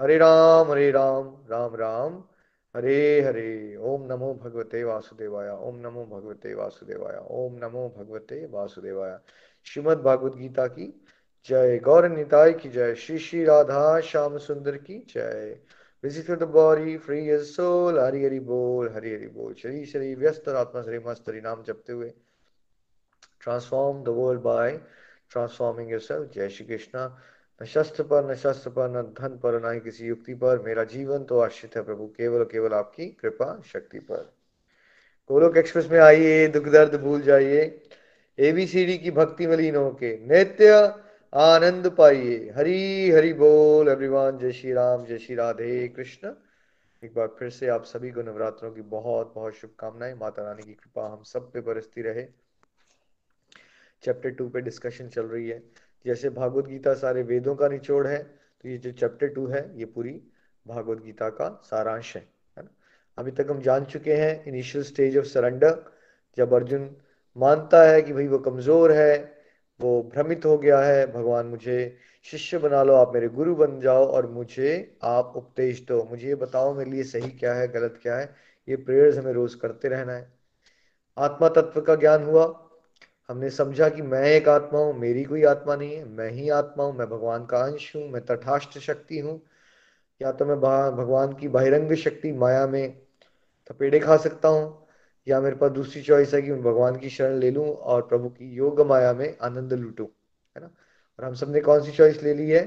[0.00, 2.24] हरे राम हरे राम राम राम।
[2.76, 9.18] हरे हरे। ओम नमो भगवते वासुदेवाय, ओम नमो भगवते वासुदेवाय, ओम नमो भगवते वासुदेवाय।
[9.64, 10.86] श्रीमद भागवत गीता की
[11.46, 15.60] जय। गौर निताय की जय। श्री श्री राधा श्याम सुंदर की जय।
[16.04, 19.54] Visit the body free soul Hari Hari बोल, हरि हरि बोल।
[20.14, 22.12] व्यस्त आत्मा मस्त हरि नाम जपते हुए।
[23.40, 24.04] ट्रांसफॉर्म
[24.38, 24.80] बाय
[25.30, 27.18] ट्रांसफॉर्मिंग योरसेल्फ जय श्री कृष्णा।
[27.62, 30.84] न शस्त्र पर न शस्त्र पर न धन पर न ही किसी युक्ति पर। मेरा
[30.84, 34.32] जीवन तो आश्रित है प्रभु, केवल केवल आपकी कृपा शक्ति पर।
[35.30, 37.80] गोलोक एक्सप्रेस में आइए, दुख, दर्द भूल जाइए।
[38.38, 40.94] एबीसीडी की भक्ति में लीन होके नित्य
[41.34, 46.32] आनंद पाइए। हरी, हरि बोल एवरीवन जय श्री राम, जय श्री राधे कृष्ण।
[47.04, 50.74] एक बार फिर से आप सभी को नवरात्रों की बहुत बहुत शुभकामनाएँ। माता रानी की
[50.74, 52.22] कृपा हम सब पे बरसती रहे।
[54.02, 58.18] चैप्टर टू पे डिस्कशन चल रही है। जैसे भागवत गीता सारे वेदों का निचोड़ है
[58.18, 60.20] तो ये जो चैप्टर टू है, ये पूरी
[60.66, 62.26] भागवत गीता का सारांश है
[63.18, 65.78] अभी तक हम जान चुके हैं इनिशियल स्टेज ऑफ़ सरेंडर
[66.38, 66.90] जब अर्जुन
[67.36, 69.16] मानता है कि भाई वो कमज़ोर है,
[69.80, 74.06] वो भ्रमित हो गया है, भगवान मुझे शिष्य बना लो, आप मेरे गुरु बन जाओ
[74.06, 78.16] और मुझे आप उपदेश दो, मुझे ये बताओ मेरे लिए सही क्या है, गलत क्या
[78.16, 78.34] है,
[78.68, 80.26] ये प्रेयर्स हमें रोज करते रहना है।
[81.16, 82.46] आत्मा तत्व का ज्ञान हुआ
[83.28, 86.84] हमने समझा कि मैं एक आत्मा हूँ, मेरी कोई आत्मा नहीं है, मैं ही आत्मा
[86.84, 89.40] हूँ, मैं भगवान का अंश हूँ, मैं तथाष्ट शक्ति हूँ।
[90.20, 90.56] या तो मैं
[90.96, 92.98] भगवान की बहिरंग शक्ति माया में
[93.70, 94.86] थपेड़े खा सकता हूँ,
[95.26, 98.28] या मेरे पास दूसरी चॉइस है कि मैं भगवान की शरण ले लूँ और प्रभु
[98.28, 100.04] की योग माया में आनंद लूटू,
[100.56, 100.70] है ना?
[101.18, 102.62] और हम सबने कौन सी चॉइस ले ली है?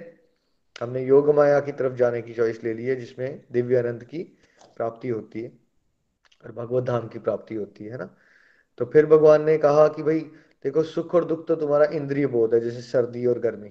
[0.82, 4.24] हमने योग माया की तरफ़ जाने की चॉइस ले ली है, जिसमें दिव्य आनंद की
[4.78, 5.52] प्राप्ति होती है
[6.44, 8.10] और भगवत धाम की प्राप्ति होती है ना?
[8.80, 10.20] तो फिर भगवान ने कहा कि भाई
[10.66, 13.68] देखो, सुख और दुख तो तुम्हारा इंद्रिय बोध है, जैसे सर्दी और गर्मी,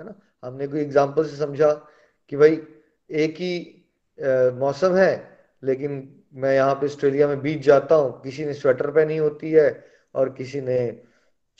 [0.00, 0.14] है ना?
[0.42, 1.72] हमने कोई एग्ज़ाम्पल से समझा
[2.32, 2.60] कि भाई,
[3.10, 3.78] एक ही
[4.58, 5.12] मौसम है,
[5.62, 5.92] लेकिन
[6.34, 9.84] मैं यहाँ पे ऑस्ट्रेलिया में बीच जाता हूँ, किसी ने स्वेटर पहनी होती है
[10.14, 10.78] और किसी ने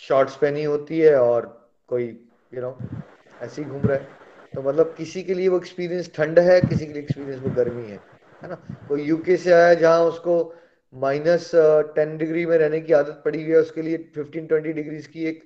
[0.02, 1.46] शॉर्ट्स पहनी होती है और
[1.88, 2.06] कोई
[2.52, 2.78] यू नो
[3.40, 4.08] ऐसे ही घूम रहा है।
[4.56, 7.84] तो मतलब किसी के लिए वो एक्सपीरियंस ठंड है, किसी के लिए एक्सपीरियंस वो गर्मी
[7.84, 8.00] है
[8.42, 8.54] है ना?
[8.88, 10.54] कोई यूके से आया जहाँ उसको
[10.92, 11.50] माइनस
[11.94, 15.24] टेन डिग्री में रहने की आदत पड़ी हुई है, उसके लिए फिफ्टीन ट्वेंटी डिग्रीज की
[15.24, 15.42] एक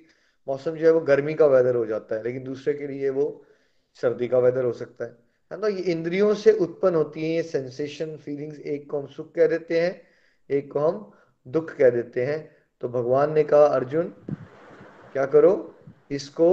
[0.47, 3.45] मौसम जो है वो गर्मी का वेदर हो जाता है, लेकिन दूसरे के लिए वो
[4.01, 5.15] सर्दी का वेदर हो सकता है।
[5.51, 9.33] है तो ये इंद्रियों से उत्पन्न होती है, ये सेंसेशन फीलिंग्स एक को हम सुख
[9.33, 10.01] कह देते हैं,
[10.49, 11.11] एक को हम
[11.47, 12.39] दुख कह देते हैं।
[12.81, 14.03] तो भगवान ने कहा, अर्जुन,
[15.13, 15.75] क्या करो?
[16.11, 16.49] इसको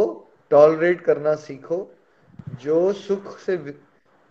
[0.50, 1.90] टॉलरेट करना सीखो।
[2.62, 3.58] जो सुख से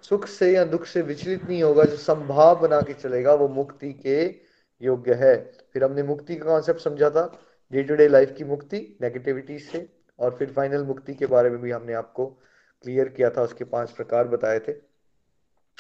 [0.04, 3.92] सुख से या दुख से विचलित नहीं होगा, जो संभाव बना के चलेगा, वो मुक्ति
[3.94, 4.26] के
[4.84, 5.36] योग्य है।
[5.74, 7.26] फिर हमने मुक्ति का कॉन्सेप्ट समझा था
[7.72, 9.88] डे टू डे लाइफ की मुक्ति नेगेटिविटी से,
[10.20, 13.92] और फिर फाइनल मुक्ति के बारे में भी हमने आपको क्लियर किया था, उसके पाँच
[13.92, 14.74] प्रकार बताए थे।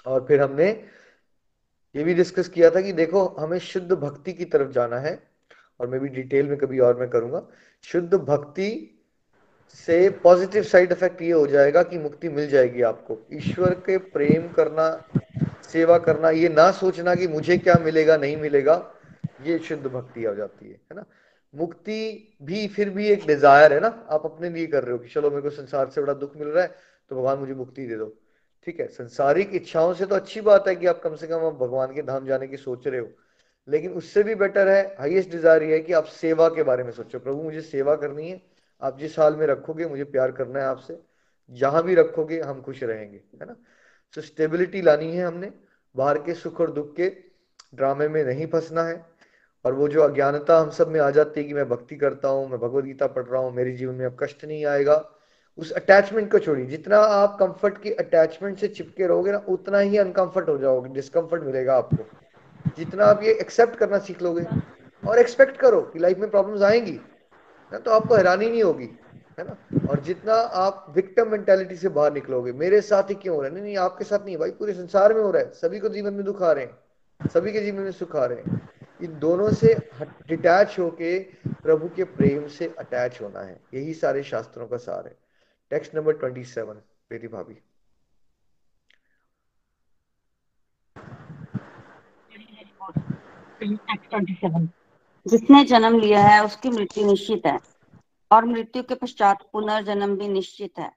[0.06, 0.70] और फिर हमने
[1.96, 5.20] ये भी डिस्कस किया था कि देखो, हमें शुद्ध भक्ति की तरफ़ जाना है,
[5.80, 7.48] और मैं भी डिटेल में कभी और मैं करूँगा।
[7.84, 8.90] शुद्ध भक्ति
[9.88, 14.48] से पॉजिटिव साइड इफ़ेक्ट ये हो जाएगा कि मुक्ति मिल जाएगी आपको। ईश्वर के प्रेम
[14.48, 14.90] करना
[15.74, 18.76] सेवा करना, ये ना सोचना कि मुझे क्या मिलेगा, नहीं मिलेगा,
[19.40, 21.06] ये शुद्ध भक्ति आ जाती है है ना?
[21.54, 23.88] मुक्ति भी फिर भी एक डिज़ायर है ना?
[24.10, 26.48] आप अपने लिए कर रहे हो कि चलो मेरे को संसार से बड़ा दुख मिल
[26.48, 26.76] रहा है
[27.12, 28.06] तो भगवान मुझे मुक्ति दे दो।
[28.68, 31.54] ठीक है, संसारिक इच्छाओं से तो अच्छी बात है कि आप कम से कम आप
[31.56, 33.08] भगवान के धाम जाने की सोच रहे हो,
[33.68, 36.92] लेकिन उससे भी बेटर है हाईएस्ट डिज़ायर ये है कि आप सेवा के बारे में
[36.92, 38.42] सोचो। प्रभु, मुझे सेवा करनी है,
[38.82, 41.00] आप जिस हाल में रखोगे, मुझे प्यार करना है आपसे,
[41.52, 43.56] जहाँ भी रखोगे, हम खुश रहेंगे, है ना?
[44.14, 45.52] तो स्टेबिलिटी लानी है हमने।
[45.96, 47.08] बाहर के सुख और दुख के
[47.76, 49.06] ड्रामे में नहीं फंसना है।
[49.66, 52.50] और वो जो अज्ञानता हम सब में आ जाती है कि मैं भक्ति करता हूँ,
[52.50, 54.96] मैं भगवत गीता पढ़ रहा हूँ, मेरे जीवन में अब कष्ट नहीं आएगा,
[55.58, 59.98] उस अटैचमेंट को छोड़िए। जितना आप कंफर्ट की अटैचमेंट से चिपके रहोगे ना, उतना ही
[59.98, 62.06] अनकंफर्ट हो जाओगे डिस्कंफर्ट मिलेगा आपको।
[62.78, 64.46] जितना आप ये एक्सेप्ट करना सीख लोगे,
[65.04, 67.00] और एक्सपेक्ट करो कि लाइफ में प्रॉब्लम्स आएँगी,
[67.72, 68.90] ना तो आपको हैरानी नहीं होगी।
[69.40, 69.88] है ना?
[69.90, 73.54] और जितना आप विक्टम मेंटेलिटी से बाहर निकलोगे, मेरे साथ ही क्यों हो रहा है?
[73.54, 76.14] नहीं नहीं, आपके साथ नहीं भाई, पूरे संसार में हो रहा है। सभी को जीवन
[76.14, 78.70] में दुख आ रहे हैं, सभी के जीवन में सुख आ रहे हैं।
[79.04, 84.68] इन दोनों से डिटैच होके प्रभु के प्रेम से अटैच होना है। यही सारे शास्त्रों
[84.68, 85.18] का सार है।
[85.70, 86.74] Text number twenty seven
[87.10, 87.62] Preeti भाभी।
[95.28, 97.73] जिसने जन्म लिया है, उसकी मृत्यु निश्चित है।
[98.34, 100.92] और मृत्यु के पश्चात पुनर्जन्म भी निश्चित है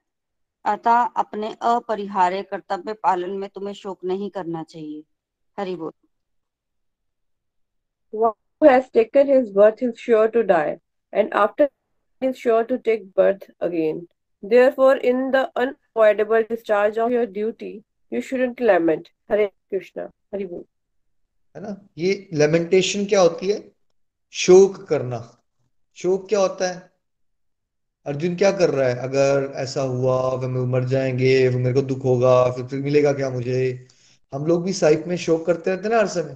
[0.65, 5.03] अतः अपने अपरिहार्य कर्तव्य पालन में तुम्हें शोक नहीं करना चाहिए
[5.57, 5.91] हरि बोल
[8.13, 10.79] who has taken his birth is sure to die,
[11.13, 11.69] and after
[12.21, 14.07] is sure to take birth again.
[14.43, 19.09] Therefore, in the unavoidable discharge of your duty, you shouldn't lament.
[19.29, 20.09] Hare Krishna.
[20.31, 20.63] Hari Bol.
[21.55, 23.57] है ना ये lamentation क्या होती है
[24.33, 25.19] शोक करना
[25.97, 26.96] शोक क्या होता है
[28.07, 28.95] अर्जुन क्या कर रहा है?
[28.99, 33.29] अगर ऐसा हुआ, फिर मर जाएँगे, फिर मेरे को दुख होगा, फिर फिर मिलेगा क्या
[33.29, 33.87] मुझे?
[34.33, 36.35] हम लोग भी साइफ में शोक करते रहते ना हर समय।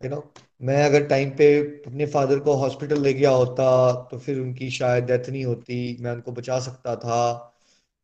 [0.00, 0.22] यू नो
[0.60, 1.46] मैं अगर टाइम पे
[1.86, 3.66] अपने फादर को हॉस्पिटल ले गया होता
[4.10, 7.52] तो फिर उनकी शायद डेथ नहीं होती, मैं उनको बचा सकता था।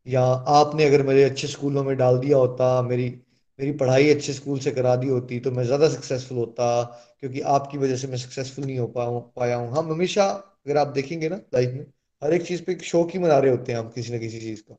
[0.06, 0.22] या
[0.52, 3.08] आपने अगर मेरे अच्छे स्कूलों में डाल दिया होता, मेरी
[3.58, 6.82] मेरी पढ़ाई अच्छे स्कूल से करा दी होती तो मैं ज़्यादा सक्सेसफुल होता,
[7.20, 10.24] क्योंकि आपकी वजह से मैं सक्सेसफुल नहीं हो पाऊँ, पाया हूँ। हम हमेशा,
[10.66, 11.86] अगर आप देखेंगे ना लाइफ में
[12.24, 14.62] हर एक चीज़ पे शौक ही मना रहे होते हैं हम किसी ना किसी चीज़
[14.62, 14.76] का।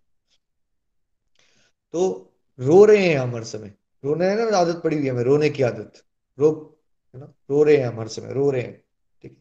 [1.94, 3.74] तो रो रहे हैं हम हर समय।
[4.06, 6.04] रोने है ना आदत पड़ी हुई है हमें, रोने की आदत।
[6.40, 6.80] रो,
[7.16, 7.34] है ना?
[7.50, 8.84] रो रहे हैं हम हर समय, रो रहे हैं।
[9.22, 9.38] ठीक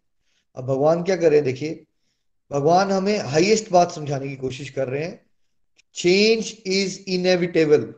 [0.56, 1.44] अब भगवान क्या कर रहे हैं?
[1.44, 1.86] देखिए,
[2.50, 5.30] भगवान हमें हाईएस्ट बात समझाने की कोशिश कर रहे हैं।
[5.94, 7.94] चेंज इज़ इनएविटेबल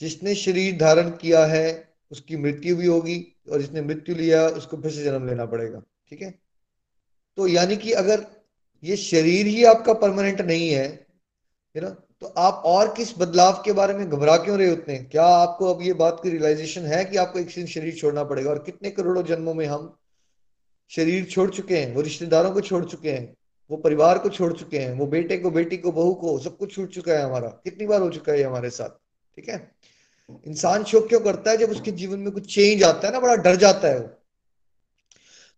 [0.00, 4.90] जिसने शरीर धारण किया है, उसकी मृत्यु भी होगी और जिसने मृत्यु लिया उसको फिर
[4.90, 6.38] से जन्म लेना पड़ेगा। ठीक है?
[7.36, 8.39] तो यानी कि अगर
[8.84, 11.06] ये शरीर ही आपका परमानेंट नहीं है
[11.76, 11.90] है ना
[12.20, 15.82] तो आप और किस बदलाव के बारे में घबरा क्यों रहे हैं क्या आपको अब
[15.82, 18.50] ये बात की रियलाइजेशन है कि आपको एक दिन शरीर छोड़ना पड़ेगा?
[18.50, 19.96] और कितने करोड़ों जन्मों में हम
[20.88, 23.34] शरीर छोड़ चुके हैं, वो रिश्तेदारों को छोड़ चुके हैं,
[23.70, 26.74] वो परिवार को छोड़ चुके हैं, वो बेटे को, बेटी को, बहू को, सब कुछ
[26.74, 28.88] छूट चुका है हमारा। कितनी बार हो चुका है हमारे साथ,
[29.36, 29.70] ठीक है?
[30.46, 33.34] इंसान शोक क्यों करता है जब उसके जीवन में कुछ चेंज आता है ना, बड़ा
[33.34, 34.19] डर जाता है वो।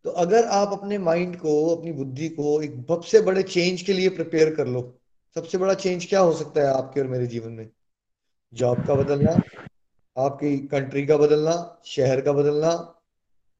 [0.04, 4.08] तो अगर आप अपने माइंड को, अपनी बुद्धि को एक सबसे बड़े चेंज के लिए
[4.08, 4.99] प्रिपेयर कर लो,
[5.34, 7.70] सबसे बड़ा चेंज क्या हो सकता है आपके और मेरे जीवन में?
[8.54, 9.40] जॉब का बदलना,
[10.16, 13.02] आपकी कंट्री का बदलना, शहर का बदलना,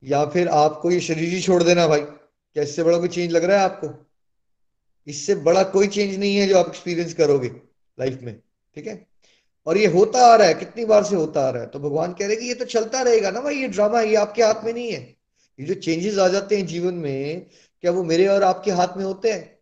[0.05, 3.45] या फिर आपको ये शरीर ही छोड़ देना भाई। क्या इससे बड़ा कोई चेंज लग
[3.45, 4.07] रहा है आपको?
[5.07, 7.49] इससे बड़ा कोई चेंज नहीं है जो आप एक्सपीरियंस करोगे
[8.01, 8.41] लाइफ में,
[8.75, 9.07] ठीक है?
[9.67, 12.13] और ये होता आ रहा है, कितनी बार से होता आ रहा है। तो भगवान
[12.13, 14.73] कह रहे कि ये तो चलता रहेगा ना भाई, ये ड्रामा ये आपके हाथ में
[14.73, 15.22] नहीं है।
[15.61, 17.47] ये जो चेंजेस आ जाते हैं जीवन में
[17.81, 19.59] क्या वो मेरे और आपके हाथ में होते हैं?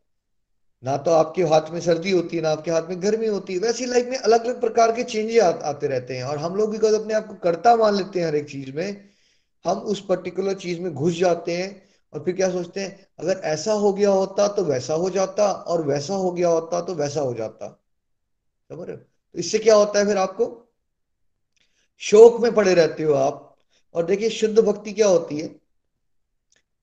[0.85, 3.59] ना तो आपके हाथ में सर्दी होती है ना आपके हाथ में गर्मी होती है।
[3.59, 6.77] वैसी लाइफ में अलग अलग प्रकार के चेंजेस आ, आते रहते हैं। और हम लोग
[6.77, 9.11] कद अपने आप को करता मान लेते हैं हर एक चीज़ में।
[9.65, 11.83] हम उस पर्टिकुलर चीज़ में घुस जाते हैं
[12.13, 15.87] और फिर क्या सोचते हैं अगर ऐसा हो गया होता तो वैसा हो जाता और
[15.87, 17.69] वैसा हो गया होता तो वैसा हो जाता।
[18.69, 20.75] समझ रहे तो इससे क्या होता है फिर आपको?
[21.99, 23.57] शोक में पड़े रहते हो आप।
[23.95, 25.70] और देखिए शुद्ध भक्ति क्या होती है?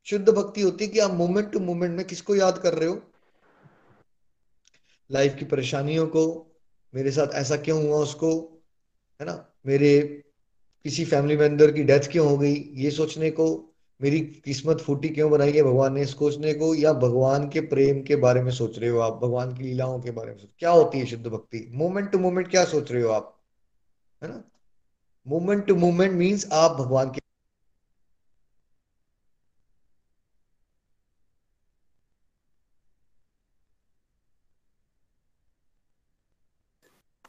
[0.09, 3.01] शुद्ध भक्ति होती है कि आप मोमेंट टू मोमेंट में किसको याद कर रहे हो?
[5.12, 6.56] लाइफ की परेशानियों को,
[6.95, 8.59] मेरे साथ ऐसा क्यों हुआ उसको,
[9.21, 9.54] है ना?
[9.65, 10.24] मेरे
[10.83, 12.71] किसी फैमिली मेंबर की डेथ क्यों हो गई?
[12.74, 15.63] ये सोचने को, मेरी किस्मत फूटी क्यों बनाई है?
[15.63, 19.13] भगवान ने सोचने को या भगवान के प्रेम के बारे में सोच रहे हो आप?
[19.13, 21.67] भगवान की लीलाओं के बारे में सोच, क्या होती है शुद्ध भक्ति?
[21.72, 23.39] मोमेंट टू मोमेंट क्या सोच रहे हो आप?
[24.24, 24.43] है ना?
[25.27, 27.26] मोमेंट टू मोमेंट मीन्स आप भगवान के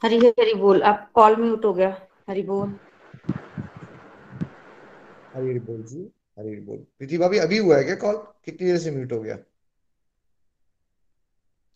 [0.01, 1.89] हरी हरी बोल। आप कॉल म्यूट हो गया।
[2.29, 2.69] हरी बोल।
[5.33, 5.99] हरी हरी बोल जी।
[6.39, 8.15] हरी हरी बोल। प्रीति भाभी अभी हुआ है क्या कॉल
[8.45, 9.37] कितनी देर से म्यूट हो गया?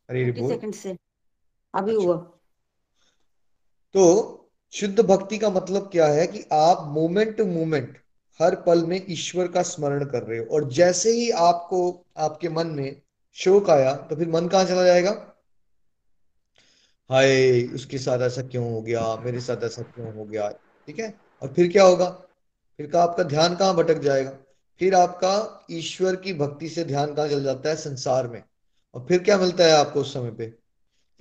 [0.10, 0.98] हरी हरी बोल। सेकंड से।
[1.74, 2.16] अभी अच्छा। हुआ।
[3.94, 4.40] तो
[4.74, 7.98] शुद्ध भक्ति का मतलब क्या है कि आप मोमेंट टू मोमेंट
[8.40, 12.68] हर पल में ईश्वर का स्मरण कर रहे हो। और जैसे ही आपको आपके मन
[12.68, 13.02] में
[13.34, 15.33] शोक आया तो फिर मन कहाँ चला जाएगा?
[17.14, 19.16] हाय, उसके साथ ऐसा क्यों हो गया?
[19.16, 20.50] मेरे साथ ऐसा क्यों हो गया?
[20.88, 21.22] ठीक है?
[21.42, 22.10] और फिर क्या होगा?
[22.78, 24.32] फिर का आपका ध्यान कहाँ भटक जाएगा?
[24.80, 27.76] फिर आपका ईश्वर की भक्ति से ध्यान कहाँ चल जाता है?
[27.76, 28.44] संसार में।
[28.94, 30.54] और फिर क्या मिलता है आपको उस समय पे?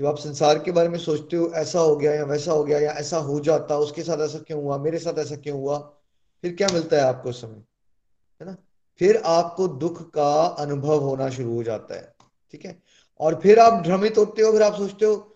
[0.01, 2.79] जब आप संसार के बारे में सोचते हो, ऐसा हो गया या वैसा हो गया
[2.79, 4.79] या ऐसा हो जाता, उसके साथ ऐसा क्यों हुआ?
[4.79, 5.79] मेरे साथ ऐसा क्यों हुआ?
[6.43, 7.63] फिर क्या मिलता है आपको उस समय?
[8.41, 8.57] है ना?
[8.99, 12.15] फिर आपको दुख का अनुभव होना शुरू हो जाता है।
[12.53, 12.83] ठीक है?
[13.21, 15.29] और फिर आप भ्रमित होते हो, फिर आप सोचते हो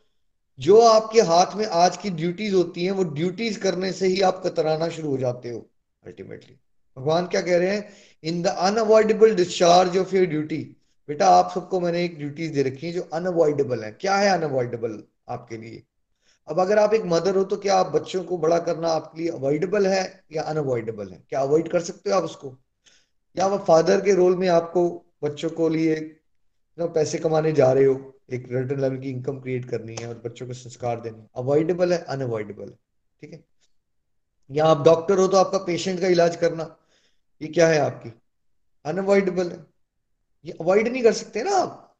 [0.58, 4.42] जो आपके हाथ में आज की ड्यूटीज़ होती हैं, वो ड्यूटीज़ करने से ही आप
[4.46, 5.58] कतराना शुरू हो जाते हो
[6.02, 6.56] अल्टीमेटली
[6.96, 7.88] भगवान क्या कह रहे हैं?
[8.24, 10.58] In the unavoidable discharge of your duty
[11.08, 15.02] बेटा, आप सबको मैंने एक ड्यूटीज़ दे रखी है जो अनअवॉइडेबल है। क्या है अनअवॉइडेबल
[15.28, 15.82] आपके लिए?
[16.48, 19.30] अब अगर आप एक मदर हो तो क्या आप बच्चों को बड़ा करना आपके लिए
[19.30, 21.22] अवॉइडेबल है या अनअवॉइडेबल है?
[21.30, 22.56] क्या अवॉइड कर सकते हो आप उसको?
[23.36, 24.88] या वो फादर के रोल में आपको
[25.24, 25.94] बच्चों को लिए
[26.78, 28.12] पैसे कमाने जा रहे हो?
[28.28, 31.98] एक रिटर्न लेवल की इनकम क्रिएट करनी है और बच्चों को संस्कार देने अवॉइडेबल है
[32.04, 32.78] अनअवॉइडेबल है,
[33.22, 33.44] ठीक है?
[34.50, 36.76] या आप डॉक्टर हो तो आपका पेशेंट का इलाज करना,
[37.40, 38.12] ये क्या है आपकी?
[38.84, 39.64] अनअवॉइडेबल है।
[40.44, 41.94] ये अवॉइड नहीं कर सकते ना आप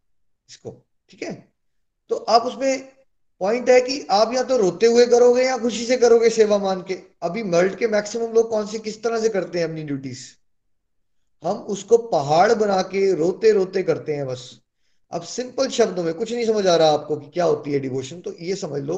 [0.49, 0.71] इसको,
[1.11, 1.33] ठीक है?
[2.11, 2.89] तो आप उसमें
[3.41, 6.83] पॉइंट है कि आप या तो रोते हुए करोगे या खुशी से करोगे सेवा मान
[6.83, 10.27] के। अभी वर्ल्ड के मैक्सिमम लोग कौन से, किस तरह से करते हैं अपनी ड्यूटीज़
[11.43, 14.61] हम उसको पहाड़ बना के रोते रोते करते हैं बस।
[15.17, 18.21] अब सिंपल शब्दों में कुछ नहीं समझ आ रहा आपको कि क्या होती है डिवोशन
[18.21, 18.97] तो ये समझ लो।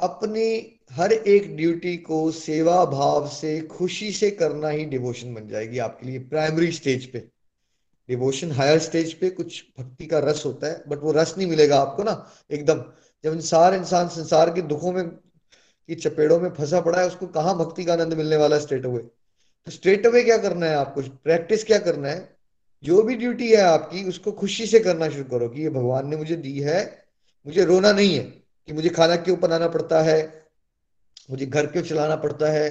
[0.00, 0.44] अपनी
[0.92, 6.06] हर एक ड्यूटी को सेवा भाव से, खुशी से करना ही डिवोशन बन जाएगी आपके
[6.06, 7.18] लिए प्राइमरी स्टेज पे।
[8.08, 11.80] डिवोशन हायर स्टेज पे कुछ भक्ति का रस होता है बट वो रस नहीं मिलेगा
[11.80, 12.82] आपको ना, एकदम।
[13.24, 17.56] जब इंसान इंसान संसार के दुखों में, की चपेड़ों में फंसा पड़ा है, उसको कहाँ
[17.58, 21.02] भक्ति का आनंद मिलने वाला स्ट्रेट अवे तो स्ट्रेट अवे क्या करना है आपको?
[21.02, 22.37] प्रैक्टिस क्या करना है?
[22.82, 26.16] जो भी ड्यूटी है आपकी, उसको खुशी से करना शुरू करो कि ये भगवान ने
[26.16, 27.04] मुझे दी है,
[27.46, 28.24] मुझे रोना नहीं है
[28.68, 30.20] कि मुझे खाना क्यों बनाना पड़ता है,
[31.30, 32.68] मुझे घर क्यों चलाना पड़ता है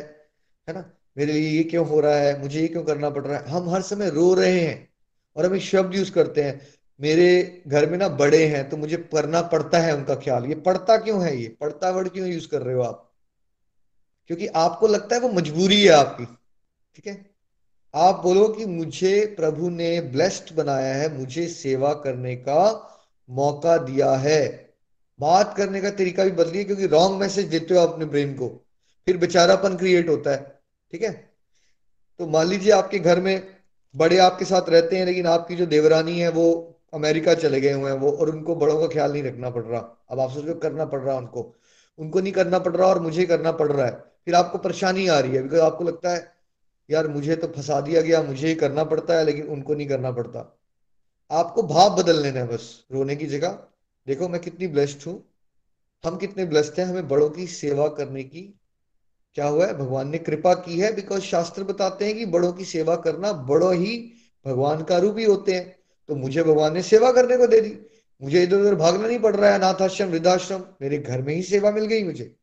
[0.68, 0.84] है ना?
[1.18, 3.50] मेरे लिए ये क्यों हो रहा है, मुझे ये क्यों करना पड़ रहा है?
[3.50, 4.90] हम हर समय रो रहे हैं
[5.36, 6.62] और हम एक शब्द यूज़ करते हैं,
[7.00, 10.98] मेरे घर में ना बड़े हैं तो मुझे करना पड़ता है उनका ख्याल। ये पड़ता
[10.98, 11.48] क्यों है ये?
[11.62, 13.04] पड़ता वर्ड क्यों यूज़ कर रहे हो आप?
[14.30, 16.26] क्योंकि आपको लगता है वो मजबूरी है आपकी,
[16.96, 17.14] ठीक है?
[17.96, 22.90] आप बोलो कि मुझे प्रभु ने ब्लेस्ड बनाया है, मुझे सेवा करने का
[23.30, 24.74] मौका दिया है।
[25.20, 28.66] बात करने का तरीका भी बदलिए, क्योंकि रॉन्ग मैसेज देते हो अपने ब्रेन को।
[29.06, 31.30] फिर बेचारापन क्रिएट होता है, ठीक है?
[32.20, 33.48] तो मान लीजिए आपके घर में
[33.96, 37.92] बड़े आपके साथ रहते हैं, लेकिन आपकी जो देवरानी है, वो अमेरिका चले गए हुए
[37.92, 40.86] हैं, वो और उनको बड़ों का ख्याल नहीं रखना पड़ रहा। अब आप सोचो, करना
[40.86, 41.56] पड़ रहा है उनको।
[42.00, 43.92] उनको नहीं करना पड़ रहा और मुझे करना पड़ रहा है।
[44.26, 46.37] फिर आपको परेशानी आ रही है बिकॉज़ आपको लगता है
[46.90, 50.12] यार मुझे तो फंसा दिया गया, मुझे ही करना पड़ता है, लेकिन उनको नहीं करना
[50.12, 50.60] पड़ता।
[51.32, 53.60] आपको भाव बदल लेना है बस, रोने की जगह।
[54.08, 55.24] देखो मैं कितनी ब्लेस्ड हूँ।
[56.06, 58.60] हम कितने ब्लेस्ड हैं, हमें बड़ों की सेवा करने की
[59.36, 59.74] क्या हुआ है?
[59.74, 63.72] भगवान ने कृपा की है बिकॉज़ शास्त्र बताते हैं कि बड़ों की सेवा करना बड़ो
[63.72, 64.14] ही
[64.46, 67.80] भगवान का रूप ही होते हैं। तो मुझे भगवान ने सेवा करने को दे दी।
[68.22, 71.72] मुझे इधर उधर भागना नहीं पड़ रहा है, अनाथाश्रम, वृद्धाश्रम, मेरे घर में ही सेवा
[71.72, 72.36] मिल गई मुझे।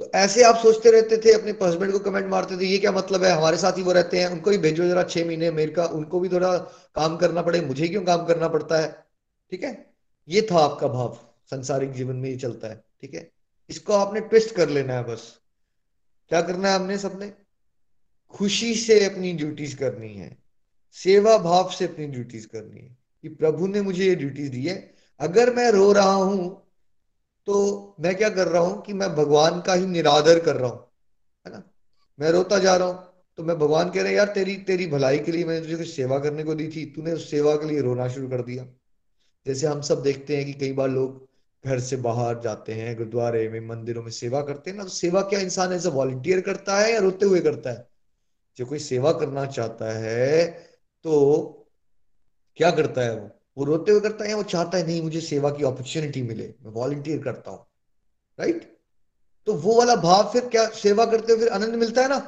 [0.00, 3.24] तो ऐसे आप सोचते रहते थे, अपने हस्बैंड को कमेंट मारते थे, ये क्या मतलब
[3.24, 3.30] है?
[3.30, 6.28] हमारे साथ ही वो रहते हैं, उनको भी भेजो जरा छह महीने अमेरिका उनको भी
[6.28, 6.56] थोड़ा
[6.96, 9.06] काम करना पड़े, मुझे क्यों काम करना पड़ता है?
[9.50, 9.94] ठीक है?
[10.28, 11.18] ये था आपका भाव,
[11.50, 13.30] संसारिक जीवन में ये चलता है, ठीक है?
[13.70, 15.40] इसको आपने ट्विस्ट कर लेना है बस।
[16.28, 17.32] क्या करना है हमने सबने?
[18.34, 20.36] खुशी से अपनी ड्यूटीज़ करनी है,
[20.92, 24.94] सेवा भाव से अपनी ड्यूटीज़ करनी है, कि प्रभु ने मुझे ये ड्यूटीज़ दी है।
[25.20, 26.65] अगर मैं रो रहा हूँ
[27.46, 30.80] तो मैं क्या कर रहा हूँ कि मैं भगवान का ही निरादर कर रहा हूँ,
[31.46, 31.62] है ना?
[32.18, 33.04] मैं रोता जा रहा हूँ
[33.38, 36.18] तो मैं भगवान कह रहे यार, तेरी तेरी भलाई के लिए मैंने तुझे कुछ सेवा
[36.18, 38.66] करने को दी थी, तूने उस सेवा के लिए रोना शुरू कर दिया।
[39.46, 41.28] जैसे हम सब देखते हैं कि कई बार लोग
[41.64, 45.22] घर से बाहर जाते हैं, गुरुद्वारे में, मंदिरों में सेवा करते हैं, ना तो सेवा
[45.22, 47.88] क्या इंसान ऐसा वॉलंटियर करता है या रोते हुए करता है?
[48.56, 50.46] जो कोई सेवा करना चाहता है
[51.04, 51.12] तो
[52.56, 53.35] क्या करता है वो?
[53.56, 56.72] वो रोते हुए करता है वो चाहता है, नहीं, मुझे सेवा की अपॉर्चुनिटी मिले, मैं
[56.72, 57.66] वॉलंटियर करता हूँ.
[58.38, 58.74] राइट
[59.46, 62.18] तो वो वाला भाव फिर क्या, सेवा करते हुए फिर आनंद मिलता है ना?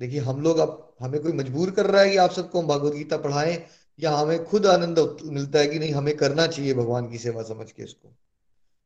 [0.00, 2.92] देखिए, हम लोग अब, हमें कोई मजबूर कर रहा है कि आप सबको हम भगवत
[2.92, 3.56] गीता पढ़ाएँ,
[3.98, 7.70] या हमें खुद आनंद मिलता है कि नहीं, हमें करना चाहिए भगवान की सेवा समझ
[7.72, 8.08] के इसको।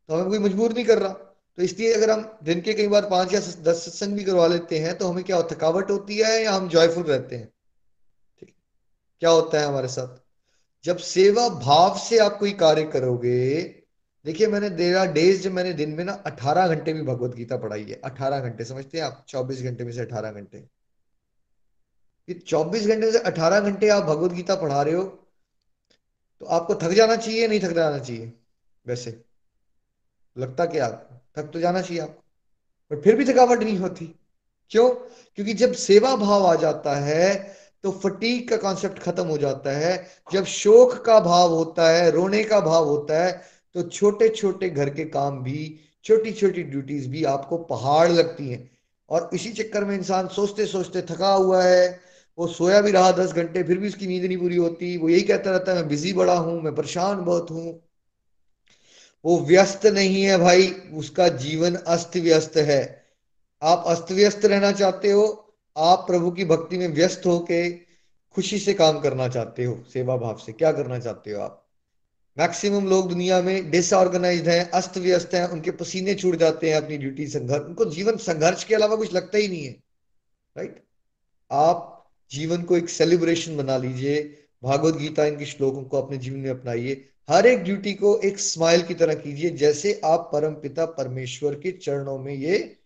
[0.09, 1.13] तो हमें कोई मजबूर नहीं कर रहा।
[1.59, 4.79] तो इसलिए अगर हम दिन के कई बार पाँच या दस सत्संग भी करवा लेते
[4.79, 7.53] हैं तो हमें क्या, थकावट होती है या हम जॉयफुल रहते हैं?
[8.41, 8.55] ठीक।
[9.21, 10.26] क्या होता है हमारे साथ?
[10.87, 13.63] जब सेवा भाव से आप कोई कार्य करोगे,
[14.25, 18.01] देखिए मैंने देरा डेज़ मैंने दिन में ना अठारह घंटे भी भगवत गीता पढ़ाई है,
[18.05, 19.25] अठारह घंटे, समझते हैं आप?
[19.29, 20.59] चौबीस घंटे में से अठारह घंटे।
[22.29, 25.05] ये चौबीस घंटे से अठारह घंटे आप भगवत गीता पढ़ा रहे हो
[26.41, 28.33] तो आपको थक जाना चाहिए नहीं थक जाना चाहिए?
[28.87, 29.25] वैसे।
[30.39, 31.43] लगता क्या आपको?
[31.43, 32.23] थक तो जाना चाहिए आपको।
[32.91, 34.07] पर फिर भी थकावट नहीं होती।
[34.71, 34.91] क्यों?
[35.35, 40.07] क्योंकि जब सेवा भाव आ जाता है तो फटीक का कॉन्सेप्ट खत्म हो जाता है।
[40.33, 43.43] जब शोक का भाव होता है, रोने का भाव होता है
[43.75, 48.71] तो छोटे छोटे घर के काम भी छोटी छोटी ड्यूटीज़ भी आपको पहाड़ लगती हैं।
[49.11, 52.01] और इसी चक्कर में इंसान सोचते सोचते थका हुआ है।
[52.39, 55.23] वो सोया भी रहा दस घंटे, फिर भी उसकी नींद नहीं पूरी होती। वो यही
[55.23, 57.83] कहता रहता है, मैं बिज़ी बड़ा हूँ, मैं परेशान बहुत हूँ।
[59.25, 63.05] वो व्यस्त नहीं है भाई, उसका जीवन अस्त व्यस्त है।
[63.63, 65.46] आप अस्त व्यस्त रहना चाहते हो
[65.77, 67.71] आप प्रभु की भक्ति में व्यस्त होके
[68.35, 71.67] खुशी से काम करना चाहते हो, सेवा भाव से, क्या करना चाहते हो आप?
[72.39, 76.99] मैक्सिमम लोग दुनिया में डिसऑर्गेनाइज हैं, अस्त व्यस्त हैं, उनके पसीने छूट जाते हैं अपनी
[76.99, 79.77] ड्यूटी संघर्ष, उनको जीवन संघर्ष के अलावा कुछ लगता ही नहीं है
[80.57, 80.85] राइट
[81.53, 81.93] आप
[82.33, 87.09] जीवन को एक सेलिब्रेशन बना लीजिए, भागवत गीता इनके श्लोकों को अपने जीवन में अपनाइए,
[87.31, 91.73] हर एक ड्यूटी को एक स्माइल की तरह कीजिए, जैसे आप परम पिता परमेश्वर के
[91.73, 92.77] चरणों में ये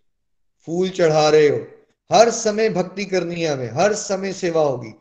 [0.66, 1.66] फूल चढ़ा रहे हो।
[2.12, 4.94] हर समय भक्ति करनी है हमें, हर समय सेवा होगी।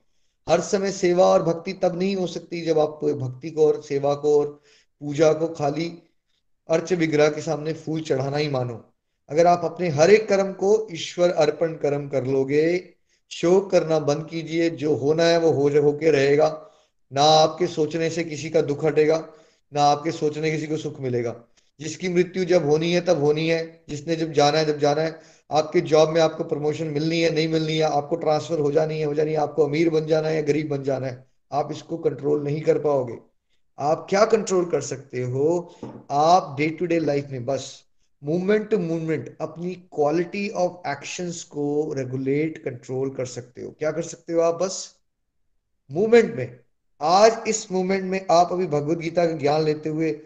[0.50, 4.13] हर समय सेवा और भक्ति तब नहीं हो सकती जब आप भक्ति को और सेवा
[4.13, 4.62] को और
[5.00, 6.04] पूजा को खाली
[6.70, 8.94] अर्च विग्रह के सामने फूल चढ़ाना ही मानो।
[9.30, 12.94] अगर आप अपने हर एक कर्म को ईश्वर अर्पण कर्म कर लोगे
[13.32, 16.70] शोक करना बंद कीजिए, जो होना है वो हो होके रहेगा।
[17.13, 19.30] ना आपके सोचने से किसी का दुख हटेगा,
[19.74, 21.36] ना आपके सोचने किसी को सुख मिलेगा।
[21.80, 25.38] जिसकी मृत्यु जब होनी है तब होनी है, जिसने जब जाना है जब जाना है।
[25.51, 29.06] आपके जॉब में आपको प्रमोशन मिलनी है, नहीं मिलनी है, आपको ट्रांसफ़र हो जानी है,
[29.06, 31.98] हो जानी है, आपको अमीर बन जाना है या गरीब बन जाना है, आप इसको
[31.98, 33.18] कंट्रोल नहीं कर पाओगे।
[33.79, 35.75] आप क्या कंट्रोल कर सकते हो?
[36.12, 37.84] आप डे टू डे लाइफ में बस
[38.24, 44.01] मूवमेंट टू मूवमेंट अपनी क्वालिटी ऑफ़ एक्शंस को रेगुलेट कंट्रोल कर सकते हो। क्या कर
[44.01, 44.96] सकते हो आप बस?
[45.91, 46.60] मूवमेंट में।
[47.01, 50.22] आज इस मूवमेंट में आप अभी भगवत गीता का ज्ञान लेते हुए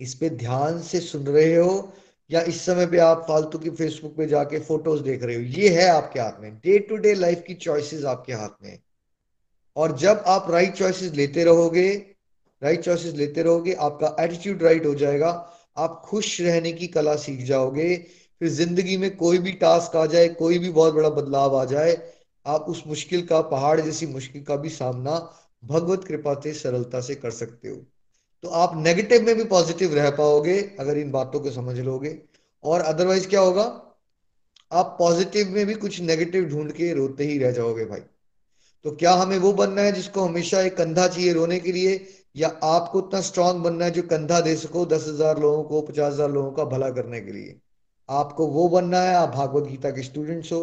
[0.00, 1.92] इस पे ध्यान से सुन रहे हो
[2.30, 5.68] या इस समय पे आप फालतू की फेसबुक पे जाके फ़ोटोज़ देख रहे हो, ये
[5.68, 8.78] है आपके हाथ में। डे टू डे लाइफ की चॉइसेस आपके हाथ में।
[9.76, 11.90] और जब आप राइट चॉइसेस लेते रहोगे
[12.62, 15.28] राइट चॉइसेस लेते रहोगे, आपका एटीट्यूड राइट हो जाएगा,
[15.76, 17.96] आप खुश रहने की कला सीख जाओगे,
[18.40, 21.96] फिर ज़िंदगी में कोई भी टास्क आ जाए, कोई भी बहुत बड़ा बदलाव आ जाए,
[22.46, 25.16] आप उस मुश्किल का, पहाड़ जैसी मुश्किल का भी सामना
[25.64, 27.76] भगवत कृपा से सरलता से कर सकते हो।
[28.44, 32.18] तो आप नेगेटिव में भी पॉजिटिव रह पाओगे अगर इन बातों को समझ लोगे।
[32.64, 33.64] और अदरवाइज़ क्या होगा?
[34.72, 38.00] आप पॉजिटिव में भी कुछ नेगेटिव ढूंढ के रोते ही रह जाओगे भाई।
[38.84, 42.06] तो क्या हमें वो बनना है जिसको हमेशा एक कंधा चाहिए रोने के लिए?
[42.36, 46.12] या आपको उतना स्ट्रांग बनना है जो कंधा दे सको दस हज़ार लोगों को, पचास
[46.12, 47.60] हज़ार लोगों का भला करने के लिए?
[48.08, 50.60] आपको वो बनना है, आप भागवत गीता के स्टूडेंट्स हो।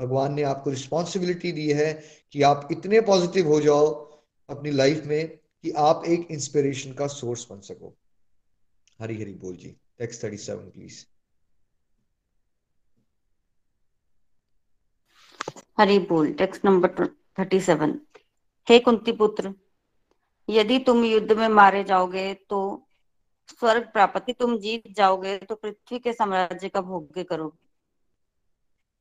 [0.00, 1.92] भगवान ने आपको रिस्पॉन्सिबिलिटी दी है
[2.32, 3.86] कि आप इतने पॉजिटिव हो जाओ
[4.48, 7.94] अपनी लाइफ में कि आप एक इंस्पिरेशन का सोर्स बन सको।
[9.00, 11.04] हरी हरी बोल जी text thirty seven please
[15.78, 17.06] Hari बोल टेक्स्ट नंबर
[17.38, 17.98] थर्टी सेवन
[18.66, 19.54] हे कुंती पुत्र
[20.48, 22.60] यदि तुम युद्ध में मारे जाओगे तो
[23.48, 27.68] स्वर्ग प्राप्ति तुम जीत जाओगे तो पृथ्वी के साम्राज्य का भोग्य करोगे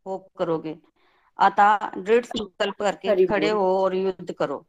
[0.06, 0.78] भोग करोगे।
[1.40, 4.66] अतः दृढ़ संकल्प करके खड़े हो और युद्ध करो।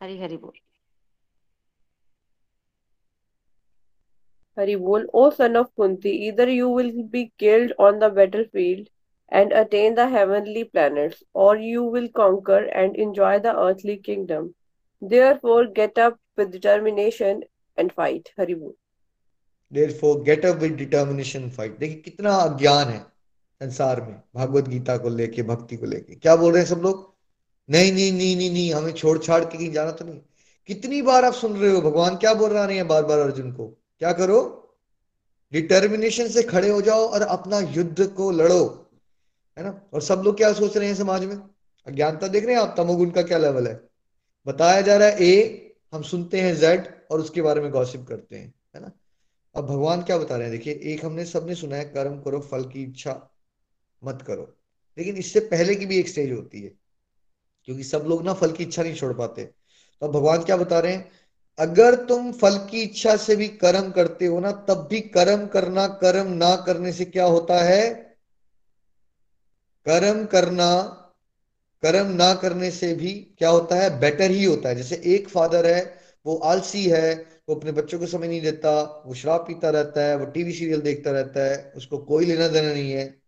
[0.00, 0.58] हरी हरी बोल।
[4.56, 8.88] Hari bol, O son of Kunti, either you will be killed on the battlefield
[9.28, 14.54] and attain the heavenly planets, or you will conquer and enjoy the earthly kingdom.
[15.02, 17.42] Therefore, get up with determination
[17.76, 18.30] and fight.
[18.36, 18.74] Hari bol.
[19.72, 21.78] Therefore, get up with determination fight.
[21.78, 22.98] देखिए कितना अज्ञान है
[23.60, 27.12] संसार में भागवत गीता को लेके भक्ति को लेके क्या बोल रहे हैं सब लोग
[27.68, 30.20] नहीं नहीं नहीं नहीं नहीं हमें छोड़ छाड़ के कहीं जाना तो नहीं
[30.68, 33.52] कितनी बार आप सुन रहे हो भगवान क्या बोल रहा नहीं है बार बार अर्जुन
[33.52, 33.66] को
[34.00, 34.40] क्या करो?
[35.52, 38.90] डिटर्मिनेशन से खड़े हो जाओ और अपना युद्ध को लड़ो।
[39.56, 39.80] है ना?
[39.92, 41.36] और सब लोग क्या सोच रहे हैं समाज में?
[41.86, 42.74] अज्ञानता देख रहे हैं आप?
[42.76, 43.80] तमोगुण का क्या लेवल है?
[44.46, 45.60] बताया जा रहा है ए
[45.92, 48.90] हम सुनते हैं जेड और उसके बारे में गॉसिप करते हैं। है ना?
[49.54, 50.58] अब भगवान क्या बता रहे हैं?
[50.58, 53.30] देखिए, एक हमने सबने सुना है, कर्म करो, फल की इच्छा
[54.04, 54.52] मत करो।
[54.98, 56.72] लेकिन इससे पहले की भी एक स्टेज होती है,
[57.64, 59.44] क्योंकि सब लोग ना फल की इच्छा नहीं छोड़ पाते।
[60.02, 61.10] तो भगवान क्या बता रहे हैं?
[61.58, 65.86] अगर तुम फल की इच्छा से भी कर्म करते हो ना, तब भी कर्म करना,
[65.86, 67.94] कर्म ना करने से क्या होता है?
[69.88, 70.82] कर्म करना,
[71.82, 74.00] कर्म ना करने से भी क्या होता है?
[74.00, 78.06] बेटर ही होता है। जैसे एक फादर है, वो आलसी है, वो अपने बच्चों को
[78.06, 81.98] समय नहीं देता, वो शराब पीता रहता है, वो टीवी सीरियल देखता रहता है, उसको
[81.98, 83.18] कोई लेना देना नहीं है।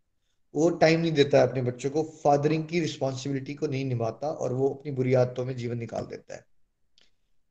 [0.54, 4.52] वो टाइम नहीं देता है अपने बच्चों को फादरिंग की रिस्पॉन्सिबिलिटी को नहीं निभाता और
[4.52, 6.55] वो अपनी बुरी आदतों में जीवन निकाल देता है।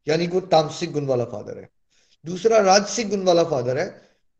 [0.08, 1.70] यानी वो तामसिक गुण वाला फादर है।
[2.26, 3.86] दूसरा राजसिक गुण वाला फादर है,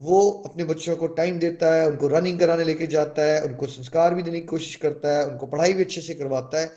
[0.02, 4.16] वो अपने बच्चों को टाइम देता है, उनको रनिंग कराने लेके जाता है, उनको संस्कार
[4.16, 6.72] भी देने की कोशिश करता है, उनको पढ़ाई भी अच्छे से करवाता है।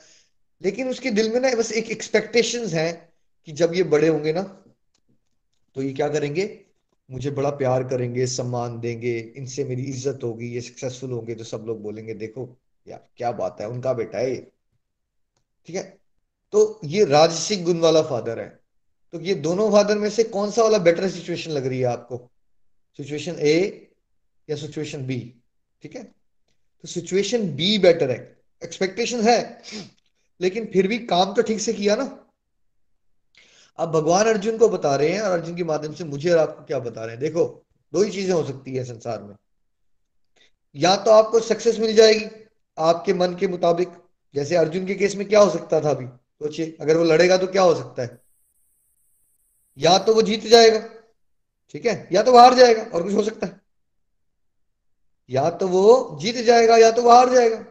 [0.63, 2.93] लेकिन उसके दिल में ना बस एक एक्सपेक्टेशन है
[3.49, 4.43] कि जब ये बड़े होंगे ना
[5.77, 6.45] तो ये क्या करेंगे?
[7.11, 11.65] मुझे बड़ा प्यार करेंगे, सम्मान देंगे, इनसे मेरी इज़्ज़त होगी, ये सक्सेसफुल होंगे तो सब
[11.67, 12.49] लोग बोलेंगे, देखो
[12.87, 14.37] यार, क्या बात है, उनका बेटा है
[15.69, 15.83] ठीक है?
[16.53, 18.49] तो ये राजसिक गुण वाला फादर है।
[19.13, 22.31] तो ये दोनों फादर में से कौन सा वाला बेटर सिचुएशन लग रही है आपको?
[22.97, 23.89] सिचुएशन ए
[24.51, 25.35] या सिचुएशन बी
[25.83, 26.03] ठीक है?
[26.83, 29.63] तो सिचुएशन बी बेटर है। एक्सपेक्टेशन है।
[30.41, 32.25] लेकिन फिर भी काम तो ठीक से किया ना?
[33.79, 36.65] अब भगवान अर्जुन को बता रहे हैं और अर्जुन के माध्यम से मुझे और आपको
[36.65, 37.21] क्या बता रहे हैं?
[37.21, 39.35] देखो, दो ही चीज़ें हो सकती है संसार में।
[40.77, 42.27] या तो आपको सक्सेस मिल जाएगी
[42.79, 43.89] आपके मन के मुताबिक।
[44.35, 46.07] जैसे अर्जुन के केस में क्या हो सकता था अभी?
[46.07, 48.28] सोचिए, अगर वो लड़ेगा तो क्या हो सकता है?
[49.79, 50.79] या तो वो जीत जाएगा,
[51.75, 52.09] ठीक है?
[52.13, 53.61] या तो वो हार जाएगा, और कुछ हो सकता है।
[55.31, 57.65] या तो वो जीत जाएगा, या तो वो हार जाएगा,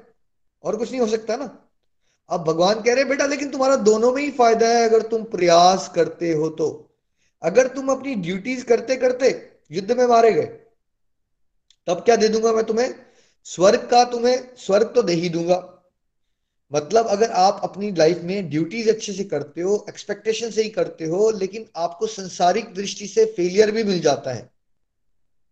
[0.64, 1.64] और कुछ नहीं हो सकता ना।
[2.30, 5.92] अब भगवान कह रहे बेटा, लेकिन तुम्हारा दोनों में ही फ़ायदा है अगर तुम प्रयास
[5.96, 6.96] करते हो तो।
[7.44, 10.46] अगर तुम अपनी ड्यूटीज़ करते करते युद्ध में मारे गए,
[11.88, 12.96] तब क्या दे दूँगा मैं तुम्हें?
[13.44, 15.77] स्वर्ग का तुम्हें, स्वर्ग तो दे ही दूँगा।
[16.72, 21.06] मतलब अगर आप अपनी लाइफ में ड्यूटीज़ अच्छे से करते हो एक्सपेक्टेशन से ही करते
[21.06, 24.50] हो, लेकिन आपको संसारिक दृष्टि से फेलियर भी मिल जाता है।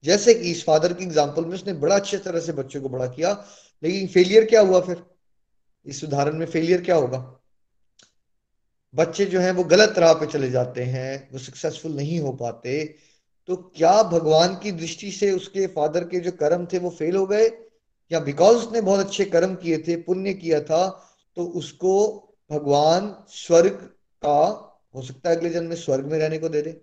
[0.03, 3.07] जैसे कि इस फादर की एग्ज़ाम्पल में उसने बड़ा अच्छे तरह से बच्चों को बड़ा
[3.07, 3.31] किया,
[3.83, 5.03] लेकिन फेलियर क्या हुआ फिर?
[5.85, 7.19] इस उदाहरण में फेलियर क्या होगा?
[8.93, 12.83] बच्चे जो हैं वो गलत राह पे चले जाते हैं, वो सक्सेसफुल नहीं हो पाते
[13.49, 17.25] तो क्या भगवान की दृष्टि से उसके फादर के जो कर्म थे वो फेल हो
[17.27, 17.49] गए?
[18.11, 20.87] या बिकॉज़ उसने बहुत अच्छे कर्म किए थे, पुण्य किया था
[21.37, 21.93] तो उसको
[22.51, 23.73] भगवान स्वर्ग
[24.25, 24.41] का,
[24.95, 26.81] हो सकता है अगले जन्म में स्वर्ग में रहने को दे दे।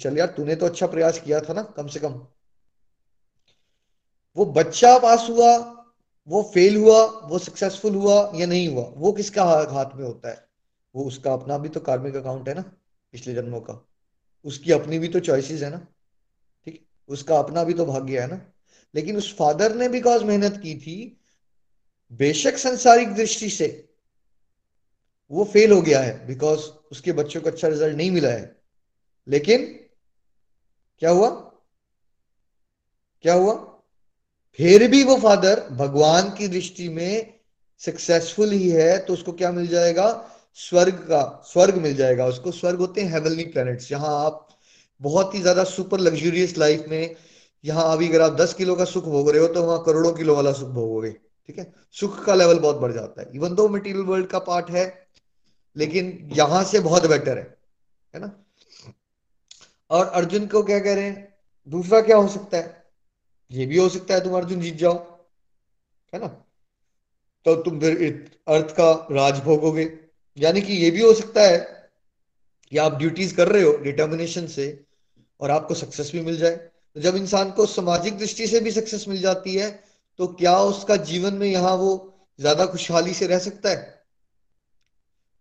[0.00, 2.26] चल यार, तूने तो अच्छा प्रयास किया था ना, कम से कम।
[4.36, 5.56] वो बच्चा पास हुआ,
[6.28, 10.48] वो फेल हुआ, वो सक्सेसफुल हुआ या नहीं हुआ, वो किसका हाथ में होता है?
[10.94, 12.62] वो उसका अपना भी तो कार्मिक अकाउंट है ना,
[13.12, 13.88] पिछले जन्मों का।
[14.44, 15.78] उसकी अपनी भी तो चॉइसेस है ना,
[16.66, 16.86] ठीक?
[17.08, 18.40] उसका अपना भी तो भाग्य है ना।
[18.94, 20.96] लेकिन उस फादर ने बिकॉज़ मेहनत की थी।
[22.12, 23.68] बेशक संसारिक दृष्टि से
[25.30, 26.60] वो फेल हो गया है बिकॉज़
[26.92, 28.56] उसके बच्चों को अच्छा रिज़ल्ट नहीं मिला है।
[29.28, 29.64] लेकिन
[31.02, 31.28] क्या हुआ?
[33.24, 33.54] क्या हुआ?
[34.58, 37.34] फिर भी वो फादर भगवान की दृष्टि में
[37.80, 40.30] सक्सेसफुल ही है तो उसको क्या मिल जाएगा?
[40.58, 44.48] स्वर्ग का, स्वर्ग मिल जाएगा। उसको स्वर्ग होते हैं हेवनली प्लैनेट्स जहाँ आप
[45.00, 47.14] बहुत ही ज़्यादा सुपर लग्जूरियस लाइफ में
[47.64, 50.34] यहाँ अभी अगर आप दस किलो का सुख भोग रहे हो तो वहाँ करोड़ों किलो
[50.36, 51.72] वाला सुख भोगोगे, ठीक है?
[51.92, 54.84] सुख का लेवल बहुत बढ़ जाता है। इवन दो मटेरियल वर्ल्ड का पार्ट है,
[55.76, 57.56] लेकिन यहाँ से बहुत बेटर है
[58.14, 58.30] है ना?
[59.90, 61.34] और अर्जुन को क्या कह रहे हैं?
[61.68, 62.84] दूसरा क्या हो सकता है?
[63.50, 64.94] ये भी हो सकता है तुम अर्जुन जीत जाओ,
[66.12, 66.26] है ना?
[67.46, 67.96] तो तुम फिर
[68.48, 69.92] अर्थ का राज भोगोगे।
[70.36, 71.58] यानी कि ये भी हो सकता है
[72.72, 74.84] कि आप ड्यूटीज़ कर रहे हो डिटर्मिनेशन से,
[75.40, 76.56] और आपको सक्सेस भी मिल जाए।
[76.96, 79.70] तो जब इंसान को सामाजिक दृष्टि से भी सक्सेस मिल जाती है
[80.18, 81.92] तो क्या उसका जीवन में यहाँ वो
[82.40, 84.04] ज़्यादा खुशहाली से रह सकता है?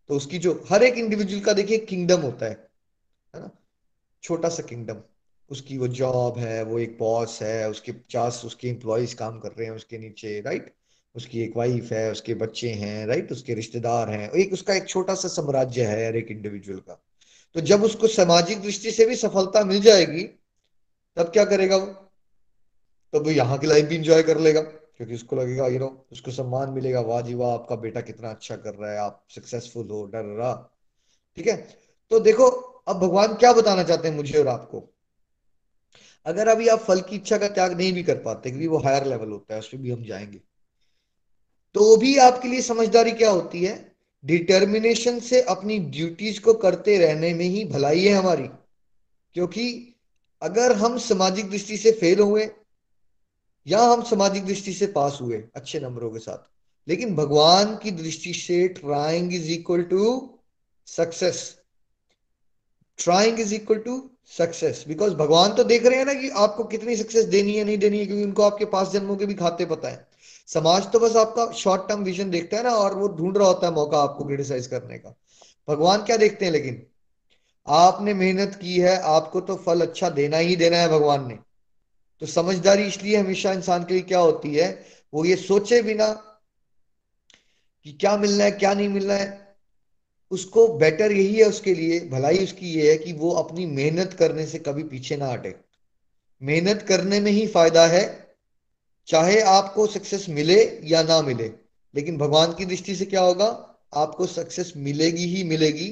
[0.10, 2.70] तो उसकी जो हर एक इंडिविजुअल का देखिए किंगडम होता है
[3.34, 3.50] है ना?
[4.24, 5.02] छोटा सा किंगडम
[5.50, 9.68] उसकी वो जॉब है, वो एक बॉस है, उसके पचास, उसके एम्प्लॉयज़ काम कर रहे
[9.68, 10.74] हैं उसके नीचे राइट
[11.16, 15.16] उसकी एक वाइफ है, उसके बच्चे हैं राइट उसके रिश्तेदार हैं। एक उसका एक छोटा
[15.16, 16.94] सा साम्राज्य है हर एक इंडिविजुअल का।
[17.56, 20.24] तो जब उसको सामाजिक दृष्टि से भी सफलता मिल जाएगी
[21.18, 21.86] तब क्या करेगा वो?
[23.14, 26.32] तब वो यहाँ की लाइफ भी इंजॉय कर लेगा, क्योंकि उसको लगेगा यू नो उसको
[26.32, 30.06] सम्मान मिलेगा। वाह जी वाह, आपका बेटा कितना अच्छा कर रहा है, आप सक्सेसफुल हो,
[30.06, 30.54] डर रहा
[31.38, 31.56] ठीक है?
[32.12, 32.48] तो देखो,
[32.88, 34.90] अब भगवान क्या बताना चाहते हैं मुझे और आपको?
[36.26, 39.06] अगर अभी आप फल की इच्छा का त्याग नहीं भी कर पाते, क्योंकि वो हायर
[39.06, 40.42] लेवल होता है उसमें भी हम जाएँगे।
[41.76, 43.96] तो भी आपके लिए समझदारी क्या होती है?
[44.26, 48.48] डिटर्मिनेशन से अपनी ड्यूटीज़ को करते रहने में ही भलाई है हमारी,
[49.34, 49.93] क्योंकि
[50.44, 52.50] अगर हम सामाजिक दृष्टि से फेल हुए,
[53.68, 56.50] या हम सामाजिक दृष्टि से पास हुए, अच्छे नंबरों के साथ।
[56.88, 60.40] लेकिन भगवान की दृष्टि से trying is equal to
[60.88, 61.60] success
[63.00, 66.96] trying is equal to success because भगवान तो देख रहे हैं ना कि आपको कितनी
[66.96, 69.90] सक्सेस देनी है, नहीं देनी है, क्योंकि उनको आपके पास जन्मों के भी खाते पता
[69.90, 70.08] है।
[70.48, 73.68] समाज तो बस आपका शॉर्ट टर्म विजन देखता है ना, और वो ढूंढ रहा होता
[73.68, 75.16] है मौका आपको क्रिटिसाइज करने का।
[75.68, 76.86] भगवान क्या देखते हैं लेकिन?
[77.68, 81.38] आपने मेहनत की है, आपको तो फल अच्छा देना ही देना है भगवान ने।
[82.22, 86.08] तो समझदारी इसलिए हमेशा इंसान के लिए क्या होती है, वो ये सोचे बिना
[87.86, 89.58] कि क्या मिलना है, क्या नहीं मिलना है,
[90.32, 94.46] उसको बेटर यही है उसके लिए, भलाई उसकी ये है कि वो अपनी मेहनत करने
[94.46, 95.56] से कभी पीछे ना हटे।
[96.42, 98.06] मेहनत करने में ही फ़ायदा है,
[99.08, 101.52] चाहे आपको सक्सेस मिले या ना मिले,
[101.94, 103.48] लेकिन भगवान की दृष्टि से क्या होगा,
[103.94, 105.90] आपको सक्सेस मिलेगी ही मिलेगी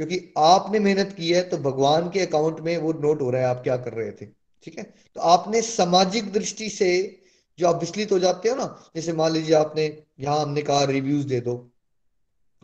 [0.00, 3.48] क्योंकि आपने मेहनत की है तो भगवान के अकाउंट में वो नोट हो रहा है
[3.48, 4.26] आप क्या कर रहे थे,
[4.64, 4.94] ठीक है?
[5.14, 7.20] तो आपने सामाजिक दृष्टि से
[7.58, 11.26] जो आप विचलित हो जाते हो ना, जैसे मान लीजिए आपने, यहाँ हमने कहा रिव्यूज़
[11.26, 11.72] दे दो।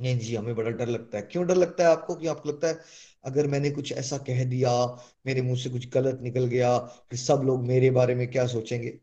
[0.00, 2.14] नहीं जी, हमें बड़ा डर लगता है। क्यों डर लगता है आपको?
[2.14, 2.78] कि आपको लगता है,
[3.24, 7.42] अगर मैंने कुछ ऐसा कह दिया, मेरे मुँह से कुछ गलत निकल गया, फिर सब
[7.44, 8.98] लोग मेरे बारे में क्या सोचेंगे?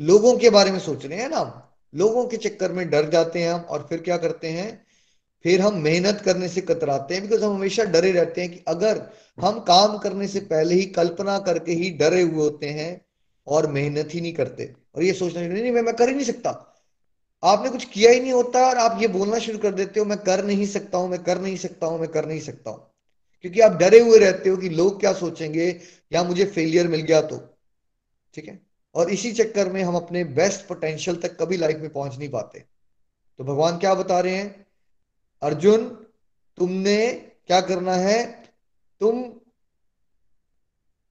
[0.00, 3.50] लोगों के बारे में सोच रहे हैं ना लोगों के चक्कर में डर जाते हैं
[3.50, 4.91] हम और फिर क्या करते हैं?
[5.44, 9.10] फिर हम मेहनत करने से कतराते हैं बिकॉज़ हम हमेशा डरे रहते हैं कि अगर
[9.40, 13.06] हम काम करने से पहले ही कल्पना करके ही डरे हुए होते हैं
[13.46, 16.24] और मेहनत ही नहीं करते। और ये सोचना नहीं नहीं मैं, मैं कर ही नहीं
[16.24, 16.68] सकता।
[17.44, 20.18] आपने कुछ किया ही नहीं होता और आप ये बोलना शुरू कर देते हो मैं
[20.18, 22.90] कर नहीं सकता हूँ मैं कर नहीं सकता हूँ मैं कर नहीं सकता हूँ।
[23.40, 25.80] क्योंकि आप डरे हुए रहते हो कि लोग क्या सोचेंगे
[26.12, 27.58] या मुझे फेलियर मिल गया तो।
[28.34, 28.60] ठीक है?
[28.94, 32.58] और इसी चक्कर में हम अपने बेस्ट पोटेंशियल तक कभी लाइफ में पहुँच नहीं पाते।
[33.38, 34.66] तो भगवान क्या बता रहे हैं?
[35.42, 35.88] अर्जुन,
[36.56, 37.12] तुमने
[37.46, 38.44] क्या करना है?
[39.00, 39.32] तुम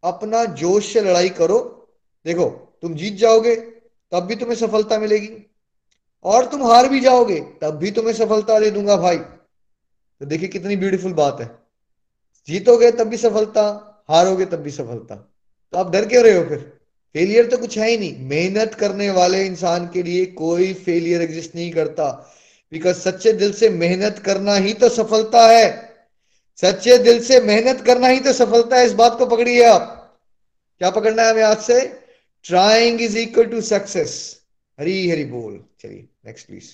[0.03, 1.87] अपना जोश से लड़ाई करो।
[2.25, 3.55] देखो, तुम जीत जाओगे,
[4.11, 5.51] तब भी तुम्हें सफलता मिलेगी।
[6.23, 9.17] और तुम हार भी जाओगे, तब भी तुम्हें सफलता दे दूँगा भाई।
[10.19, 11.59] तो देखिए कितनी ब्यूटीफुल बात है।
[12.47, 15.15] जीतोगे, तब भी सफलता, हारोगे, तब भी सफलता।
[15.71, 16.79] तो आप डर क्यों रहे हो फिर?
[17.13, 21.55] फेलियर तो कुछ है ही नहीं। मेहनत करने वाले इंसान के लिए कोई फेलियर एग्जिस्ट
[21.55, 22.33] नहीं करता।
[22.71, 25.69] बिकॉज़ सच्चे दिल से मेहनत करना ही तो सफलता है।
[26.62, 29.97] सच्चे दिल से मेहनत करना ही तो सफलता है। इस बात को पकड़िए आप।
[30.81, 31.79] क्या पकड़ना है हमें आज से?
[32.45, 34.13] Trying is equal to success
[34.79, 36.71] Hari Hari बोल। चलिए नेक्स्ट प्लीज़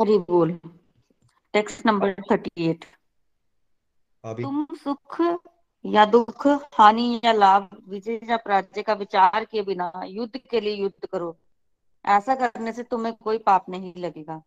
[0.00, 0.58] हरी बोल।
[1.54, 2.84] टेक्स्ट नंबर थर्टी एट
[4.24, 5.20] तुम सुख
[5.84, 10.74] या दुख हानि या लाभ विजय या पराजय का विचार के बिना युद्ध के लिए
[10.74, 11.36] युद्ध करो।
[12.04, 14.42] ऐसा करने से तुम्हें कोई पाप नहीं लगेगा।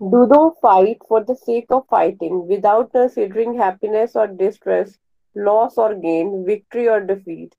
[0.00, 4.98] Do thou fight for the sake of fighting without considering happiness और डिस्ट्रेस
[5.36, 7.54] लॉस और गेन विक्ट्री और defeat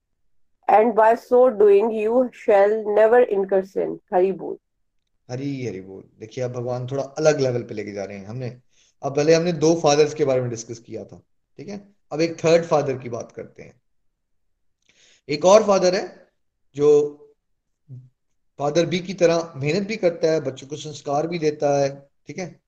[0.69, 4.57] and by so doing you shall never incur sin Hari बोल
[5.29, 8.49] हरी हरी बोल देखिए अब भगवान थोड़ा अलग लेवल पे लेके जा रहे हैं हमने।
[9.03, 11.21] अब पहले हमने दो फादर्स के बारे में डिस्कस किया था
[11.59, 11.77] ठीक है?
[12.11, 13.81] अब एक थर्ड फादर की बात करते हैं।
[15.29, 16.27] एक और फादर है,
[16.75, 17.15] जो
[18.59, 22.37] फादर बी की तरह मेहनत भी करता है, बच्चों को संस्कार भी देता है, ठीक
[22.37, 22.59] है?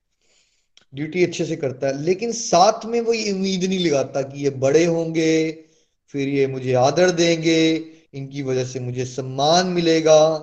[0.94, 4.50] ड्यूटी अच्छे से करता है, लेकिन साथ में वो ये उम्मीद नहीं लगाता कि ये
[4.50, 5.64] बड़े होंगे,
[6.06, 10.40] फिर ये मुझे आदर देंगे, इनकी वजह से मुझे सम्मान मिलेगा,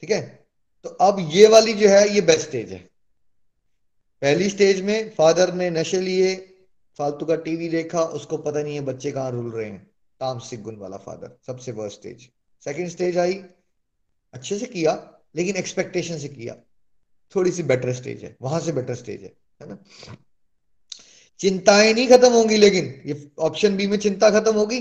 [0.00, 0.46] ठीक है?
[0.84, 2.90] तो अब ये वाली जो है, ये बेस्ट स्टेज है।
[4.22, 6.36] पहली स्टेज में फादर ने नशे लिए,
[6.98, 9.89] फालतू का टीवी देखा, उसको पता नहीं है बच्चे कहाँ रुल रहे हैं।
[10.20, 12.28] तामसिक गुण वाला फादर सबसे वर्स्ट स्टेज
[12.62, 13.34] सेकंड स्टेज आई,
[14.34, 14.92] अच्छे से किया,
[15.36, 16.54] लेकिन एक्सपेक्टेशन से किया।
[17.34, 19.78] थोड़ी सी बेटर स्टेज है, वहाँ से बेटर स्टेज है है ना?
[21.40, 24.80] चिंताएँ नहीं खत्म होंगी, लेकिन ये ऑप्शन बी में चिंता खत्म होगी,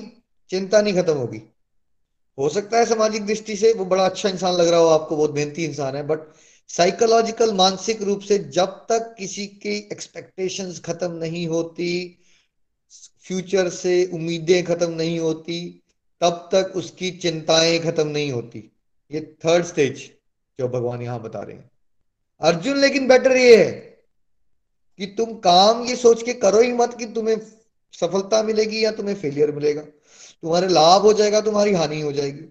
[0.50, 1.42] चिंता नहीं खत्म होगी।
[2.38, 5.34] हो सकता है सामाजिक दृष्टि से, वो बड़ा अच्छा इंसान लग रहा हो, आपको बहुत
[5.36, 6.20] मेहनती इंसान है बट
[6.70, 12.16] साइकोलॉजिकल मानसिक रूप से जब तक किसी की एक्सपेक्टेशंस खत्म नहीं होती
[13.24, 15.84] फ्यूचर से उम्मीदें खत्म नहीं होती,
[16.22, 18.72] तब तक उसकी चिंताएँ खत्म नहीं होती।
[19.12, 20.12] ये थर्ड स्टेज
[20.60, 21.72] जो भगवान यहाँ बता रहे हैं।
[22.42, 23.72] अर्जुन लेकिन बेटर ये है
[24.98, 27.38] कि तुम काम ये सोच के करो ही मत कि तुम्हें
[27.94, 32.42] सफलता मिलेगी या तुम्हें फेलियर मिलेगा। तुम्हारे लाभ हो जाएगा, तुम्हारी हानि हो जाएगी।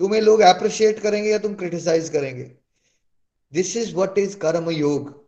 [0.00, 2.50] तुम्हें लोग अप्रिशिएट करेंगे या तुम क्रिटिसाइज करेंगे।
[3.52, 5.26] दिस इज़ वट इज़ कर्म योग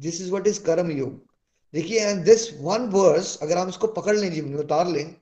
[0.00, 1.29] दिस इज़ वट इज़ कर्म योग।
[1.74, 5.14] देखिए एंड दिस वन वर्स अगर हम इसको पकड़ लें, जीवन में उतार लें,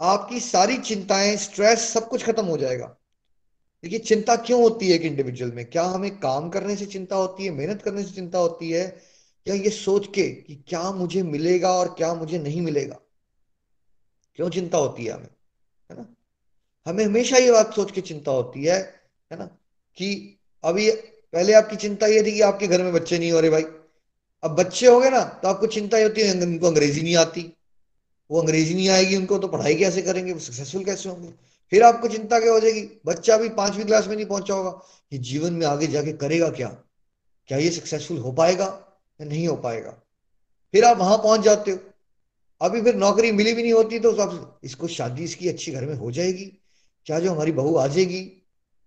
[0.00, 2.96] आपकी सारी चिंताएँ स्ट्रेस सब कुछ खत्म हो जाएगा।
[3.82, 5.70] देखिए, चिंता क्यों होती है एक इंडिविजुअल में?
[5.70, 7.50] क्या हमें काम करने से चिंता होती है?
[7.50, 9.02] मेहनत करने से चिंता होती है?
[9.48, 12.98] या ये सोच के कि क्या मुझे मिलेगा और क्या मुझे नहीं मिलेगा?
[14.34, 15.28] क्यों चिंता होती है हमें?
[15.90, 16.14] है ना?
[16.86, 19.00] हमें हमेशा ये बात सोच के चिंता होती है
[19.32, 19.46] है ना?
[19.96, 20.90] कि अभी
[21.32, 23.64] पहले आपकी चिंता ये थी कि आपके घर में बच्चे नहीं हो रहे भाई।
[24.42, 27.52] अब बच्चे हो गए ना तो आपको चिंता ये होती है उनको अंग्रेज़ी नहीं आती।
[28.30, 30.32] वो अंग्रेज़ी नहीं आएगी उनको तो पढ़ाई कैसे करेंगे?
[30.32, 31.28] वो सक्सेसफुल कैसे होंगे?
[31.72, 32.80] फिर आपको चिंता क्या हो जाएगी?
[33.06, 34.80] बच्चा भी पांचवी क्लास में नहीं पहुँचा होगा।
[35.12, 36.68] ये जीवन में आगे जाके करेगा क्या?
[37.48, 38.64] क्या ये सक्सेसफुल हो पाएगा
[39.20, 39.90] या नहीं हो पाएगा?
[40.74, 41.78] फिर आप वहाँ पहुँच जाते हो।
[42.60, 45.94] अभी फिर नौकरी मिली भी नहीं होती तो आप इसको शादी इसकी अच्छी घर में
[45.94, 46.44] हो जाएगी।
[47.06, 48.20] क्या जो हमारी बहू आ जाएगी,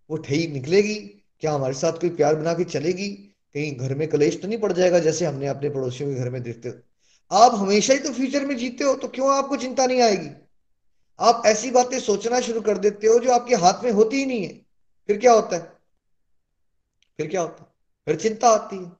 [0.10, 0.96] वो ठीक निकलेगी।
[1.42, 3.10] क्या हमारे साथ कोई प्यार बना के चलेगी?
[3.56, 6.42] कहीं घर में कलेश तो नहीं पड़ जाएगा जैसे हमने अपने पड़ोसियों के घर में
[6.44, 6.76] देखते हो।
[7.32, 10.30] आप हमेशा ही तो फ्यूचर में जीते हो तो क्यों आपको चिंता नहीं आएगी?
[11.20, 14.44] आप ऐसी बातें सोचना शुरू कर देते हो जो आपके हाथ में होती ही नहीं
[14.44, 14.54] है।
[15.08, 15.62] फिर क्या होता है?
[17.18, 17.70] फिर क्या होता है?
[18.06, 18.92] फिर चिंता आती है।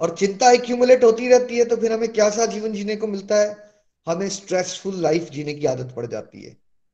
[0.00, 3.36] और चिंता एक्यूमुलेट होती रहती है तो फिर हमें क्या सा जीवन जीने को मिलता
[3.36, 3.70] है?
[4.06, 6.50] हमें स्ट्रेसफुल लाइफ जीने की आदत पड़ जाती है।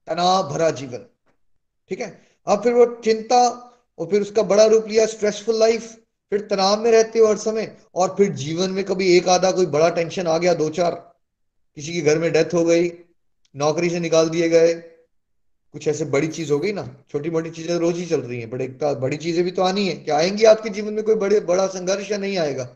[0.06, 1.06] तनाव भरा जीवन।
[1.90, 2.22] ठीक है?
[2.46, 3.38] अब फिर वो चिंता,
[3.98, 5.94] और फिर उसका बड़ा रूप लिया स्ट्रेसफुल लाइफ
[6.32, 9.66] फिर तनाव में रहते हो हर समय और फिर जीवन में कभी एक आधा कोई
[9.66, 10.94] बड़ा टेंशन आ गया दो चार
[11.76, 12.90] किसी के घर में डेथ हो गई
[13.54, 14.72] नौकरी से निकाल दिए गए
[15.74, 18.50] कुछ ऐसे बड़ी चीज़ हो गई ना छोटी मोटी चीज़ें रोज ही चल रही हैं
[18.50, 21.66] बड़े बड़ी चीज़ें भी तो आनी है क्या आएँगी आपके जीवन में कोई बड़े बड़ा
[21.66, 22.68] संघर्ष या नहीं आएगा?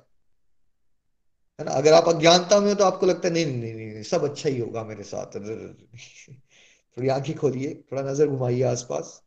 [1.58, 4.02] है ना अगर आप अज्ञानता में हो तो आपको लगता है नहीं नहीं नहीं, नहीं
[4.02, 5.36] सब अच्छा ही होगा मेरे साथ
[6.96, 9.22] थोड़ी आँखें खोलिए थोड़ा नज़र घुमाइए आसपास।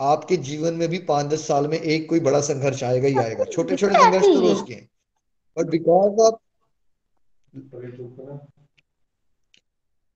[0.00, 3.44] आपके जीवन में भी पाँच दस साल में एक कोई बड़ा संघर्ष आएगा ही आएगा।
[3.52, 4.88] छोटे छोटे संघर्ष तो रोज के हैं।
[5.56, 6.34] बट बिकॉज़ ऑफ़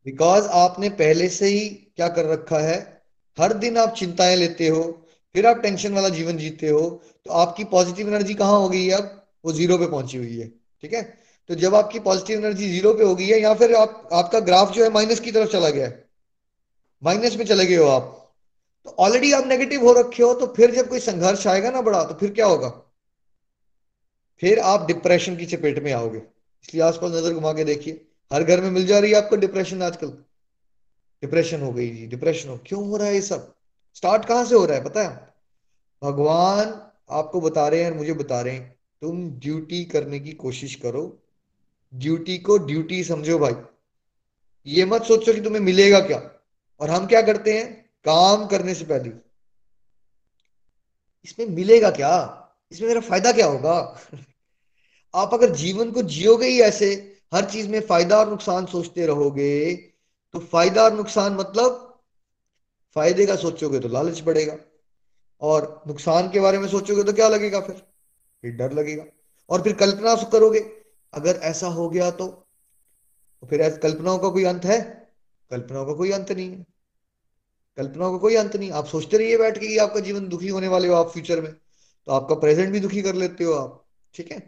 [0.06, 3.02] बिकॉज़ आपने पहले से ही क्या कर रखा है?
[3.38, 4.82] हर दिन आप चिंताएँ लेते हो
[5.34, 6.80] फिर आप टेंशन वाला जीवन जीते हो
[7.24, 9.26] तो आपकी पॉजिटिव एनर्जी कहाँ हो गई है अब?
[9.44, 10.48] वो ज़ीरो पे पहुँची हुई है
[10.82, 11.02] ठीक है?
[11.48, 14.72] तो जब आपकी पॉजिटिव एनर्जी ज़ीरो पे हो गई है या फिर आप आपका ग्राफ
[14.72, 16.04] जो है माइनस की तरफ़ चला गया है।
[17.02, 18.23] माइनस में चले गए हो आप।
[18.86, 22.02] तो ऑलरेडी आप नेगेटिव हो रखे हो तो फिर जब कोई संघर्ष आएगा ना बड़ा
[22.04, 22.68] तो फिर क्या होगा?
[24.42, 28.60] फिर आप डिप्रेशन की चपेट में आओगे। इसलिए आसपास नज़र घुमा के देखिए। हर घर
[28.60, 30.08] में मिल जा रही है आपको डिप्रेशन आजकल।
[31.22, 33.54] डिप्रेशन हो गई जी डिप्रेशन हो। क्यों हो रहा है ये सब?
[33.94, 35.34] स्टार्ट कहाँ से हो रहा है, पता है?
[36.02, 40.74] भगवान आपको बता रहे हैं और मुझे बता रहे हैं। तुम ड्यूटी करने की कोशिश
[40.74, 41.22] करो।
[41.94, 43.54] ड्यूटी को ड्यूटी समझो भाई।
[44.66, 46.18] ये मत सोचो कि तुम्हें मिलेगा क्या।
[46.80, 47.83] और हम क्या करते हैं?
[48.04, 49.10] काम करने से पहले।
[51.24, 52.40] इसमें मिलेगा क्या?
[52.72, 54.00] इसमें मेरा फ़ायदा क्या होगा?
[55.14, 59.74] आप अगर जीवन को जियोगे ही ऐसे हर चीज़ में फ़ायदा और नुकसान सोचते रहोगे
[60.32, 62.02] तो फ़ायदा और नुकसान मतलब
[62.94, 64.56] फ़ायदे का सोचोगे तो लालच बढ़ेगा।
[65.40, 67.76] और नुकसान के बारे में सोचोगे तो क्या लगेगा फिर?
[68.42, 69.04] फिर डर लगेगा।
[69.50, 70.58] और फिर कल्पना करोगे
[71.14, 72.26] अगर ऐसा हो गया तो,
[73.40, 75.12] तो फिर कल्पनाओं का कोई अंत है?
[75.50, 76.73] कल्पनाओं का कोई अंत नहीं है।
[77.78, 80.48] कल्पनाओं का को कोई अंत नहीं। आप सोचते रहिए बैठ के कि आपका जीवन दुखी
[80.48, 83.84] होने वाले हो आप फ्यूचर में। तो आपका प्रेजेंट भी दुखी कर लेते हो आप,
[84.14, 84.38] ठीक है?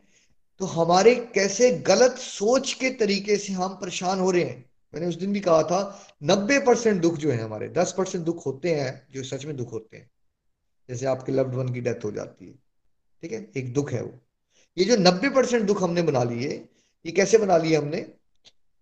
[0.61, 5.15] तो हमारे कैसे गलत सोच के तरीके से हम परेशान हो रहे हैं, मैंने उस
[5.15, 5.81] दिन भी कहा था,
[6.23, 9.73] नब्बे परसेंट दुख जो है हमारे, दस परसेंट दुख होते हैं जो सच में दुख
[9.73, 10.11] होते हैं।
[10.89, 12.53] जैसे आपके लव्ड वन की डेथ हो जाती है,
[13.23, 13.51] ठीक है?
[13.57, 14.13] एक दुख है वो।
[14.77, 16.69] ये जो नब्बे परसेंट दुख हमने बना लिए,
[17.07, 18.07] ये कैसे बना लिए हमने?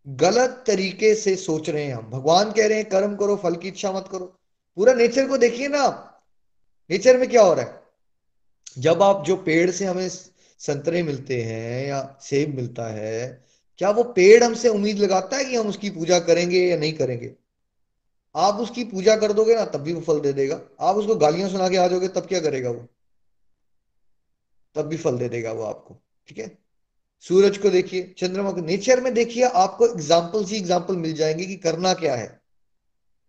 [0.09, 3.69] गलत तरीके से सोच रहे हैं हम। भगवान कह रहे हैं, कर्म करो, फल की
[3.69, 4.41] इच्छा मत करो।
[4.77, 6.25] पूरा नेचर को देखिए ना आप।
[6.91, 7.83] नेचर में क्या हो रहा है?
[8.79, 10.09] जब आप जो पेड़ से हमें
[10.59, 13.45] संतरे मिलते हैं या सेब मिलता है,
[13.79, 17.35] क्या वो पेड़ हमसे उम्मीद लगाता है कि हम उसकी पूजा करेंगे या नहीं करेंगे?
[18.37, 21.49] आप उसकी पूजा कर दोगे ना, तब भी वो फल दे देगा। आप उसको गालियाँ
[21.49, 22.87] सुना के आ जाओगे, तब क्या करेगा वो?
[24.75, 26.64] तब भी फल दे देगा वो आपको, ठीक है?
[27.29, 31.57] सूरज को देखिए, चंद्रमा को नेचर में देखिए, आपको एग्ज़ाम्पल ही एग्ज़ाम्पल मिल जाएँगे कि
[31.57, 32.41] करना क्या है।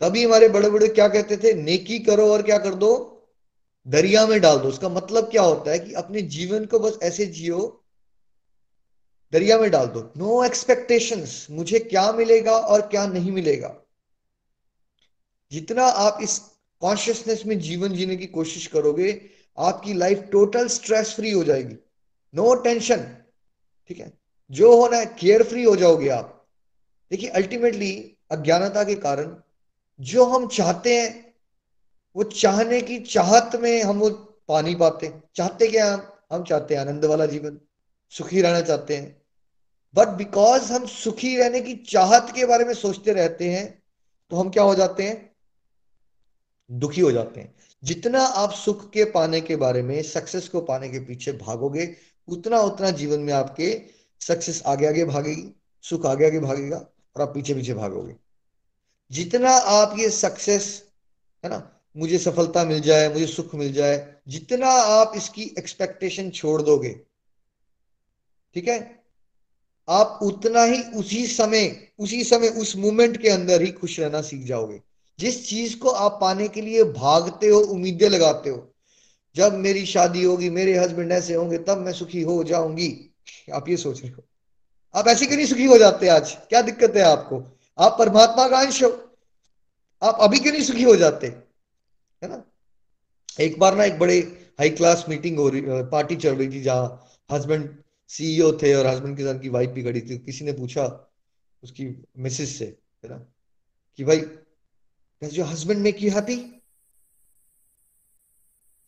[0.02, 1.54] तभी हमारे बड़े बड़े क्या कहते थे?
[1.54, 3.12] नेकी करो और क्या कर दो?
[3.88, 7.26] दरिया में डाल दो। उसका मतलब क्या होता है कि अपने जीवन को बस ऐसे
[7.26, 7.84] जियो,
[9.32, 13.76] दरिया में डाल दो। नो एक्सपेक्टेशंस मुझे क्या मिलेगा और क्या नहीं मिलेगा?
[15.52, 16.42] जितना आप इस
[16.82, 19.22] कॉन्शियसनेस में जीवन जीने की कोशिश करोगे,
[19.58, 21.76] आपकी लाइफ टोटल स्ट्रेस फ्री हो जाएगी।
[22.36, 23.08] नो no टेंशन
[23.88, 24.14] ठीक है?
[24.52, 26.48] जो होना है केयर फ्री हो जाओगे आप।
[27.12, 29.36] देखिए अल्टीमेटली अज्ञानता के कारण
[30.00, 31.34] जो हम चाहते हैं,
[32.16, 34.10] वो चाहने की चाहत में हम वो
[34.48, 36.12] पा नहीं पाते। चाहते क्या हम?
[36.32, 37.60] हम चाहते हैं आनंद वाला जीवन,
[38.10, 39.22] सुखी रहना चाहते हैं।
[39.96, 43.84] बट बिकॉज़ हम सुखी रहने की चाहत के बारे में सोचते रहते हैं
[44.32, 45.36] तो हम क्या हो जाते हैं?
[46.72, 50.90] दुखी हो जाते हैं। जितना आप सुख के पाने के बारे में सक्सेस को पाने
[50.90, 51.96] के पीछे भागोगे
[52.28, 53.82] उतना उतना जीवन में आपके
[54.22, 55.52] सक्सेस आगे आगे भागेगी,
[55.84, 58.16] सुख आगे आगे भागेगा और आप पीछे पीछे भागोगे।
[59.12, 60.84] जितना आप ये सक्सेस
[61.44, 66.62] है ना, मुझे सफलता मिल जाए, मुझे सुख मिल जाए, जितना आप इसकी एक्सपेक्टेशन छोड़
[66.62, 66.90] दोगे,
[68.56, 68.80] ठीक है,
[69.88, 74.46] आप उतना ही उसी समय उसी समय, उस मोमेंट के अंदर ही खुश रहना सीख
[74.46, 74.82] जाओगे।
[75.20, 78.58] जिस चीज़ को आप पाने के लिए भागते हो, उम्मीदें लगाते हो
[79.36, 83.16] जब मेरी शादी होगी, मेरे हस्बैंड ऐसे होंगे, तब मैं सुखी हो जाऊँगी।
[83.54, 84.24] आप ये सोच रहे हो।
[84.96, 86.38] आप ऐसे क्यों नहीं सुखी हो जाते आज?
[86.50, 87.60] क्या दिक्कत है आपको?
[87.80, 89.18] आप परमात्मा का अंश हो।
[90.04, 91.28] आप अभी क्यों नहीं सुखी हो जाते?
[92.24, 92.44] है ना?
[93.40, 94.20] एक बार ना एक बड़े
[94.60, 97.78] हाई क्लास मीटिंग हो रही पार्टी चल रही थी जहाँ हस्बैंड
[98.08, 101.12] सीईओ थे और हस्बैंड के साथ की वाइफ भी खड़ी थी। किसी ने पूछा
[101.64, 102.66] उसकी मिसेस से,
[103.04, 103.18] है ना?
[103.98, 104.18] कि भाई
[105.24, 106.55] husband make you happy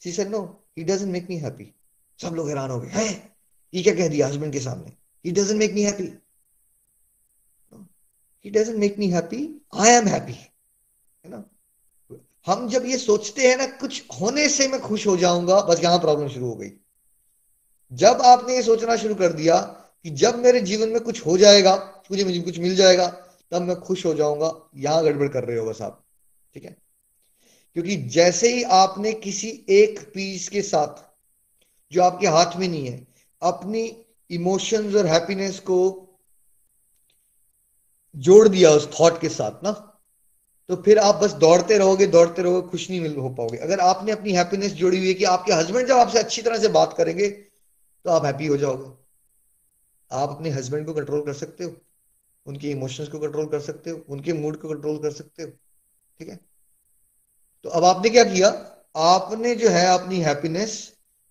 [0.01, 0.41] she said no
[0.77, 1.73] he doesn't make me happy
[2.19, 3.35] सब लोग हैरान हो गए। हैं?
[3.73, 4.91] ये क्या कह दिया हस्बैंड के सामने?
[5.25, 6.03] He doesn't make me happy
[8.45, 9.39] he doesn't make me happy
[9.73, 11.43] I am happy है ना?
[12.47, 15.99] हम जब ये सोचते हैं ना, कुछ होने से मैं खुश हो जाऊँगा, बस यहाँ
[15.99, 16.71] प्रॉब्लम शुरू हो गई।
[17.91, 19.59] जब आपने ये सोचना शुरू कर दिया
[20.03, 21.75] कि जब मेरे जीवन में कुछ हो जाएगा
[22.11, 23.07] मुझे मुझे कुछ मिल जाएगा,
[23.51, 26.03] तब मैं खुश हो जाऊँगा। यहाँ गड़बड़ कर रहे हो बस आप।
[26.53, 26.77] ठीक है?
[27.77, 31.03] क्योंकि जैसे ही आपने किसी एक पीस के साथ,
[31.91, 33.07] जो आपके हाथ में नहीं है,
[33.41, 33.83] अपनी
[34.29, 35.77] इमोशंस और हैप्पीनेस को
[38.15, 39.71] जोड़ दिया उस थॉट के साथ ना
[40.69, 44.11] तो फिर आप बस दौड़ते रहोगे दौड़ते रहोगे, खुश नहीं मिल हो पाओगे। अगर आपने
[44.11, 47.29] अपनी हैप्पीनेस जोड़ी हुई है कि आपके हस्बैंड जब आपसे अच्छी तरह से बात करेंगे
[47.29, 48.91] तो आप हैप्पी हो जाओगे।
[50.11, 51.75] आप अपने हस्बैंड को कंट्रोल कर सकते हो,
[52.45, 55.49] उनके इमोशंस को कंट्रोल कर सकते हो, उनके मूड को कंट्रोल कर सकते हो,
[56.19, 56.39] ठीक है?
[57.65, 58.49] तो अब आपने क्या किया?
[58.95, 60.75] आपने जो है अपनी हैप्पीनेस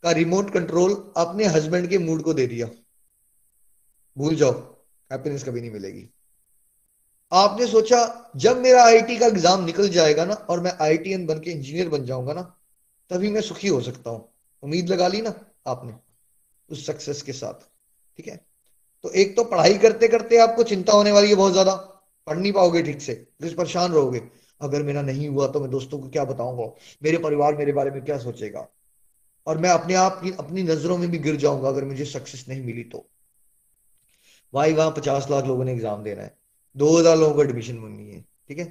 [0.04, 2.66] का रिमोट कंट्रोल अपने हस्बैंड के मूड को दे दिया।
[4.16, 4.52] भूल जाओ
[5.10, 6.08] हैप्पीनेस कभी नहीं मिलेगी।
[7.32, 11.50] आपने सोचा, जब मेरा आईटी का एग्ज़ाम निकल जाएगा ना, और मैं आईटीएन बन के
[11.50, 12.42] इंजीनियर बन जाऊँगा ना,
[13.10, 14.28] तभी मैं सुखी हो सकता हूँ।
[14.62, 15.34] उम्मीद लगा ली ना
[15.66, 15.92] आपने
[16.70, 17.66] उस सक्सेस के साथ,
[18.18, 18.36] ठीक है?
[19.04, 21.74] तो एक तो पढ़ाई करते करते आपको चिंता होने वाली है बहुत ज़्यादा।
[22.26, 24.18] पढ़ नहीं पाओगे ठीक से परेशान रहोगे।
[24.60, 26.72] अगर मेरा नहीं हुआ तो मैं दोस्तों को क्या बताऊँगा?
[27.02, 28.66] मेरे परिवार मेरे बारे में क्या सोचेगा?
[29.46, 32.64] और मैं अपने आप की, अपनी नज़रों में भी गिर जाऊँगा अगर मुझे सक्सेस नहीं
[32.64, 33.06] मिली तो।
[34.52, 36.36] भाई, वहाँ पचास लाख लोगों ने एग्ज़ाम देना है।
[36.76, 38.64] दो हज़ार लोगों को एडमिशन बननी है, ठीक है?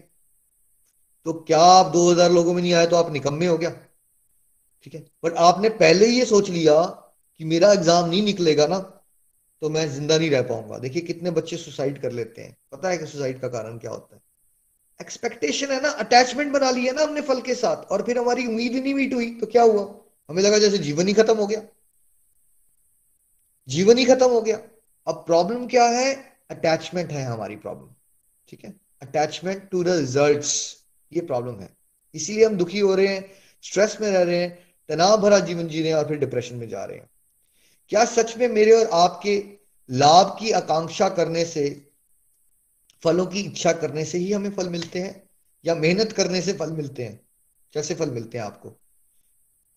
[1.25, 3.69] तो क्या आप दो हज़ार लोगों में नहीं आए तो आप निकम्मे हो गया?
[4.83, 5.05] ठीक है?
[5.23, 6.81] बट आपने पहले ही ये सोच लिया
[7.39, 8.79] कि मेरा एग्ज़ाम नहीं निकलेगा ना
[9.61, 12.97] तो मैं ज़िंदा नहीं रह पाऊँगा। देखिए, कितने बच्चे सुसाइड कर लेते हैं। पता है
[12.97, 14.21] कि सुसाइड का कारण क्या होता है?
[14.99, 18.45] एक्सपेक्टेशन है ना अटैचमेंट बना ली है ना हमने फल के साथ, और फिर हमारी
[18.47, 19.83] उम्मीद ही नहीं मीट हुई तो क्या हुआ?
[20.29, 21.61] हमें लगा जैसे जीवन ही खत्म हो गया।
[23.67, 24.59] जीवन ही खत्म हो गया।
[25.07, 26.13] अब प्रॉब्लम क्या है?
[26.51, 27.87] अटैचमेंट है हमारी प्रॉब्लम
[28.49, 28.73] ठीक है?
[29.01, 30.45] अटैचमेंट टू द रिज़ल्ट
[31.11, 31.69] ये प्रॉब्लम है।
[32.15, 33.31] इसीलिए हम दुखी हो रहे हैं
[33.63, 34.57] स्ट्रेस में रह रहे हैं,
[34.89, 37.09] तनाव भरा जीवन जी रहे हैं, और फिर डिप्रेशन में जा रहे हैं।
[37.91, 39.43] क्या सच में मेरे और आपके
[39.89, 41.65] लाभ की आकांक्षा करने से
[43.05, 45.29] फलों की इच्छा करने से ही हमें फल मिलते हैं,
[45.65, 47.19] या मेहनत करने से फल मिलते हैं।
[47.73, 48.79] कैसे फल मिलते हैं आपको?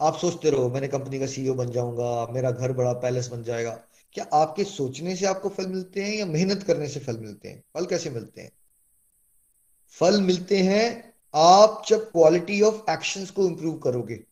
[0.00, 3.70] आप सोचते रहो, मैंने कंपनी का सीईओ बन जाऊँगा, मेरा घर बड़ा पैलेस बन जाएगा।
[4.12, 7.62] क्या आपके सोचने से आपको फल मिलते हैं या मेहनत करने से फल मिलते हैं?
[7.74, 8.52] फल कैसे मिलते हैं?
[9.90, 14.24] फल मिलते हैं आप जब क्वालिटी ऑफ़ एक्शन को इंप्रूव करोगे।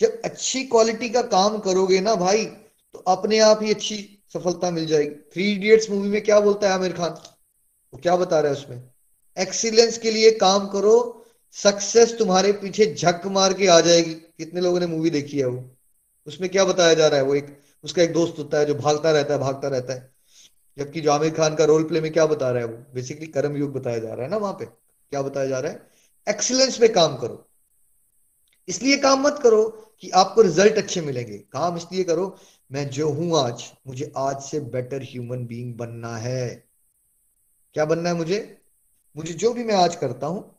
[0.00, 3.96] जब अच्छी क्वालिटी का काम करोगे ना भाई तो अपने आप ही अच्छी
[4.32, 7.35] सफलता मिल जाएगी। थ्री इडियट्स मूवी में क्या बोलता है आमिर खान?
[7.96, 8.90] क्या बता रहा है उसमें?
[9.38, 14.80] एक्सीलेंस के लिए काम करो सक्सेस तुम्हारे पीछे झक मार के आ जाएगी। कितने लोगों
[14.80, 15.76] ने मूवी देखी है वो?
[16.26, 17.24] उसमें क्या बताया जा रहा है?
[17.24, 20.14] वो एक, उसका एक दोस्त होता है जो भागता रहता है, भागता रहता है।
[20.78, 22.76] जबकि जो आमिर खान का रोल प्ले में क्या बता रहा है वो?
[22.94, 24.64] बेसिकली कर्म युग बताया जा रहा है ना वहाँ पे।
[25.10, 25.90] क्या बताया जा रहा है?
[26.28, 27.48] एक्सीलेंस पे काम करो।
[28.68, 32.36] इसलिए काम मत करो कि आपको रिज़ल्ट अच्छे मिलेंगे। काम इसलिए करो,
[32.72, 36.65] मैं जो हूँ आज, मुझे आज से बेटर ह्यूमन बीइंग बनना है।
[37.76, 38.58] क्या बनना है मुझे?
[39.16, 40.58] मुझे जो भी मैं आज करता हूँ,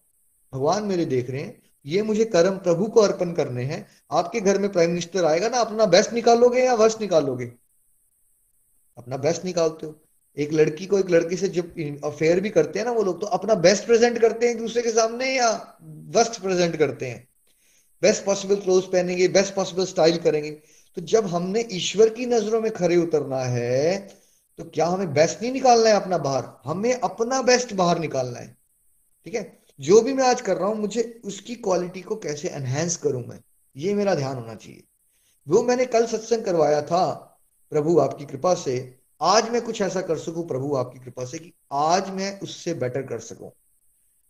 [0.54, 4.58] भगवान मेरे देख रहे हैं, ये मुझे कर्म प्रभु को अर्पण करने हैं। आपके घर
[4.58, 7.46] में प्राइम मिनिस्टर आएगा ना, अपना बेस्ट निकालोगे या वर्स्ट निकालोगे?
[8.98, 9.96] अपना बेस्ट निकालते हो।
[10.38, 13.28] एक लड़की को एक लड़की से जब अफेयर भी करते हैं ना वो लोग तो
[13.28, 17.28] अपना बेस्ट प्रेजेंट करते हैं दूसरे के सामने या वर्स्ट प्रेजेंट करते हैं?
[18.02, 20.52] बेस्ट पॉसिबल क्लोथ पहनेंगे बेस्ट पॉसिबल स्टाइल करेंगे।
[20.96, 24.08] तो जब हमने ईश्वर की नज़रों में खड़े उतरना है
[24.58, 26.44] तो क्या हमें बेस्ट नहीं निकालना है अपना बाहर?
[26.66, 28.58] हमें अपना बेस्ट बाहर निकालना है।
[29.26, 29.60] ठीक है?
[29.80, 33.40] जो भी मैं आज कर रहा हूँ, मुझे उसकी क्वालिटी को कैसे एनहेंस करूँ मैं?
[33.78, 34.84] ये मेरा ध्यान होना चाहिए।
[35.50, 37.38] वो मैंने कल सत्संग करवाया था,
[37.72, 41.54] प्रभु आपकी कृपा से, आज मैं कुछ ऐसा कर सकूँ, प्रभु आपकी कृपा से, कि
[41.72, 43.52] आज मैं उससे बेटर कर सकूँ।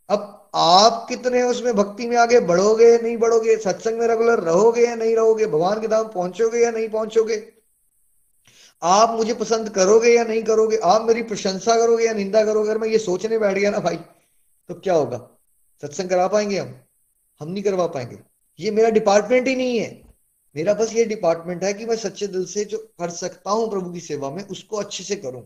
[0.10, 1.76] अब आप कितने उसमें?
[1.76, 3.58] भक्ति में आगे बढ़ोगे, नहीं बढ़ोगे?
[3.58, 5.46] सत्संग में रेगुलर रहोगे या नहीं रहोगे?
[5.46, 7.57] भगवान के धाम पहुंचोगे या नहीं पहुंचोगे?
[8.82, 10.78] आप मुझे पसंद करोगे या नहीं करोगे?
[10.78, 12.70] आप मेरी प्रशंसा करोगे या निंदा करोगे?
[12.70, 13.96] अगर मैं ये सोचने बैठ गया ना भाई
[14.70, 15.18] तो क्या होगा?
[15.84, 16.74] सत्संग करा पाएँगे हम?
[17.42, 18.18] हम नहीं करवा पाएँगे।
[18.60, 19.90] ये मेरा डिपार्टमेंट ही नहीं है।
[20.56, 23.92] मेरा बस ये डिपार्टमेंट है कि मैं सच्चे दिल से जो कर सकता हूँ प्रभु
[23.92, 25.42] की सेवा में, उसको अच्छे से करूँ।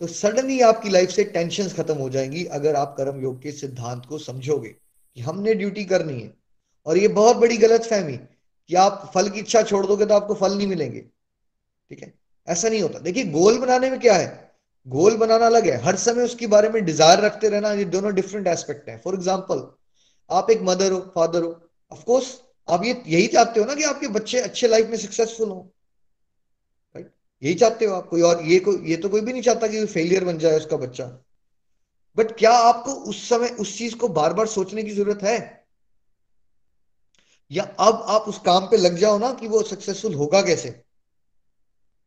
[0.00, 4.06] तो सडनली आपकी लाइफ से टेंशन खत्म हो जाएँगी अगर आप कर्म योग के सिद्धांत
[4.06, 6.32] को समझोगे कि हमने ड्यूटी करनी है।
[6.86, 10.34] और ये बहुत बड़ी गलत फहमी कि आप फल की इच्छा छोड़ दोगे तो आपको
[10.34, 11.04] फल नहीं मिलेंगे।
[11.90, 12.12] ठीक है?
[12.48, 14.54] ऐसा नहीं होता। देखिए, गोल बनाने में क्या है?
[14.86, 18.46] गोल बनाना अलग है। हर समय उसके बारे में डिज़ायर रखते रहना, ये दोनों डिफरेंट
[18.46, 19.66] एस्पेक्ट हैं। फॉर एग्ज़ाम्पल
[20.30, 21.50] आप एक मदर हो फादर हो
[21.92, 25.72] ऑफकोर्स आप ये, यही चाहते हो ना कि आपके बच्चे अच्छे लाइफ में सक्सेसफुल हो।
[26.96, 27.10] राइट
[27.42, 29.84] यही चाहते हो आप। कोई और, ये कोई, ये तो कोई भी नहीं चाहता कि
[29.86, 31.04] फेलियर बन जाए उसका बच्चा।
[32.16, 35.66] बट क्या आपको उस समय उस चीज़ को बार बार सोचने की ज़रूरत है?
[37.50, 40.85] या अब आप उस काम पे लग जाओ ना कि वो सक्सेसफुल होगा कैसे?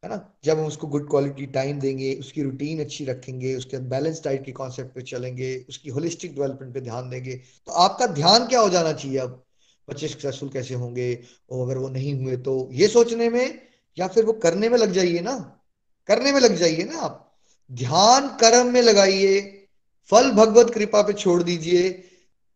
[0.03, 0.17] है ना?
[0.43, 4.51] जब हम उसको गुड क्वालिटी टाइम देंगे, उसकी रूटीन अच्छी रखेंगे, उसके बैलेंस डाइट के
[4.51, 7.35] कॉन्सेप्ट पे चलेंगे, उसकी होलिस्टिक डेवलपमेंट पे ध्यान देंगे
[7.67, 9.43] तो आपका ध्यान क्या हो जाना चाहिए अब?
[9.87, 11.13] बच्चे सक्सेसफुल कैसे होंगे?
[11.49, 13.61] और अगर वो नहीं हुए तो ये सोचने में
[13.97, 15.35] या फिर वो करने में लग जाइए ना?
[16.09, 17.25] करने में लग जाइए ना आप।
[17.71, 19.39] ध्यान कर्म में लगाइए,
[20.11, 21.89] फल भगवत कृपा पे छोड़ दीजिए,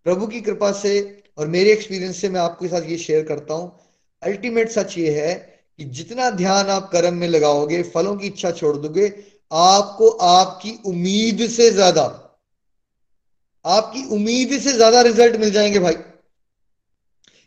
[0.05, 3.79] प्रभु की कृपा से, और मेरे एक्सपीरियंस से मैं आपके साथ ये शेयर करता हूँ।
[4.21, 5.52] अल्टीमेट सच ये है
[5.83, 9.07] कि जितना ध्यान आप कर्म में लगाओगे, फलों की इच्छा छोड़ दोगे,
[9.51, 12.03] आपको आपकी उम्मीद से ज़्यादा,
[13.65, 15.95] आपकी उम्मीद से ज़्यादा रिज़ल्ट मिल जाएँगे भाई।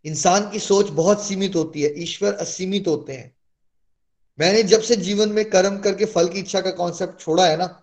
[0.05, 3.35] इंसान की सोच बहुत सीमित होती है, ईश्वर असीमित होते हैं।
[4.39, 7.83] मैंने जब से जीवन में कर्म करके फल की इच्छा का कॉन्सेप्ट छोड़ा है ना,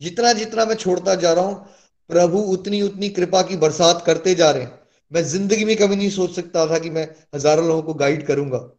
[0.00, 1.66] जितना जितना मैं छोड़ता जा रहा हूँ,
[2.10, 4.78] प्रभु उतनी उतनी कृपा की बरसात करते जा रहे हैं।
[5.12, 8.75] मैं ज़िंदगी में कभी नहीं सोच सकता था कि मैं हज़ारों लोगों को गाइड करूँगा।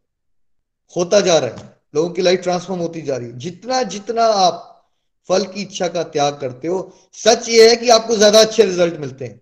[0.96, 4.64] होता जा रहा है, लोगों की लाइफ ट्रांसफॉर्म होती जा रही है। जितना जितना आप
[5.30, 9.00] फल की इच्छा का त्याग करते हो, सच ये है कि आपको ज़्यादा अच्छे रिज़ल्ट
[9.00, 9.42] मिलते हैं।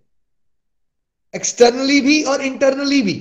[1.34, 3.14] एक्सटर्नली भी और इंटरनली भी।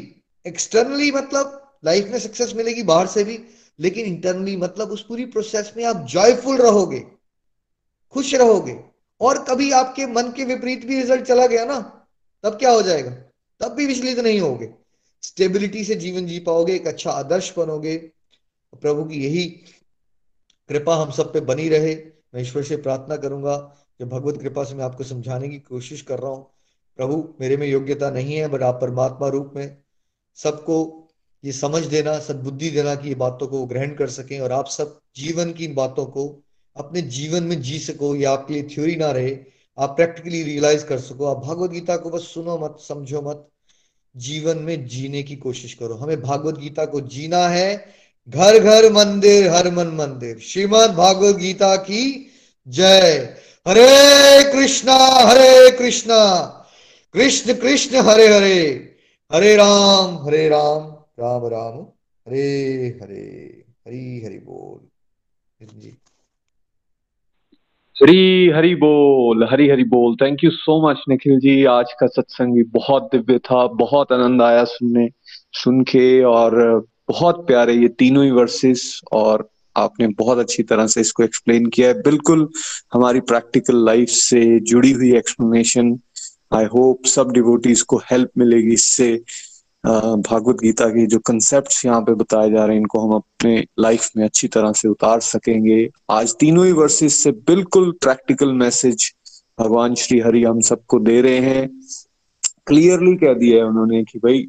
[0.46, 3.40] एक्सटर्नली मतलब लाइफ में सक्सेस मिलेगी बाहर से भी,
[3.80, 7.00] लेकिन इंटरनली मतलब उस पूरी प्रोसेस में आप जॉयफुल रहोगे,
[8.14, 8.78] खुश रहोगे।
[9.22, 11.80] और कभी आपके मन के विपरीत भी रिज़ल्ट चला गया ना,
[12.44, 13.12] तब क्या हो जाएगा?
[13.62, 14.66] तब भी विचलित नहीं होगे।
[15.24, 17.98] स्टेबिलिटी से जीवन जी पाओगे, एक अच्छा आदर्श बनोगे।
[18.82, 19.46] प्रभु की यही
[20.70, 24.76] कृपा हम सब पे बनी रहे। मैं ईश्वर से प्रार्थना करूँगा जो भगवत कृपा से
[24.76, 26.52] मैं आपको समझाने की कोशिश कर रहा हूँ,
[26.98, 29.78] प्रभु, मेरे में योग्यता नहीं है, बट आप परमात्मा रूप में
[30.36, 31.08] सबको
[31.44, 35.00] ये समझ देना, सदबुद्धि देना कि ये बातों को ग्रहण कर सकें और आप सब
[35.16, 36.44] जीवन की इन बातों को,
[36.76, 39.38] अपने जीवन में जी सको, या आपके लिए थ्योरी ना रहे।
[39.80, 43.50] आप प्रैक्टिकली रियलाइज़ कर सको। आप भागवत गीता को बस सुनो मत, समझो मत।
[44.18, 47.86] जीवन में जीने की कोशिश करो। हमें भागवत गीता को जीना है।
[48.30, 52.32] घर घर मंदिर, हर मन मंदिर। श्रीमद भागवत गीता की
[52.68, 53.38] जय।
[53.68, 56.46] हरे कृष्णा हरे कृष्णा।
[57.14, 58.96] कृष्ण कृष्ण, हरे हरे।
[59.34, 61.82] हरे राम हरे राम। राम राम।
[62.28, 64.88] हरे हरे। हरी, हरि बोल।
[65.80, 65.98] जी।
[68.02, 71.64] हरी हरी बोल हरी हरी बोल। Thank you so much Nikhil ji.
[71.66, 75.08] आज का सत्संग भी बहुत दिव्य था, बहुत आनंद आया सुनने,
[75.54, 81.02] सुन के, और बहुत प्यारे ये तीनों ही वर्सेस और आपने बहुत अच्छी तरह से
[81.02, 82.48] इसको एक्सप्लेन किया है। बिल्कुल
[82.94, 86.00] हमारी प्रैक्टिकल लाइफ से जुड़ी हुई एक्सप्लेनेशन
[86.54, 89.22] आई होप सब डिवोटीज को हेल्प मिलेगी इससे।
[90.18, 94.12] भागवत गीता के जो कंसेप्ट यहाँ पे बताए जा रहे हैं, इनको हम अपने लाइफ
[94.18, 99.14] में अच्छी तरह से उतार सकेंगे। आज तीनों ही वर्सेस से बिल्कुल प्रैक्टिकल मैसेज
[99.60, 101.82] भगवान श्री हरि हम सबको दे रहे हैं।
[102.68, 104.48] क्लियरली कह दिया है उन्होंने कि भाई,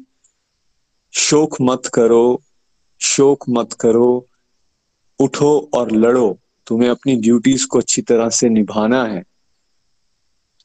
[1.11, 2.41] शोक मत करो,
[3.01, 4.27] शोक मत करो,
[5.19, 9.23] उठो और लड़ो। तुम्हें अपनी ड्यूटीज़ को अच्छी तरह से निभाना है।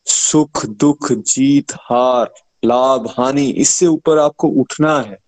[0.04, 2.32] सुख दुख जीत हार
[2.64, 5.18] लाभ, हानि, इससे ऊपर आपको उठना है।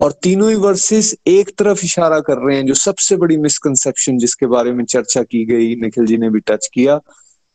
[0.00, 4.46] और तीनों ही वर्सेस एक तरफ़ इशारा कर रहे हैं, जो सबसे बड़ी मिसकंसेप्शन जिसके
[4.46, 7.00] बारे में चर्चा की गई, निखिल जी ने भी टच किया।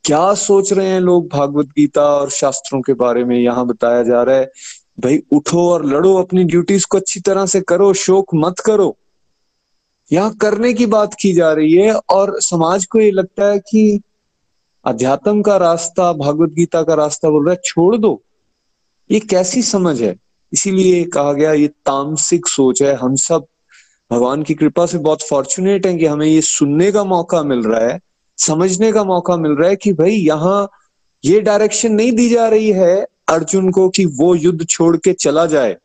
[0.03, 3.39] क्या सोच रहे हैं लोग भागवत गीता और शास्त्रों के बारे में?
[3.39, 4.51] यहाँ बताया जा रहा है,
[4.99, 8.97] भाई, उठो और लड़ो, अपनी ड्यूटीज़ को अच्छी तरह से करो, शोक मत करो।
[10.11, 14.01] यहाँ करने की बात की जा रही है, और समाज को ये लगता है कि
[14.85, 18.21] अध्यात्म का रास्ता, भागवत गीता का रास्ता बोल रहा है, छोड़ दो।
[19.11, 20.15] ये कैसी समझ है?
[20.53, 23.45] इसीलिए कहा गया, ये तामसिक सोच है। हम सब
[24.11, 27.87] भगवान की कृपा से बहुत फॉर्चुनेट हैं कि हमें ये सुनने का मौका मिल रहा
[27.87, 27.99] है,
[28.37, 30.69] समझने का मौका मिल रहा है कि भाई यहाँ
[31.25, 32.95] ये डायरेक्शन नहीं दी जा रही है
[33.27, 35.75] अर्जुन को कि वो युद्ध छोड़ के चला जाए।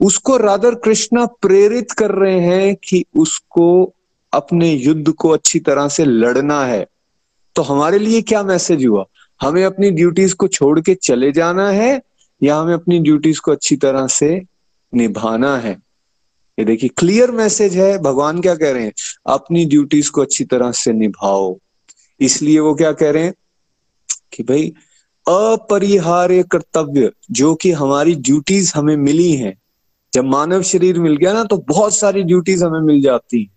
[0.00, 3.92] उसको राधर कृष्णा प्रेरित कर रहे हैं कि उसको
[4.32, 6.86] अपने युद्ध को अच्छी तरह से लड़ना है।
[7.56, 9.04] तो हमारे लिए क्या मैसेज हुआ?
[9.40, 12.00] हमें अपनी ड्यूटीज़ को छोड़ के चले जाना है
[12.44, 14.42] या हमें अपनी ड्यूटीज़ को अच्छी तरह से
[14.94, 15.72] निभाना है।
[16.58, 18.92] ये देखिए क्लियर मैसेज है। भगवान क्या कह रहे हैं?
[19.26, 21.58] अपनी ड्यूटीज़ को अच्छी तरह से निभाओ।
[22.20, 23.34] इसलिए वो क्या कह रहे हैं?
[24.32, 24.74] कि भाई,
[25.28, 29.58] अपरिहार्य कर्तव्य, जो कि हमारी ड्यूटीज़ हमें मिली हैं।
[30.14, 33.50] जब मानव शरीर मिल गया ना तो बहुत सारी ड्यूटीज़ हमें मिल जाती हैं।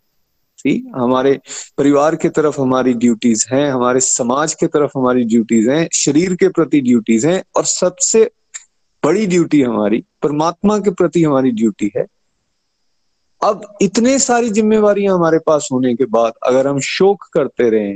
[1.02, 1.40] हमारे
[1.78, 6.48] परिवार के तरफ़ हमारी ड्यूटीज़ हैं, हमारे समाज के तरफ़ हमारी ड्यूटीज़ हैं, शरीर के
[6.48, 8.32] प्रति ड्यूटीज़ हैं, और सबसे
[9.08, 12.06] बड़ी ड्यूटी हमारी, परमात्मा के प्रति हमारी ड्यूटी है।
[13.42, 17.94] अब इतने सारी जिम्मेवार हमारे पास होने के बाद अगर हम शोक करते रहे,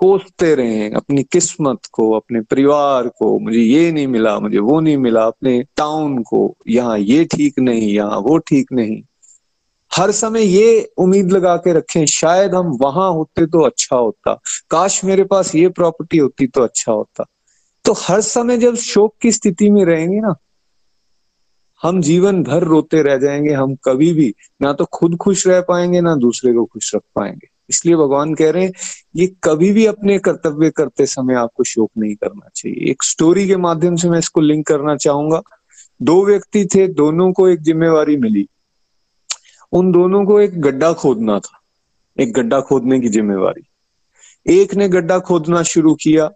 [0.00, 4.96] कोसते रहे, अपनी किस्मत को, अपने परिवार को, मुझे ये नहीं मिला, मुझे वो नहीं
[4.96, 9.00] मिला, अपने टाउन को, यहाँ ये ठीक नहीं, यहाँ वो ठीक नहीं,
[9.90, 14.34] हर समय ये उम्मीद लगा के रखें, शायद हम वहाँ होते तो अच्छा होता,
[14.70, 17.24] काश मेरे पास ये प्रॉपर्टी होती तो अच्छा होता।
[17.86, 20.34] तो हर समय जब शोक की स्थिति में रहेंगे ना,
[21.82, 26.00] हम जीवन भर रोते रह जाएँगे, हम कभी भी ना तो खुद खुश रह पाएँगे,
[26.00, 28.72] ना दूसरे को खुश रख पाएँगे। इसलिए भगवान कह रहे हैं,
[29.16, 33.56] ये कभी भी अपने कर्तव्य करते समय आपको शोक नहीं करना चाहिए। एक स्टोरी के
[33.56, 35.42] माध्यम से मैं इसको लिंक करना चाहूँगा।
[36.02, 38.48] दो व्यक्ति थे, दोनों को एक जिम्मेवारी मिली।
[39.72, 41.60] उन दोनों को एक गड्ढा खोदना था,
[42.20, 43.68] एक गड्ढा खोदने की जिम्मेवारी।
[44.46, 46.30] एक ने गड्ढा खोदना शुरू किया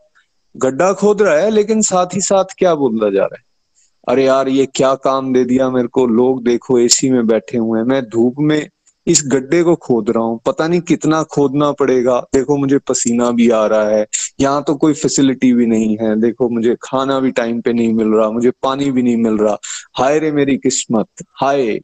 [0.57, 3.51] गड्ढा खोद रहा है, लेकिन साथ ही साथ क्या बोलता जा रहा है?
[4.09, 6.07] अरे यार, ये क्या काम दे दिया मेरे को?
[6.07, 8.69] लोग देखो एसी में बैठे हुए हैं। मैं धूप में
[9.07, 13.51] इस गड्ढे को खोद रहा हूँ। पता नहीं कितना खोदना पड़ेगा। देखो, मुझे पसीना भी
[13.51, 14.07] आ रहा है।
[14.41, 18.09] यहाँ तो कोई फैसिलिटी भी नहीं है। देखो, मुझे खाना भी टाइम पे नहीं मिल
[18.09, 19.59] रहा। मुझे पानी भी नहीं मिल रहा।
[19.95, 21.81] हाय रे मेरी किस्मत। हाय।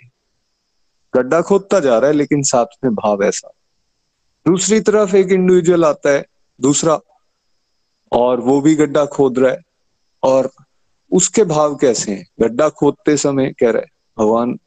[1.14, 3.52] गड्ढा खोदता जा रहा है, लेकिन साथ में भाव ऐसा।
[4.48, 6.26] दूसरी तरफ़ एक इंडिविजुअल आता है।
[6.60, 7.00] दूसरा
[8.12, 9.62] और वो भी गड्ढा खोद रहा है।
[10.22, 10.50] और
[11.12, 12.26] उसके भाव कैसे हैं?
[12.40, 13.88] गड्ढा खोदते समय कह रहा है,
[14.18, 14.58] भगवान,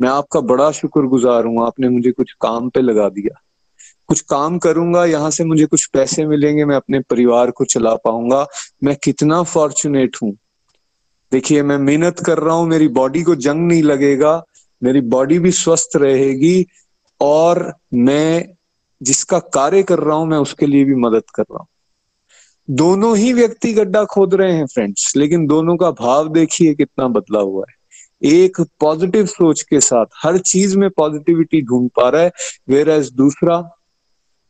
[0.00, 3.42] मैं आपका बड़ा शुक्रगुजार हूँ, आपने मुझे कुछ काम पे लगा दिया।
[4.08, 8.46] कुछ काम करूँगा, यहाँ से मुझे कुछ पैसे मिलेंगे, मैं अपने परिवार को चला पाऊँगा।
[8.84, 10.36] मैं कितना फॉर्चुनेट हूँ।
[11.32, 14.44] देखिए, मैं मेहनत कर रहा हूँ, मेरी बॉडी को जंग नहीं लगेगा,
[14.82, 16.66] मेरी बॉडी भी स्वस्थ रहेगी
[17.20, 18.48] और मैं
[19.02, 21.68] जिसका कार्य कर रहा हूँ, मैं उसके लिए भी मदद कर रहा हूँ।
[22.70, 27.40] दोनों ही व्यक्ति गड्ढा खोद रहे हैं फ्रेंड्स लेकिन दोनों का भाव देखिए कितना बदला
[27.40, 27.74] हुआ है।
[28.30, 32.32] एक पॉजिटिव सोच के साथ हर चीज़ में पॉजिटिविटी ढूंढ पा रहा है
[32.68, 33.70] वेर एज दूसरा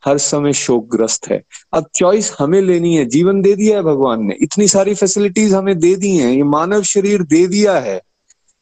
[0.05, 1.43] हर समय शोकग्रस्त है।
[1.73, 5.79] अब चॉइस हमें लेनी है, जीवन दे दिया है भगवान ने। इतनी सारी फैसिलिटीज़ हमें
[5.79, 8.01] दे दी हैं, ये मानव शरीर दे दिया है।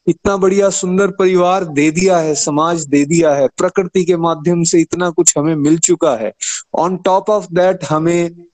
[0.06, 4.80] इतना बढ़िया सुंदर परिवार दे दिया है, समाज दे दिया है, प्रकृति के माध्यम से
[4.80, 6.32] इतना कुछ हमें मिल चुका है।
[6.74, 8.44] ऑन टॉप ऑफ़ दैट हमें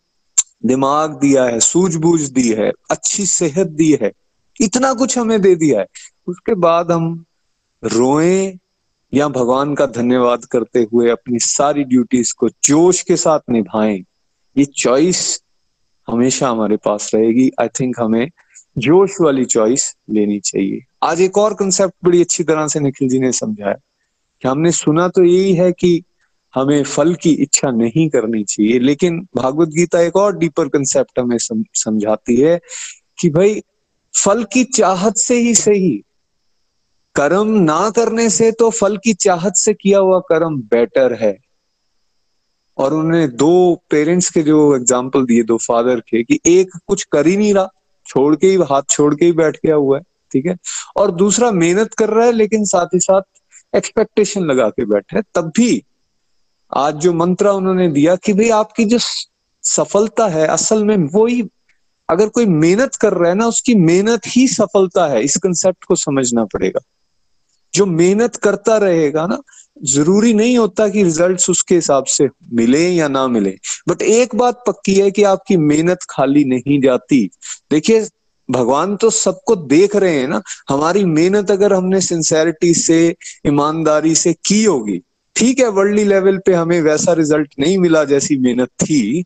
[0.66, 4.12] दिमाग दिया है, सूझबूझ दी है, अच्छी सेहत दी है,
[4.60, 5.86] इतना कुछ हमें दे दिया है।
[6.26, 7.24] उसके बाद हम
[7.84, 8.58] रोए
[9.14, 14.04] या भगवान का धन्यवाद करते हुए अपनी सारी ड्यूटीज़ को जोश के साथ निभाएँ।
[14.58, 15.42] ये चॉइस
[16.08, 18.30] हमेशा हमारे पास रहेगी। आई थिंक हमें
[18.78, 23.18] जोश वाली चॉइस लेनी चाहिए। आज एक और कंसेप्ट बड़ी अच्छी तरह से निखिल जी
[23.18, 23.74] ने समझाया।
[24.42, 26.02] कि हमने सुना तो यही है कि
[26.54, 31.36] हमें फल की इच्छा नहीं करनी चाहिए। लेकिन भागवत गीता एक और डीपर कंसेप्ट हमें
[31.38, 32.58] समझाती है
[33.20, 33.62] कि भाई,
[34.14, 36.02] फल की चाहत से ही सही।
[37.16, 41.36] कर्म ना करने से तो फल की चाहत से किया हुआ कर्म बेटर है।
[42.78, 47.26] और उन्होंने दो पेरेंट्स के जो एग्ज़ाम्पल दिए, दो फादर के, कि एक कुछ कर
[47.26, 47.68] ही नहीं रहा,
[48.06, 50.56] छोड़ के ही, हाथ छोड़ के ही बैठ गया हुआ है, ठीक है?
[50.96, 55.52] और दूसरा मेहनत कर रहा है, लेकिन साथ ही साथ एक्सपेक्टेशन लगा के बैठे तब
[55.56, 55.82] भी
[56.76, 58.98] आज जो मंत्र उन्होंने दिया कि भाई आपकी जो
[59.62, 61.48] सफलता है, असल में वो ही
[62.08, 65.96] अगर कोई मेहनत कर रहा है ना, उसकी मेहनत ही सफलता है। इस कंसेप्ट को
[65.96, 66.80] समझना पड़ेगा।
[67.74, 69.38] जो मेहनत करता रहेगा ना,
[69.84, 73.58] ज़रूरी नहीं होता कि रिजल्ट्स उसके हिसाब से मिले या ना मिले।
[73.88, 77.30] बट एक बात पक्की है कि आपकी मेहनत खाली नहीं जाती।
[77.70, 78.08] देखिए,
[78.50, 83.16] भगवान तो सबको देख रहे हैं ना, हमारी मेहनत अगर हमने सिंसेरिटी से,
[83.46, 85.02] ईमानदारी से की होगी
[85.36, 89.24] ठीक है वर्ल्डली लेवल पे हमें वैसा रिज़ल्ट नहीं मिला जैसी मेहनत थी,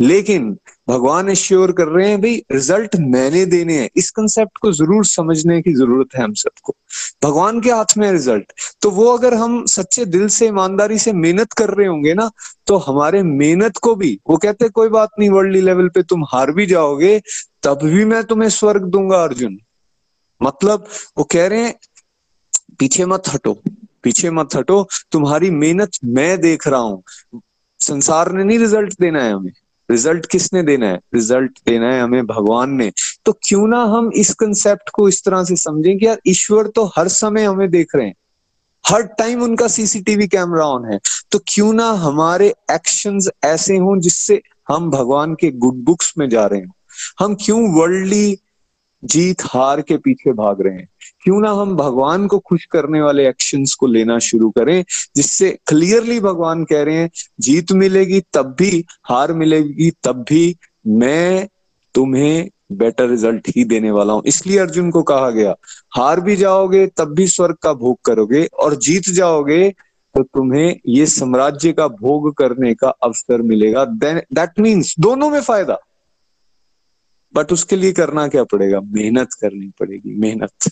[0.00, 0.56] लेकिन
[0.88, 5.60] भगवान श्योर कर रहे हैं, भाई रिज़ल्ट मैंने देने हैं। इस कंसेप्ट को ज़रूर समझने
[5.62, 6.74] की ज़रूरत है हम सबको।
[7.24, 8.52] भगवान के हाथ में रिज़ल्ट
[8.82, 12.30] तो वो अगर हम सच्चे दिल से, ईमानदारी से मेहनत कर रहे होंगे ना
[12.66, 16.52] तो हमारे मेहनत को भी, वो कहते कोई बात नहीं वर्ल्डली लेवल पे तुम हार
[16.52, 17.20] भी जाओगे,
[17.62, 19.58] तब भी मैं तुम्हें स्वर्ग दूँगा, अर्जुन।
[20.40, 20.86] मतलब
[21.18, 21.74] वो कह रहे हैं,
[22.78, 23.60] पीछे मत हटो।
[24.02, 27.02] पीछे मत हटो, तुम्हारी मेहनत मैं देख रहा हूँ।
[27.80, 29.52] संसार ने नहीं रिज़ल्ट देना है हमें।
[29.90, 31.00] रिज़ल्ट किसने देना है?
[31.14, 32.92] रिज़ल्ट देना है हमें भगवान ने।
[33.24, 36.84] तो क्यों ना हम इस कंसेप्ट को इस तरह से समझें कि यार, ईश्वर तो
[36.84, 38.14] हर समय हमें देख रहे हैं।
[38.86, 44.42] हर टाइम उनका सीसीटीवी कैमरा ऑन है। तो क्यों ना हमारे एक्शंस ऐसे हों जिससे
[44.68, 46.72] हम भगवान के गुड बुक्स में जा रहे हो।
[47.24, 48.38] हम क्यों वर्ल्डली
[49.04, 50.88] जीत हार के पीछे भाग रहे हैं?
[51.24, 54.84] क्यों ना हम भगवान को खुश करने वाले एक्शंस को लेना शुरू करें,
[55.16, 57.10] जिससे क्लियरली भगवान कह रहे हैं,
[57.40, 60.56] जीत मिलेगी तब भी, हार मिलेगी तब भी,
[60.86, 61.48] मैं
[61.94, 65.54] तुम्हें बेटर रिज़ल्ट ही देने वाला हूँ। इसलिए अर्जुन को कहा गया,
[65.96, 69.68] हार भी जाओगे, तब भी स्वर्ग का भोग करोगे और जीत जाओगे
[70.14, 75.78] तो तुम्हें ये साम्राज्य का भोग करने का अवसर मिलेगा। दैट मीन्स दोनों में फ़ायदा
[77.34, 78.80] बट उसके लिए करना क्या पड़ेगा?
[78.82, 80.70] मेहनत करनी पड़ेगी, मेहनत।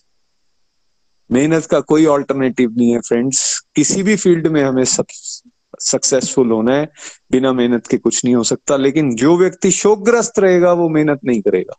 [1.33, 5.05] मेहनत का कोई ऑल्टरनेटिव नहीं है फ्रेंड्स किसी भी फ़ील्ड में हमें सब
[5.81, 6.93] सक्सेसफुल होना है.
[7.31, 8.77] बिना मेहनत के कुछ नहीं हो सकता.
[8.77, 11.79] लेकिन जो व्यक्ति शोकग्रस्त रहेगा, वो मेहनत नहीं करेगा.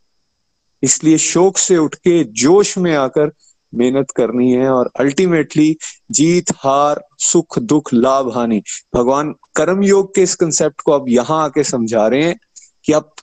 [0.83, 3.31] इसलिए शोक से उठ के जोश में आकर
[3.75, 5.77] मेहनत करनी है और अल्टीमेटली
[6.11, 8.63] जीत, हार, सुख, दुख, लाभ, हानि.
[8.95, 12.39] भगवान कर्म योग के इस कंसेप्ट को आप यहाँ आके समझा रहे हैं
[12.85, 13.15] कि आप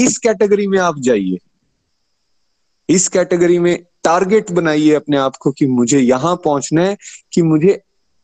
[0.00, 1.38] इस कैटेगरी में आप जाइए.
[2.88, 6.96] इस कैटेगरी में टारगेट बनाइए अपने आप को कि मुझे यहाँ पहुँचना है,
[7.32, 7.80] कि मुझे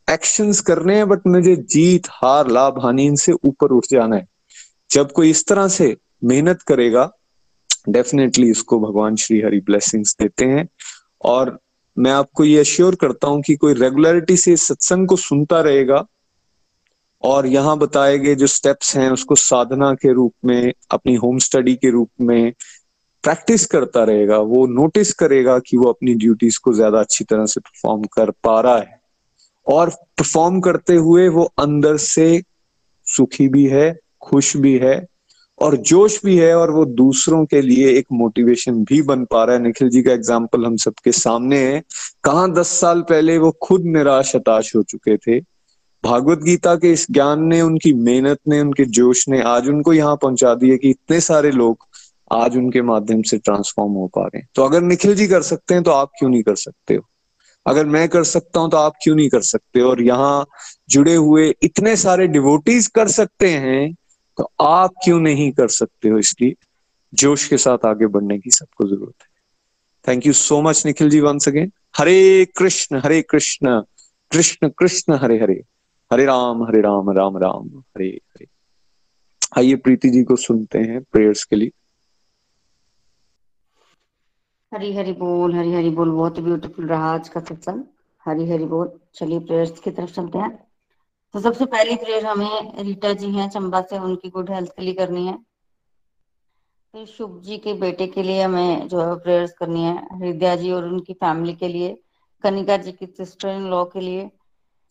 [0.07, 4.27] एक्शंस करने हैं बट मुझे जीत, हार, लाभ, हानि इनसे ऊपर उठ जाना है।
[4.91, 7.11] जब कोई इस तरह से मेहनत करेगा
[7.89, 10.67] डेफिनेटली इसको भगवान श्री हरि ब्लेसिंग्स देते हैं।
[11.25, 11.57] और
[11.97, 16.05] मैं आपको ये अश्योर करता हूँ कि कोई रेगुलरिटी से सत्संग को सुनता रहेगा,
[17.23, 21.75] और यहाँ बताए गए जो स्टेप्स हैं, उसको साधना के रूप में, अपनी होम स्टडी
[21.75, 22.53] के रूप में
[23.25, 27.59] प्रैक्टिस करता रहेगा, वो नोटिस करेगा कि वो अपनी ड्यूटीज़ को ज़्यादा अच्छी तरह से
[27.59, 28.99] परफॉर्म कर पा रहा है।
[29.67, 32.41] और परफॉर्म करते हुए वो अंदर से
[33.07, 35.05] सुखी भी है, खुश भी है
[35.59, 39.55] और जोश भी है और वो दूसरों के लिए एक मोटिवेशन भी बन पा रहा
[39.55, 41.81] है। निखिल जी का एग्ज़ाम्पल हम सबके सामने है।
[42.23, 45.39] कहा दस साल पहले वो खुद निराश, हताश हो चुके थे?
[46.03, 50.15] भागवत गीता के इस ज्ञान ने, उनकी मेहनत ने, उनके जोश ने आज उनको यहाँ
[50.15, 51.85] पहुँचा दिया कि इतने सारे लोग
[52.31, 55.73] आज उनके माध्यम से ट्रांसफॉर्म हो पा रहे हैं। तो अगर निखिल जी कर सकते
[55.73, 57.07] हैं तो आप क्यों नहीं कर सकते हो?
[57.65, 60.45] अगर मैं कर सकता हूँ तो आप क्यों नहीं कर सकते और यहाँ
[60.89, 63.93] जुड़े हुए इतने सारे डिवोटीज कर सकते हैं
[64.37, 66.53] तो आप क्यों नहीं कर सकते हो इसलिए
[67.13, 69.27] जोश के साथ आगे बढ़ने की सबको ज़रूरत है।
[70.07, 73.81] Thank you so much Nikhil ji once again Hare Krishna Hare Krishna
[74.31, 75.61] Krishna Krishna, Hare Hare.
[76.11, 78.47] Hare Ram Hare Ram Ram Ram, Hare Hare.
[79.57, 81.71] आइए प्रीति जी को सुनते हैं प्रेयर्स के लिए।
[84.75, 87.83] हरी हरी बोल हरी हरी बोल, बहुत ब्यूटीफुल रहा आज का सत्संग।
[88.25, 90.67] हरी हरी बोल, चलिए प्रेयर्स की तरफ़ चलते हैं।
[91.33, 94.93] तो सबसे पहली प्रेयर हमें रीटा जी हैं, चंबा से, उनकी गुड हेल्थ के लिए
[94.93, 95.37] करनी है।
[96.91, 100.71] फिर शुभ जी के बेटे के लिए हमें जो है प्रेयर्स करनी है, हृदया जी
[100.71, 102.03] और उनकी फैमिली के लिए,
[102.43, 104.31] कनिका जी की सिस्टर इन लॉ के लिए,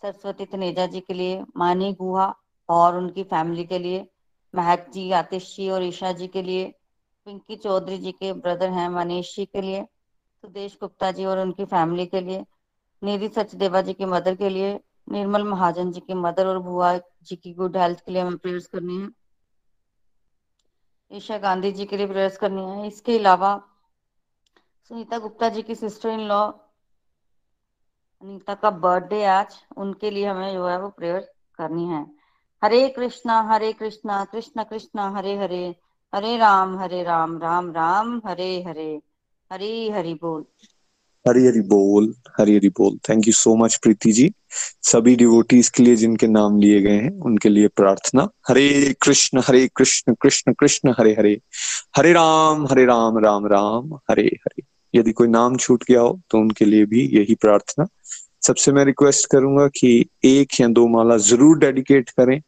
[0.02, 2.36] सरस्वती तनेजा जी के लिए, मानी गुहा
[2.68, 4.08] और उनकी फैमिली के लिए,
[4.54, 6.74] महक जी, आतिश जी और ईशा जी के लिए
[7.24, 9.84] पिंकी चौधरी जी के ब्रदर हैं मनीष जी के लिए,
[10.42, 12.44] सुदेश गुप्ता जी और उनकी फैमिली के लिए,
[13.02, 17.36] निधि सचदेवा जी की मदर के लिए, निर्मल महाजन जी की मदर और बुआ जी
[17.36, 19.08] की गुड हेल्थ के लिए हमें प्रेयर्स करनी है।
[21.12, 23.68] ईशा गांधी जी के लिए प्रेयर्स करनी है। इसके अलावा
[24.88, 26.52] सुनीता गुप्ता जी की सिस्टर इन लॉ
[28.22, 32.06] अनीता का बर्थडे आज, उनके लिए हमें जो है वो प्रेयर करनी है।
[32.64, 35.83] हरे कृष्णा हरे कृष्णा, कृष्ण कृष्णा, हरे हरे।
[36.14, 39.00] हरे राम हरे राम राम राम, हरे हरे,
[39.50, 40.44] हरी, हरि बोल।
[41.28, 44.30] हरी हरी बोल, हरी हरी बोल। Thank you so much Preeti ji.
[44.82, 49.66] सभी डिवोटीज के लिए जिनके नाम लिए गए हैं, उनके लिए प्रार्थना। हरे कृष्ण हरे
[49.76, 51.40] कृष्ण कृष्ण कृष्ण, हरे हरे।
[51.96, 54.62] हरे राम हरे राम राम राम, हरे हरे।
[54.94, 57.86] यदि कोई नाम छूट गया हो तो उनके लिए भी यही प्रार्थना।
[58.46, 62.40] सबसे मैं रिक्वेस्ट करूँगा कि एक या दो माला ज़रूर डेडिकेट करें।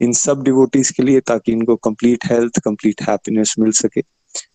[0.00, 4.00] इन सब डिवोटीज के लिए ताकि इनको कंप्लीट हेल्थ कंप्लीट हैप्पीनेस मिल सके।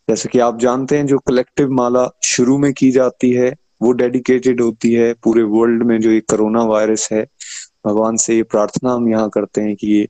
[0.10, 4.62] जैसे कि आप जानते हैं, जो कलेक्टिव माला शुरू में की जाती है, वो डेडिकेटेड
[4.62, 7.26] होती है पूरे वर्ल्ड में जो ये कोरोना वायरस है।
[7.86, 10.08] भगवान से ये प्रार्थना हम यहाँ करते हैं कि ये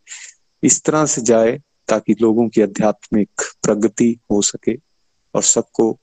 [0.63, 4.75] इस तरह से जाए ताकि लोगों की आध्यात्मिक प्रगति हो सके
[5.33, 5.99] और सबको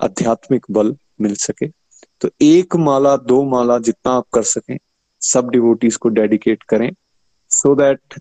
[0.00, 1.68] आध्यात्मिक बल मिल सके।
[2.20, 4.78] तो एक माला, दो माला जितना आप कर सकें,
[5.20, 6.90] सब डिवोटीज को डेडिकेट करें
[7.50, 8.20] सो so दैट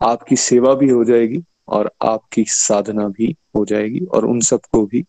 [0.00, 5.04] आपकी सेवा भी हो जाएगी और आपकी साधना भी हो जाएगी और उन सबको भी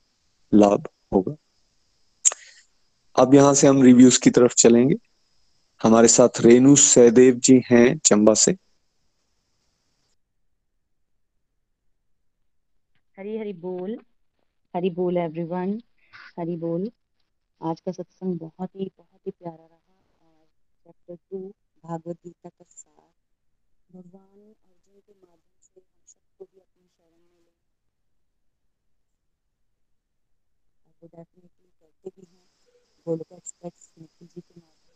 [0.53, 1.35] लाभ होगा।
[3.15, 4.95] अब यहाँ से हम रिव्यूज़ की तरफ़ चलेंगे।
[5.81, 8.55] हमारे साथ रेणु सहदेव जी हैं चंबा से।
[13.17, 13.97] हरी हरी बोल
[14.73, 15.81] हरी बोल एवरीवन
[16.39, 16.91] हरी बोल।
[17.61, 19.79] आज का सत्संग बहुत ही बहुत ही प्यारा रहा।
[20.21, 20.47] और
[20.85, 21.47] चैप्टर टू
[21.83, 23.11] भागवत गीता का सार।
[23.89, 24.53] भगवान
[25.07, 27.55] के माध्यम से हम सबको भी अपनी शरण में ले
[31.01, 32.47] वो डेफिनेटली करते भी हैं
[33.05, 34.95] गोलोक एक्सप्रेस निखिल जी के माध्यम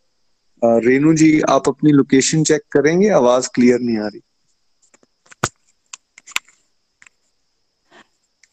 [0.61, 3.09] रेणु जी आप अपनी लोकेशन चेक करेंगे?
[3.21, 4.21] आवाज़ क्लियर नहीं आ रही।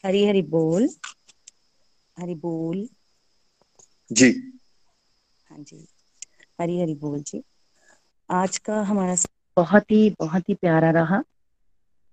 [0.05, 0.89] हरी हरी बोल।
[2.17, 2.87] हरी बोल।
[4.11, 4.31] जी।
[5.51, 5.87] हाँ जी।
[6.61, 7.43] हरी हरी बोल जी।
[8.29, 9.15] आज का हमारा
[9.57, 11.23] बहुत ही बहुत ही प्यारा रहा।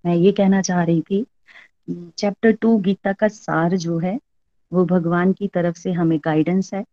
[0.06, 1.24] मैं ये कहना चाह रही थी
[2.18, 4.18] चैप्टर टू गीता का सार जो है,
[4.72, 6.84] वो भगवान की तरफ़ से हमें गाइडेंस है।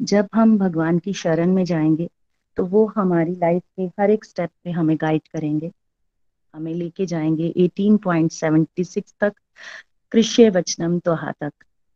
[0.00, 2.08] जब हम भगवान की शरण में जाएँगे
[2.56, 5.70] तो वो हमारी लाइफ के हर एक स्टेप पे हमें गाइड करेंगे।
[6.54, 9.32] हमें लेके जाएँगे 18.76 तक,
[10.12, 11.52] कृष्य वचनम तो तक।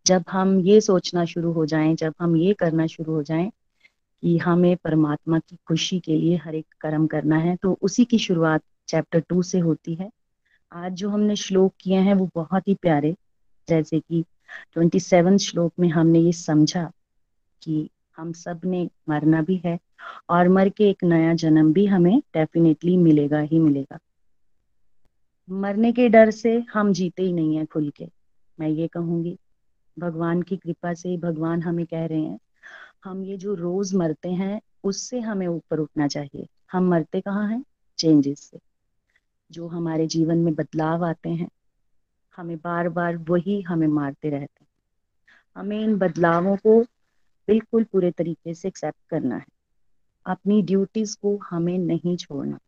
[0.06, 3.50] जब हम ये सोचना शुरू हो जाएँ, जब हम ये करना शुरू हो जाएँ
[4.22, 8.18] कि हमें परमात्मा की खुशी के लिए हर एक कर्म करना है तो उसी की
[8.18, 10.10] शुरुआत चैप्टर टू से होती है।
[10.72, 13.14] आज जो हमने श्लोक किए हैं वो बहुत ही प्यारे।
[13.68, 14.24] जैसे कि
[14.74, 16.92] ट्वेंटी सेवन श्लोक में हमने ये समझा
[17.62, 19.78] कि हम सबने मरना भी है
[20.30, 23.98] और मर के एक नया जन्म भी हमें डेफिनेटली मिलेगा ही मिलेगा।
[25.50, 28.08] मरने के डर से हम जीते ही नहीं है खुल के।
[28.60, 29.38] मैं ये कहूँगी,
[29.98, 32.38] भगवान की कृपा से ही भगवान हमें कह रहे हैं,
[33.04, 37.64] हम ये जो रोज मरते हैं, उससे हमें ऊपर उठना चाहिए। हम मरते कहाँ हैं?
[37.98, 38.67] चेंजेस से।
[39.52, 41.48] जो हमारे जीवन में बदलाव आते हैं,
[42.36, 44.68] हमें बार बार वही हमें मारते रहते हैं।
[45.56, 46.82] हमें इन बदलावों को
[47.48, 49.44] बिल्कुल पूरे तरीके से एक्सेप्ट करना है।
[50.26, 52.58] अपनी ड्यूटीज़ को हमें नहीं छोड़ना।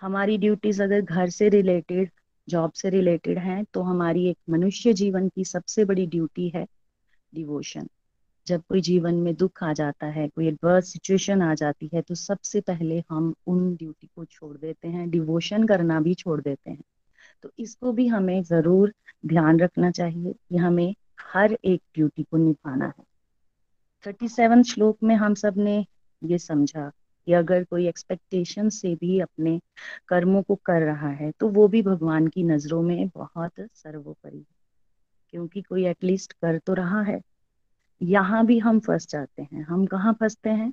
[0.00, 2.10] हमारी ड्यूटीज़ अगर घर से रिलेटेड
[2.48, 6.66] जॉब से रिलेटेड हैं तो हमारी एक मनुष्य जीवन की सबसे बड़ी ड्यूटी है
[7.34, 7.88] डिवोशन
[8.50, 12.14] जब कोई जीवन में दुख आ जाता है, कोई एडवर्स सिचुएशन आ जाती है तो
[12.16, 16.82] सबसे पहले हम उन ड्यूटी को छोड़ देते हैं डिवोशन करना भी छोड़ देते हैं।
[17.44, 18.92] तो इसको भी हमें ज़रूर
[19.26, 20.94] ध्यान रखना चाहिए कि हमें
[21.24, 23.04] हर एक ड्यूटी को निभाना है।
[24.04, 25.78] थर्टी सेवन श्लोक में हम सबने
[26.22, 26.88] ये समझा
[27.26, 29.58] कि अगर कोई एक्सपेक्टेशन से भी अपने
[30.08, 34.44] कर्मों को कर रहा है तो वो भी भगवान की नज़रों में बहुत सर्वोपरि है।
[35.32, 37.20] क्योंकि कोई एटलीस्ट कर तो रहा है
[38.02, 40.72] यहाँ भी हम फंस जाते हैं। हम कहाँ फंसते हैं?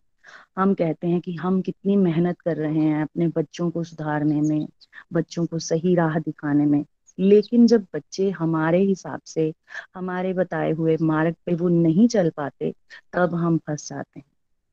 [0.58, 4.68] हम कहते हैं कि हम कितनी मेहनत कर रहे हैं अपने बच्चों को सुधारने में,
[5.14, 6.86] बच्चों को सही राह दिखाने में।
[7.20, 9.54] लेकिन जब बच्चे हमारे हिसाब से,
[9.96, 12.74] हमारे बताए हुए मार्ग पे वो नहीं चल पाते,
[13.14, 14.26] तब हम फंस जाते हैं।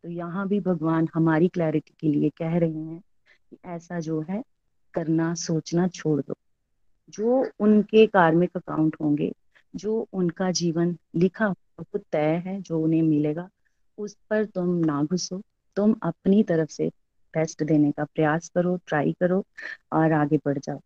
[0.03, 3.01] तो यहाँ भी भगवान हमारी क्लैरिटी के लिए कह रहे हैं
[3.51, 4.43] कि ऐसा जो है,
[4.95, 6.35] करना, सोचना छोड़ दो।
[7.11, 9.35] जो उनके कार्मिक अकाउंट होंगे,
[9.77, 13.49] जो उनका जीवन लिखा हुआ तय है जो उन्हें मिलेगा,
[13.99, 15.43] उस पर तुम ना घुसो।
[15.77, 16.89] तुम अपनी तरफ़ से
[17.35, 19.45] बेस्ट देने का प्रयास करो ट्राई करो
[19.93, 20.81] और आगे बढ़ जाओ।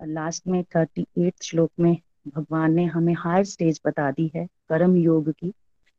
[0.00, 1.96] और लास्ट में थर्टी एट श्लोक में
[2.28, 5.52] भगवान ने हमें हर स्टेज बता दी है कर्म योग की।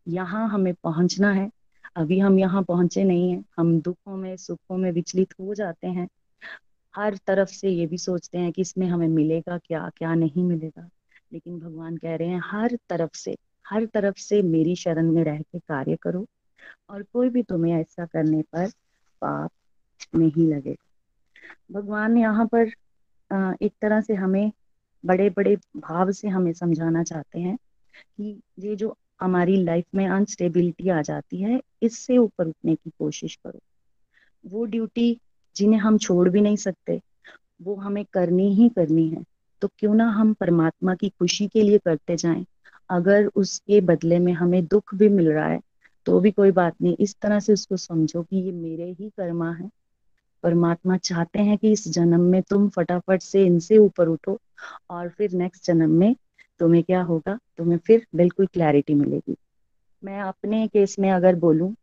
[0.08, 1.52] यहाँ हमें पहुँचना है।
[1.96, 6.08] अभी हम यहाँ पहुँचे नहीं है। हम दुखों में, सुखों में विचलित हो जाते हैं।
[6.96, 10.90] हर तरफ़ से ये भी सोचते हैं कि इसमें हमें मिलेगा क्या क्या नहीं मिलेगा।
[11.34, 13.36] लेकिन भगवान कह रहे हैं, हर तरफ़ से
[13.66, 16.26] हर तरफ़ से मेरी शरण में रह के कार्य करो
[16.90, 18.70] और कोई भी तुम्हें ऐसा करने पर
[19.22, 19.52] पाप
[20.16, 20.86] नहीं लगेगा
[21.72, 22.68] भगवान यहाँ पर
[23.62, 24.52] एक तरह से हमें
[25.06, 27.58] बड़े बड़े भाव से हमें समझाना चाहते हैं
[28.18, 33.36] कि ये जो हमारी लाइफ में अनस्टेबिलिटी आ जाती है, इससे ऊपर उठने की कोशिश
[33.36, 33.60] करो।
[34.46, 35.20] वो ड्यूटी
[35.56, 37.02] जिन्हें हम छोड़ भी नहीं सकते,
[37.62, 39.24] वो हमें करनी ही करनी है।
[39.62, 42.46] तो क्यों ना हम परमात्मा की खुशी के लिए करते जाएँ
[42.90, 45.60] अगर उसके बदले में हमें दुख भी मिल रहा है
[46.06, 49.52] तो भी कोई बात नहीं। इस तरह से उसको समझो कि ये मेरे ही कर्मा
[49.54, 49.70] है।
[50.44, 54.38] परमात्मा चाहते हैं कि इस जन्म में तुम फटाफट से इनसे ऊपर उठो
[54.90, 56.16] और फिर नेक्स्ट जन्म में
[56.60, 57.38] तुम्हें क्या होगा?
[57.58, 59.36] तुम्हें फिर बिल्कुल क्लैरिटी मिलेगी।
[60.04, 61.74] मैं अपने केस में अगर बोलूँ,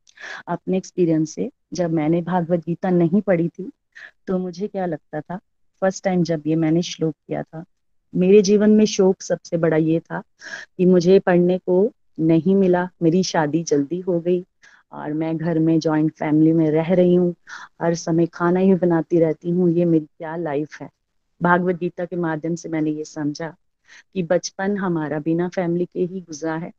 [0.48, 3.70] अपने एक्सपीरियंस से, जब मैंने भागवत गीता नहीं पढ़ी थी
[4.26, 5.38] तो मुझे क्या लगता था?
[5.82, 7.64] फ़र्स्ट टाइम जब ये मैंने श्लोक किया था
[8.14, 10.22] मेरे जीवन में शोक सबसे बड़ा ये था
[10.78, 11.90] कि मुझे पढ़ने को
[12.20, 14.44] नहीं मिला। मेरी शादी जल्दी हो गई
[14.92, 17.34] और मैं घर में जॉइंट फैमिली में रह रही हूँ।
[17.82, 20.88] हर समय खाना ही बनाती रहती हूँ। ये मेरी क्या लाइफ है?
[21.40, 23.54] भागवत गीता के माध्यम से मैंने ये समझा
[24.14, 26.72] कि बचपन हमारा बिना फैमिली के ही गुजरा है।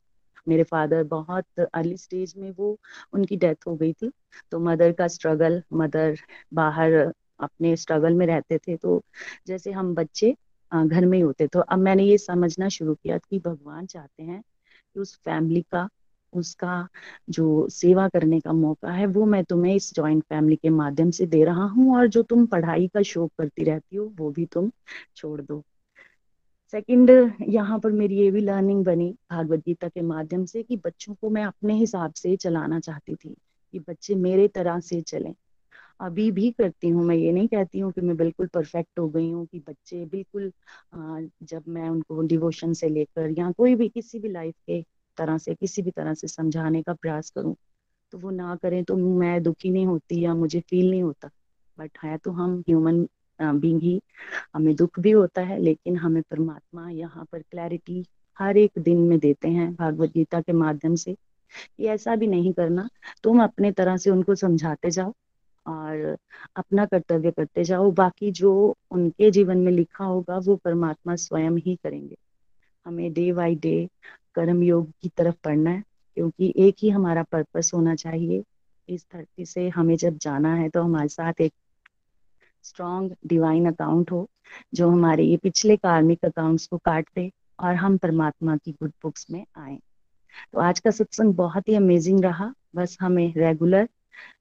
[0.48, 2.78] मेरे फादर बहुत अर्ली स्टेज में वो
[3.14, 4.12] उनकी डेथ हो गई थी।
[4.52, 6.18] तो मदर का स्ट्रगल मदर
[6.54, 6.94] बाहर
[7.40, 9.02] अपने स्ट्रगल में रहते थे। तो
[9.48, 10.36] जैसे हम बच्चे
[10.74, 14.42] घर में ही होते। तो अब मैंने ये समझना शुरू किया कि भगवान चाहते हैं
[14.42, 15.90] कि उस फैमिली का,
[16.34, 16.88] उसका
[17.30, 21.26] जो सेवा करने का मौका है, वो मैं तुम्हें इस जॉइंट फैमिली के माध्यम से
[21.26, 24.72] दे रहा हूँ और जो तुम पढ़ाई का शौक करती रहती हो, वो भी तुम
[25.16, 25.64] छोड़ दो।
[26.74, 31.14] सेकंड, यहाँ पर मेरी ये भी लर्निंग बनी भागवत गीता के माध्यम से कि बच्चों
[31.14, 33.36] को मैं अपने हिसाब से चलाना चाहती थी
[33.74, 35.34] कि बच्चे मेरे तरह से चलें।
[36.04, 39.30] अभी भी करती हूँ, मैं ये नहीं कहती हूँ कि मैं बिल्कुल परफेक्ट हो गई
[39.32, 40.52] हूँ कि बच्चे बिल्कुल
[41.44, 44.82] जब मैं उनको डिवोशन से लेकर या कोई भी किसी भी लाइफ के
[45.18, 47.56] तरह से, किसी भी तरह से समझाने का प्रयास करूँ
[48.14, 51.30] तो वो ना करें तो मैं दुखी नहीं होती या मुझे फील नहीं होता।
[51.78, 53.08] बट है तो हम ह्यूमन
[53.40, 54.00] बींग ही,
[54.56, 58.04] हमें दुख भी होता है, लेकिन हमें परमात्मा यहाँ पर क्लैरिटी
[58.40, 61.16] हर एक दिन में देते हैं, भागवत गीता के माध्यम से
[61.80, 62.88] ये ऐसा भी नहीं करना,
[63.24, 65.14] तुम अपने तरह से उनको समझाते जाओ
[65.68, 66.18] और
[66.56, 71.76] अपना कर्तव्य करते जाओ। बाकी जो उनके जीवन में लिखा होगा, वो परमात्मा स्वयं ही
[71.76, 72.16] करेंगे।
[72.86, 73.88] हमें डे बाई डे
[74.36, 75.84] कर्म योग की तरफ़ पढ़ना है,
[76.18, 78.44] क्योंकि एक ही हमारा पर्पस होना चाहिए।
[78.90, 81.54] इस धरती से हमें जब जाना है तो हमारे साथ एक
[82.64, 84.28] स्ट्रॉन्ग डिवाइन अकाउंट हो,
[84.74, 89.26] जो हमारे ये पिछले कार्मिक अकाउंट्स को काट दे और हम परमात्मा की गुड बुक्स
[89.32, 89.80] में आए।
[90.54, 93.90] तो आज का सत्संग बहुत ही अमेजिंग रहा। बस हमें रेगुलर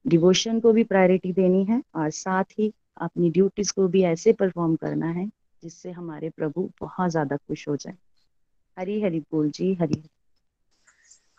[0.07, 4.75] डिवोशन को भी प्रायोरिटी देनी है और साथ ही अपनी ड्यूटीज़ को भी ऐसे परफॉर्म
[4.75, 5.27] करना है
[5.63, 7.95] जिससे हमारे प्रभु बहुत ज़्यादा खुश हो जाए।
[8.77, 9.93] हरी हरी बोल जी, हरी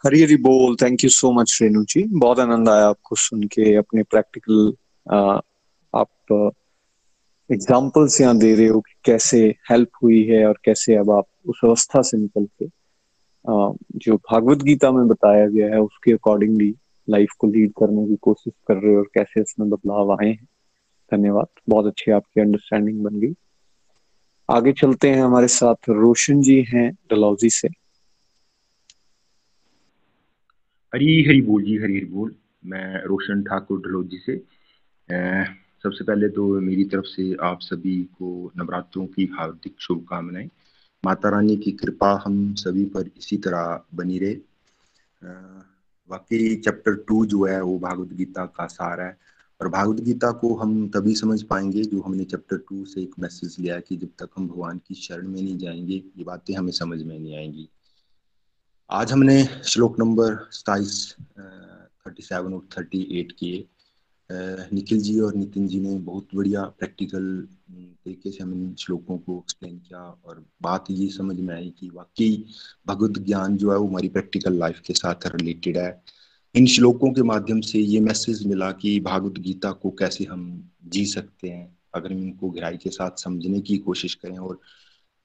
[0.05, 2.03] हरी। हरी बोल thank you so much Renu ji.
[2.14, 4.72] बहुत आनंद आया आपको सुन के, अपने प्रैक्टिकल
[5.95, 6.53] आप
[7.51, 9.39] एग्जाम्पल्स यहाँ दे रहे हो कि कैसे
[9.70, 12.66] हेल्प हुई है और कैसे अब आप उस अवस्था से निकल के
[13.99, 16.74] जो भागवत गीता में बताया गया है, उसके अकॉर्डिंगली
[17.11, 20.49] लाइफ को लीड करने की कोशिश कर रहे हो और कैसे उसमें बदलाव आए हैं।
[21.13, 23.35] धन्यवाद। बहुत अच्छी आपकी अंडरस्टैंडिंग बन गई।
[24.51, 27.69] आगे चलते हैं हमारे साथ रोशन जी हैं डलौजी से।
[30.95, 32.35] हरी हरी बोल जी, हरी हरी बोल।
[32.67, 34.37] मैं रोशन ठाकुर डलौजी से।
[35.83, 40.51] सबसे पहले तो मेरी तरफ़ से आप सभी को नवरात्रों की हार्दिक शुभकामनाएँ।
[41.05, 44.35] माता रानी की कृपा हम सभी पर इसी तरह बनी रहे।
[46.09, 49.17] वाकई चैप्टर टू जो है, वो भागवत गीता का सार है।
[49.61, 53.57] और भागवत गीता को हम तभी समझ पाएँगे जो हमने चैप्टर टू से एक मैसेज
[53.61, 57.03] लिया कि जब तक हम भगवान की शरण में नहीं जाएँगे, ये बातें हमें समझ
[57.03, 57.69] में नहीं आएँगी।
[58.91, 63.65] आज हमने श्लोक नंबर सताइस थर्टी सेवन और थर्टी एट किए।
[64.31, 67.25] निखिल जी और नितिन जी ने बहुत बढ़िया प्रैक्टिकल
[67.70, 72.45] तरीके से हमें श्लोकों को एक्सप्लेन किया और बात ये समझ में आई कि वाकई
[72.87, 76.03] भगवत ज्ञान जो है वो हमारी प्रैक्टिकल लाइफ के साथ रिलेटेड है।
[76.55, 81.05] इन श्लोकों के माध्यम से ये मैसेज मिला कि भागवत गीता को कैसे हम जी
[81.07, 84.59] सकते हैं, अगर हम इनको गहराई के साथ समझने की कोशिश करें और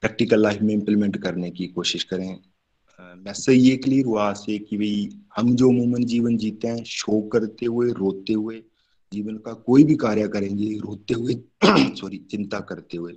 [0.02, 2.38] प्रैक्टिकल लाइफ में इम्प्लीमेंट करने की कोशिश करें।
[3.16, 7.66] मैसेज ये क्लियर हुआ से कि भाई हम जो अमूमन जीवन जीते हैं, शो करते
[7.66, 8.62] हुए, रोते हुए
[9.12, 11.34] जीवन का कोई भी कार्य करेंगे, रोते हुए
[11.96, 13.12] सॉरी चिंता करते हुए।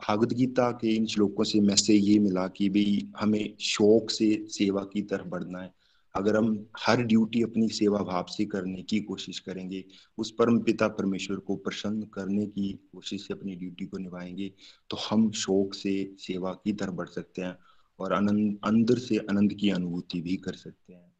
[0.00, 4.82] भागवत गीता के इन श्लोकों से मैसेज ये मिला कि भाई, हमें शौक से सेवा
[4.84, 5.72] की तरफ़ बढ़ना है।
[6.14, 9.84] अगर हम हर ड्यूटी अपनी सेवा भाव से करने की कोशिश करेंगे,
[10.18, 14.52] उस परम पिता परमेश्वर को प्रसन्न करने की कोशिश से अपनी ड्यूटी को निभाएँगे
[14.90, 17.56] तो हम शौक से सेवा की तरफ़ बढ़ सकते हैं
[17.98, 21.11] और आनंद अंदर से आनंद की अनुभूति भी कर सकते हैं।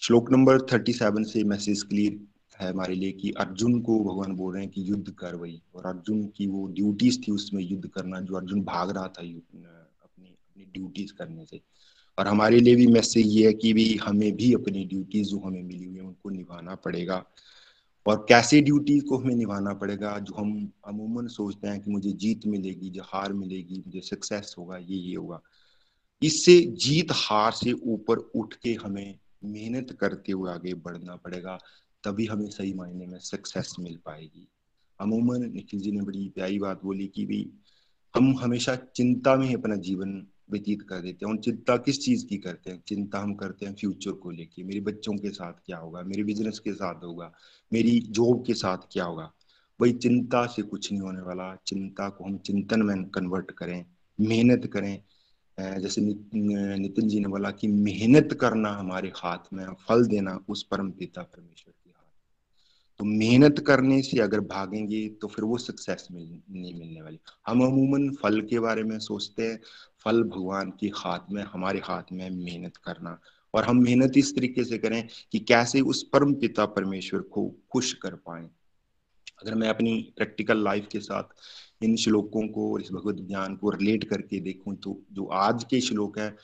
[0.00, 2.20] श्लोक नंबर थर्टी सेवन से मैसेज क्लियर
[2.60, 5.86] है हमारे लिए कि अर्जुन को भगवान बोल रहे हैं कि युद्ध कर वही और
[5.86, 9.32] अर्जुन की वो ड्यूटीज़ थी उसमें युद्ध करना, जो अर्जुन भाग रहा था अपनी
[10.24, 11.60] अपनी ड्यूटीज़ करने से।
[12.18, 15.62] और हमारे लिए भी मैसेज ये है कि भी हमें भी अपनी ड्यूटीज़ जो हमें
[15.62, 17.24] मिली हुई है, उनको निभाना पड़ेगा।
[18.06, 22.46] और कैसे ड्यूटीज़ को हमें निभाना पड़ेगा, जो हम अमूमन सोचते हैं कि मुझे जीत
[22.46, 25.40] मिलेगी जो हार मिलेगी, मुझे सक्सेस होगा, ये ये होगा।
[26.22, 31.58] इससे जीत हार से ऊपर उठ के हमें मेहनत करते हुए आगे बढ़ना पड़ेगा,
[32.04, 34.48] तभी हमें सही मायने में सक्सेस मिल पाएगी।
[35.00, 37.50] अमूमन निखिल जी ने बड़ी प्यारी बात बोली कि भाई,
[38.14, 42.26] हम हमेशा चिंता में ही अपना जीवन व्यतीत कर देते हैं। और चिंता किस चीज़
[42.26, 42.82] की करते हैं?
[42.86, 46.02] चिंता हम करते हैं फ्यूचर को लेके। मेरे बच्चों के साथ क्या होगा?
[46.02, 47.32] मेरे बिज़नेस के साथ होगा?
[47.72, 49.32] मेरी जॉब के साथ क्या होगा?
[49.80, 53.86] वही चिंता से कुछ नहीं होने वाला। चिंता को हम चिंतन में कन्वर्ट करें,
[54.20, 55.02] मेहनत करें
[55.58, 60.90] जैसे नितिन जी ने बोला कि मेहनत करना हमारे हाथ में फल देना उस परम
[60.90, 66.40] पिता परमेश्वर के हाथ तो मेहनत करने से अगर भागेंगे तो फिर वो सक्सेस मिल,
[66.50, 69.60] नहीं मिलने वाली। हम अमूमन फल के बारे में सोचते हैं,
[70.04, 73.18] फल भगवान के हाथ में, हमारे हाथ में मेहनत करना।
[73.54, 77.92] और हम मेहनत इस तरीके से करें कि कैसे उस परम पिता परमेश्वर को खुश
[77.92, 78.48] कर पाए।
[79.42, 83.70] अगर मैं अपनी प्रैक्टिकल लाइफ के साथ इन श्लोकों को और इस भगवत ज्ञान को
[83.70, 86.34] रिलेट करके देखूँ तो जो आज के श्लोक है,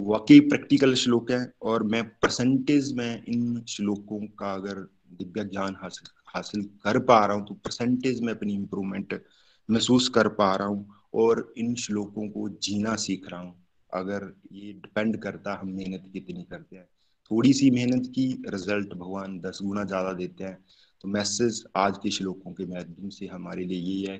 [0.00, 6.08] वाकई प्रैक्टिकल श्लोक है और मैं परसेंटेज में इन श्लोकों का अगर दिव्य ज्ञान हासिल
[6.34, 9.20] हासिल कर पा रहा हूँ तो परसेंटेज में अपनी इम्प्रूवमेंट
[9.68, 13.54] महसूस कर पा रहा हूँ और इन श्लोकों को जीना सीख रहा हूँ।
[13.90, 16.84] अगर ये डिपेंड करता हम मेहनत कितनी करते हैं।
[17.30, 20.58] थोड़ी सी मेहनत की रिज़ल्ट भगवान दस गुना ज़्यादा देते हैं।
[21.00, 24.16] तो मैसेज आज के श्लोकों के माध्यम से हमारे लिए यही है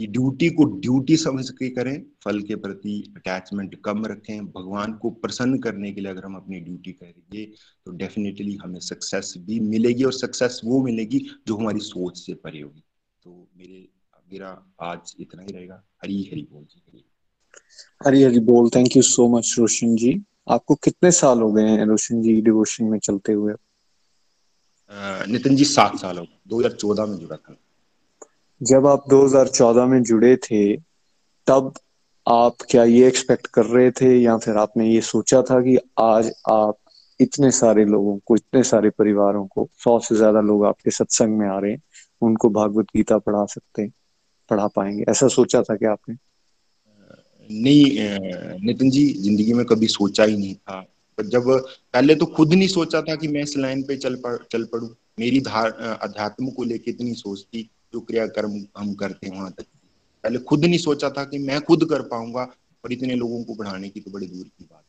[0.00, 5.10] कि ड्यूटी को ड्यूटी समझ के करें, फल के प्रति अटैचमेंट कम रखें, भगवान को
[5.10, 7.44] प्रसन्न करने के लिए अगर हम अपनी ड्यूटी करेंगे
[7.86, 12.60] तो डेफिनेटली हमें सक्सेस भी मिलेगी और सक्सेस वो मिलेगी जो हमारी सोच से परे
[12.60, 12.82] होगी।
[13.22, 13.88] तो मेरे,
[14.32, 14.50] मेरा
[14.82, 17.04] आज इतना ही रहेगा। हरी हरी बोल जी। हरी
[18.06, 20.20] हरी हरी बोल। Thank you so much Roshan ji.
[20.48, 23.54] आपको कितने साल हो गए हैं रोशन जी डिवोशन में चलते हुए?
[25.28, 27.56] नितिन जी सात साल हो दो हज़ार चौदह में जुड़ा था।
[28.60, 30.76] जब आप 2014 में जुड़े थे
[31.46, 31.72] तब
[32.26, 36.30] आप क्या ये एक्सपेक्ट कर रहे थे या फिर आपने ये सोचा था कि आज
[36.50, 36.78] आप
[37.20, 41.46] इतने सारे लोगों को इतने सारे परिवारों को सौ से ज़्यादा लोग आपके सत्संग में
[41.48, 41.82] आ रहे हैं
[42.22, 43.92] उनको भागवत गीता पढ़ा सकते हैं
[44.50, 45.04] पढ़ा पाएँगे?
[45.08, 46.16] ऐसा सोचा था क्या आपने?
[47.50, 50.84] नहीं नितिन जी ज़िंदगी में कभी सोचा ही नहीं था।
[51.18, 51.44] जब
[51.94, 54.86] पहले तो खुद नहीं सोचा था कि मैं इस लाइन पे चल पड़, चल पड़ू।
[55.20, 55.70] मेरी धार
[56.02, 57.62] अध्यात्म को लेके इतनी सोच थी,
[57.94, 59.64] जो क्रियाकर्म हम करते हैं वहाँ तक।
[60.24, 62.42] पहले खुद नहीं सोचा था कि मैं खुद कर पाऊँगा,
[62.84, 64.82] और इतने लोगों को बढ़ाने की तो बड़ी दूर की बात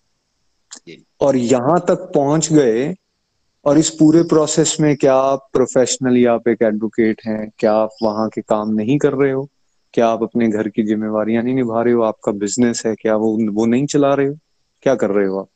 [1.21, 2.93] और यहाँ तक पहुँच गए,
[3.65, 7.49] और इस पूरे प्रोसेस में क्या आप प्रोफेशनली आप एक एडवोकेट हैं?
[7.59, 9.49] क्या आप वहाँ के काम नहीं कर रहे हो?
[9.93, 12.01] क्या आप अपने घर की जिम्मेवार नहीं निभा रहे हो?
[12.03, 14.38] आपका बिज़नेस है, क्या वो वो नहीं चला रहे हो?
[14.84, 15.49] क्या कर रहे हो आप?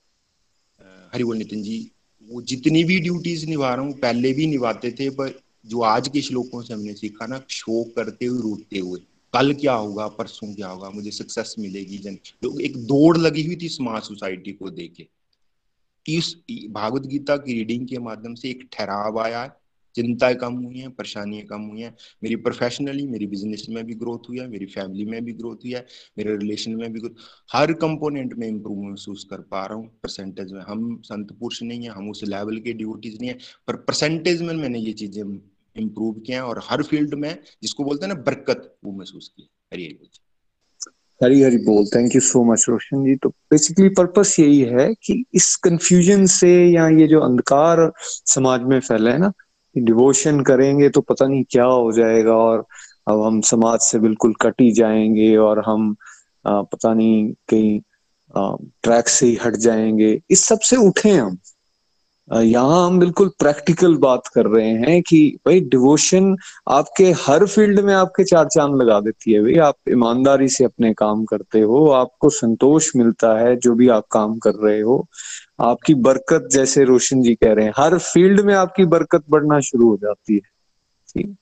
[1.14, 1.91] हरिवल नितिन जी,
[2.30, 6.22] वो जितनी भी ड्यूटीज़ निभा रहा हूँ, पहले भी निभाते थे, पर जो आज के
[6.22, 8.99] श्लोकों से हमने सीखा ना शोक करते हुए, रोते हुए,
[9.34, 13.55] कल क्या होगा, परसों क्या होगा, मुझे सक्सेस मिलेगी, जन लोग एक दौड़ लगी हुई
[13.55, 15.07] थी समाज सोसाइटी को देखे
[16.05, 16.36] इस
[16.70, 19.61] भागवत गीता की रीडिंग के माध्यम से एक ठहराव आया है
[19.96, 24.30] चिंताएँ कम हुई हैं, परेशानियाँ कम हुई हैं। मेरी प्रोफेशनली मेरी बिज़नेस में भी ग्रोथ
[24.30, 25.86] हुई है, मेरी फैमिली में भी ग्रोथ हुई है,
[26.18, 27.24] मेरे रिलेशन में भी ग्रोथ
[27.54, 31.84] हर कंपोनेंट में इम्प्रूव महसूस कर पा रहा हूँ। परसेंटेज में हम संत पुरुष नहीं
[31.84, 33.38] है, हम उस लेवल के ड्यूटीज़ नहीं है,
[33.68, 35.24] पर परसेंटेज में मैंने ये चीज़ें
[35.76, 39.86] इम्प्रूव किया और हर फ़ील्ड में जिसको बोलते हैं ना, बरकत वो महसूस की हरी
[39.86, 40.10] हरी
[41.22, 43.16] हरी हरी बोल। Thank you so much Roshan ji.
[43.16, 47.92] तो बेसिकली पर्पस यही है कि इस कंफ्यूजन से या ये जो अंधकार
[48.26, 49.32] समाज में फैला है ना
[49.76, 52.65] डिवोशन करेंगे तो पता नहीं क्या हो जाएगा और
[53.07, 55.95] अब हम समाज से बिल्कुल कट ही जाएँगे और हम
[56.45, 57.80] आ, पता नहीं कहीं
[58.84, 61.38] ट्रैक से ही हट जाएँगे। इस सबसे उठे हम।
[62.28, 66.36] यहाँ हम बिल्कुल प्रैक्टिकल बात कर रहे हैं कि भाई डिवोशन
[66.69, 70.93] आपके हर फ़ील्ड में आपके चार चाँद लगा देती है। भाई आप ईमानदारी से अपने
[70.93, 75.05] काम करते हो आपको संतोष मिलता है जो भी आप काम कर रहे हो।
[75.62, 79.88] आपकी बरकत जैसे रोशन जी कह रहे हैं, हर फ़ील्ड में आपकी बरकत बढ़ना शुरू
[79.89, 80.39] हो जाती है।
[81.09, 81.36] ठीक?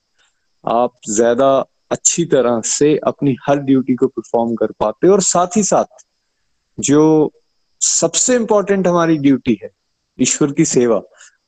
[0.63, 1.49] आप ज़्यादा
[1.91, 6.03] अच्छी तरह से अपनी हर ड्यूटी को परफॉर्म कर पाते और साथ ही साथ
[6.77, 7.31] जो
[7.81, 9.69] सबसे इंपॉर्टेंट हमारी ड्यूटी है,
[10.19, 11.01] ईश्वर की सेवा,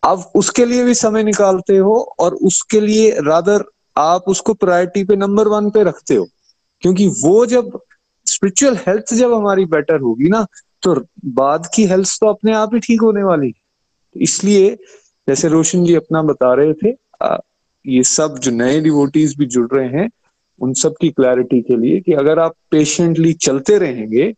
[0.04, 3.64] आप उसके लिए भी समय निकालते हो और उसके लिए रादर
[3.98, 6.28] आप उसको प्रायोरिटी पे नंबर वन पे रखते हो।
[6.84, 7.80] क्योंकि वो जब
[8.28, 10.46] स्पिरिचुअल हेल्थ जब हमारी बेटर होगी ना
[10.82, 13.54] तो बाद की हेल्थ तो अपने आप ही ठीक होने वाली
[14.16, 14.78] इसलिए
[15.28, 17.38] जैसे रोशन जी अपना बता रहे थे आ,
[17.88, 20.10] ये सब जो नए डिवोटीज भी जुड़ रहे हैं
[20.60, 24.34] उन सब की क्लैरिटी के लिए कि अगर आप पेशेंटली चलते रहेंगे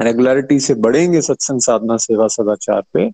[0.00, 3.10] रेगुलरिटी से बढ़ेंगे सत्संग साधना सेवा सदाचार पे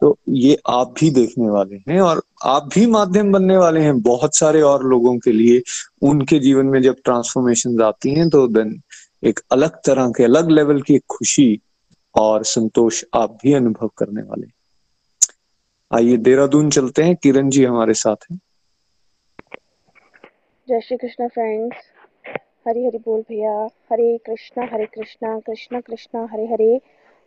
[0.00, 4.36] तो ये आप भी देखने वाले हैं और आप भी माध्यम बनने वाले हैं बहुत
[4.36, 5.62] सारे और लोगों के लिए।
[6.02, 8.82] उनके जीवन में जब ट्रांसफॉर्मेशन आती हैं तो देन
[9.24, 11.60] एक अलग तरह के अलग लेवल की खुशी
[12.18, 14.46] और संतोष आप भी अनुभव करने वाले
[15.96, 18.40] आइए, देहरादून चलते हैं। किरण जी हमारे साथ हैं।
[20.68, 21.76] जय श्री कृष्ण फ्रेंड्स
[22.68, 26.80] हरे हरि बोल भैया। हरे कृष्णा हरे कृष्णा कृष्णा कृष्णा, हरे हरे।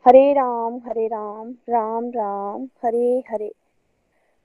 [0.08, 3.52] हरे राम हरे राम राम राम। हरे हरे।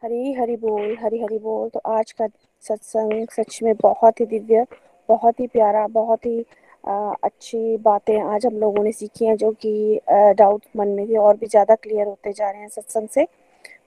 [0.04, 2.26] हरे हरि बोल, हरे हरि बोल। तो आज का
[2.60, 4.66] सत्संग सच में बहुत ही दिव्य,
[5.08, 6.46] बहुत ही प्यारा, बहुत ही
[6.84, 11.36] अच्छी बातें आज हम लोगों ने सीखी हैं, जो कि डाउट मन में भी और
[11.36, 13.26] भी ज़्यादा क्लियर होते जा रहे हैं सत्संग से।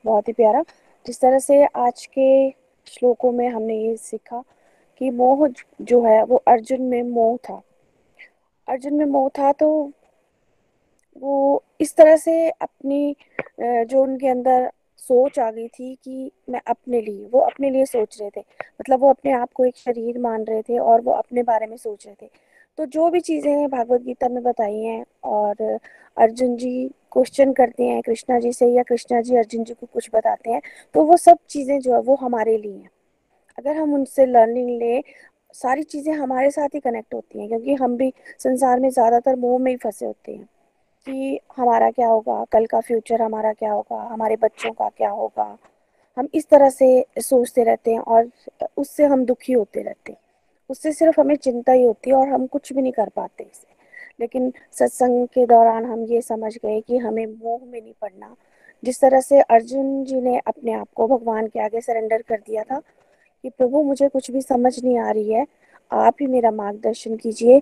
[0.05, 0.63] बहुत ही प्यारा।
[1.05, 2.49] जिस तरह से आज के
[2.87, 4.43] श्लोकों में हमने ये सीखा
[5.01, 5.47] कि मोह
[5.81, 7.61] जो है, वो अर्जुन में मोह था।
[8.67, 9.69] अर्जुन में मोह था तो
[11.21, 13.15] वो इस तरह से अपनी
[13.61, 14.69] जो उनके अंदर
[14.99, 18.39] सोच आ गई थी कि मैं अपने लिए, वो अपने लिए सोच रहे थे।
[18.79, 21.77] मतलब वो अपने आप को एक शरीर मान रहे थे और वो अपने बारे में
[21.77, 22.29] सोच रहे थे।
[22.77, 25.61] तो जो भी चीज़ें भागवत गीता में बताई हैं और
[26.17, 30.09] अर्जुन जी क्वेश्चन करते हैं, कृष्णा जी से या कृष्णा जी अर्जुन जी को कुछ
[30.13, 30.61] बताते हैं
[30.95, 32.89] तो वो सब चीज़ें जो है, वो हमारे लिए हैं।
[33.57, 35.01] अगर हम उनसे लर्निंग लें,
[35.53, 39.57] सारी चीज़ें हमारे साथ ही कनेक्ट होती हैं, क्योंकि हम भी संसार में ज़्यादातर मोह
[39.59, 40.45] में ही फंसे होते हैं
[41.07, 45.57] कि हमारा क्या होगा, कल का फ्यूचर हमारा क्या होगा, हमारे बच्चों का क्या होगा।
[46.17, 48.29] हम इस तरह से सोचते रहते हैं और
[48.77, 50.19] उससे हम दुखी होते रहते हैं।
[50.69, 53.68] उससे सिर्फ़ हमें चिंता ही होती है और हम कुछ भी नहीं कर पाते इसे।
[54.19, 58.35] लेकिन सत्संग के दौरान हम ये समझ गए कि हमें मोह में नहीं पड़ना।
[58.84, 62.64] जिस तरह से अर्जुन जी ने अपने आप को भगवान के आगे सरेंडर कर दिया
[62.64, 62.80] था
[63.44, 65.48] कि प्रभु, मुझे कुछ भी समझ नहीं आ रही है,
[65.91, 67.61] आप ही मेरा मार्गदर्शन कीजिए।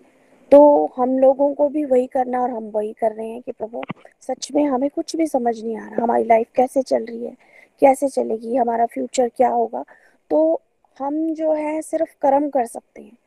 [0.52, 3.84] तो हम लोगों को भी वही करना और हम वही कर रहे हैं कि प्रभु,
[4.22, 7.38] सच में हमें कुछ भी समझ नहीं आ रहा, हमारी लाइफ कैसे चल रही है,
[7.82, 9.86] कैसे चलेगी, हमारा फ्यूचर क्या होगा?
[10.30, 10.62] तो
[10.98, 13.18] हम जो है सिर्फ़ कर्म कर सकते हैं।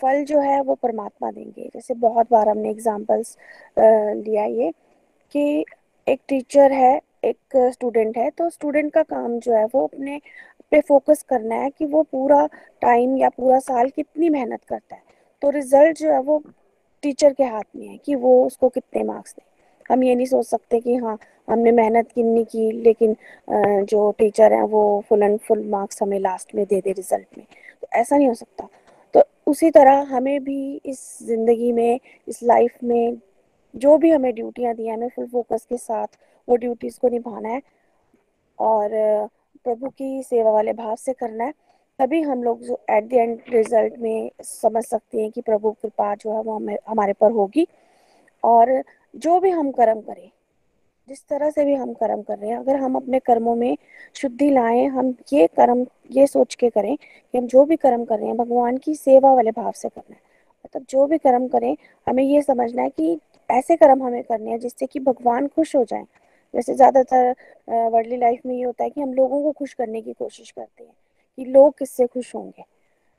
[0.00, 3.36] फल जो है वो परमात्मा देंगे। जैसे बहुत बार हमने एग्जाम्पल्स
[3.78, 4.70] लिया ये
[5.34, 5.64] कि
[6.06, 10.20] एक टीचर है, एक स्टूडेंट है तो स्टूडेंट का काम जो है वो अपने
[10.72, 12.46] पे फोकस करना है कि वो पूरा
[12.82, 15.02] टाइम या पूरा साल कितनी मेहनत करता है।
[15.42, 16.42] तो रिज़ल्ट जो है वो
[17.02, 19.44] टीचर के हाथ में है कि वो उसको कितने मार्क्स दें।
[19.90, 21.18] हम ये नहीं सोच सकते कि हाँ
[21.50, 23.16] हमने मेहनत कितनी की, लेकिन
[23.84, 27.46] जो टीचर है, वो फुल एंड फुल मार्क्स हमें लास्ट में दे दे रिज़ल्ट में।
[27.82, 28.68] तो ऐसा नहीं हो सकता।
[29.14, 33.16] तो उसी तरह हमें भी इस ज़िंदगी में, इस लाइफ में
[33.74, 36.06] जो भी हमें ड्यूटियाँ दी हैं, हमें फुल फोकस के साथ
[36.48, 37.60] वो ड्यूटीज़ को निभाना है।
[38.58, 38.90] और,
[39.64, 41.54] प्रभु की सेवा वाले भाव से करना है।
[41.98, 46.14] तभी हम लोग जो एट द एंड रिज़ल्ट में समझ सकते हैं कि प्रभु कृपा
[46.14, 47.66] जो है, वो हमें, हमारे पर होगी।
[48.44, 48.82] और
[49.16, 50.30] जो भी हम कर्म करें
[51.10, 53.76] जिस तरह से भी हम कर्म कर रहे हैं, अगर हम अपने कर्मों में
[54.14, 58.18] शुद्धि लाएँ, हम ये कर्म, ये सोच के करें कि हम जो भी कर्म कर
[58.18, 60.20] रहे हैं, भगवान की सेवा वाले भाव से करना है।
[60.64, 61.76] मतलब जो भी कर्म करें,
[62.06, 63.18] हमें ये समझना है कि
[63.48, 66.04] ऐसे कर्म हमें करने हैं जिससे कि भगवान खुश हो जाए।
[66.54, 67.34] जैसे ज़्यादातर
[67.68, 70.84] वर्ल्डली लाइफ में ये होता है कि हम लोगों को खुश करने की कोशिश करते
[70.84, 70.92] हैं
[71.38, 72.64] कि लोग किससे खुश होंगे।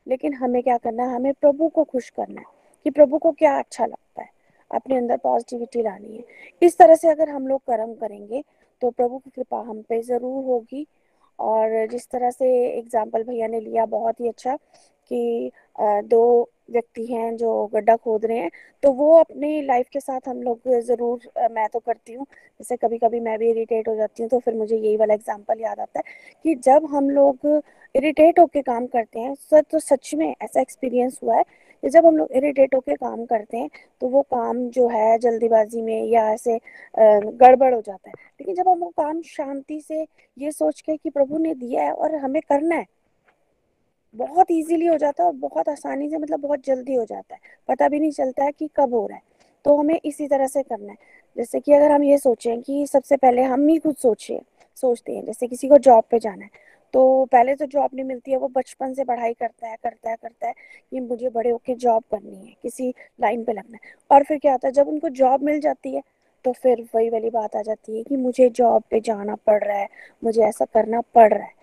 [0.08, 1.16] लेकिन हमें क्या करना है?
[1.16, 2.46] हमें प्रभु को खुश करना है
[2.86, 4.30] कि प्रभु को क्या अच्छा लगता है।
[4.72, 6.24] अपने अंदर पॉजिटिविटी लानी है।
[6.62, 8.44] इस तरह से अगर हम लोग कर्म करेंगे
[8.82, 10.86] तो प्रभु की कृपा हम पे ज़रूर होगी।
[11.40, 14.56] और जिस तरह से एग्ज़ाम्पल भैया ने लिया, बहुत ही अच्छा
[15.12, 15.52] कि
[16.06, 18.50] दो व्यक्ति हैं जो गड्ढा खोद रहे हैं
[18.84, 22.98] तो वो अपनी लाइफ के साथ हम लोग ज़रूर मैं तो करती हूँ। जैसे कभी
[22.98, 26.00] कभी मैं भी इरिटेट हो जाती हूँ तो फिर मुझे यही वाला एग्जांपल याद आता
[26.00, 26.04] है
[26.46, 27.48] कि जब हम लोग
[27.96, 31.44] इरिटेट होके काम करते हैं सर तो सच में ऐसा एक्सपीरियंस हुआ है
[31.84, 33.70] जब हम लोग इरिटेट होके काम करते हैं
[34.02, 36.60] तो वो काम जो है जल्दीबाजी में या ऐसे
[36.96, 40.06] गड़बड़ हो जाता है। लेकिन जब हम वो काम शांति से
[40.38, 42.86] ये सोच के कि प्रभु ने दिया है और हमें करना है,
[44.16, 47.40] बहुत इजीली हो जाता है और बहुत आसानी से मतलब बहुत जल्दी हो जाता है।
[47.70, 49.24] पता भी नहीं चलता है कि कब हो रहा है।
[49.66, 50.98] तो हमें इसी तरह से करना है।
[51.38, 54.42] जैसे कि अगर हम ये सोचें कि सबसे पहले हम ही खुद सोचिए
[54.78, 56.50] सोचते हैं, जैसे किसी को जॉब पे जाना है।
[56.94, 60.16] तो पहले तो जॉब नहीं मिलती है, वो बचपन से पढ़ाई करता है करता है
[60.16, 60.54] करता है
[60.92, 64.52] कि मुझे बड़े होके जॉब करनी है, किसी लाइन पे लगना है। और फिर क्या
[64.52, 66.02] होता है, जब उनको जॉब मिल जाती है
[66.46, 69.78] तो फिर वही वाली बात आ जाती है कि मुझे जॉब पे जाना पड़ रहा
[69.78, 69.88] है,
[70.24, 71.54] मुझे ऐसा करना पड़ रहा है।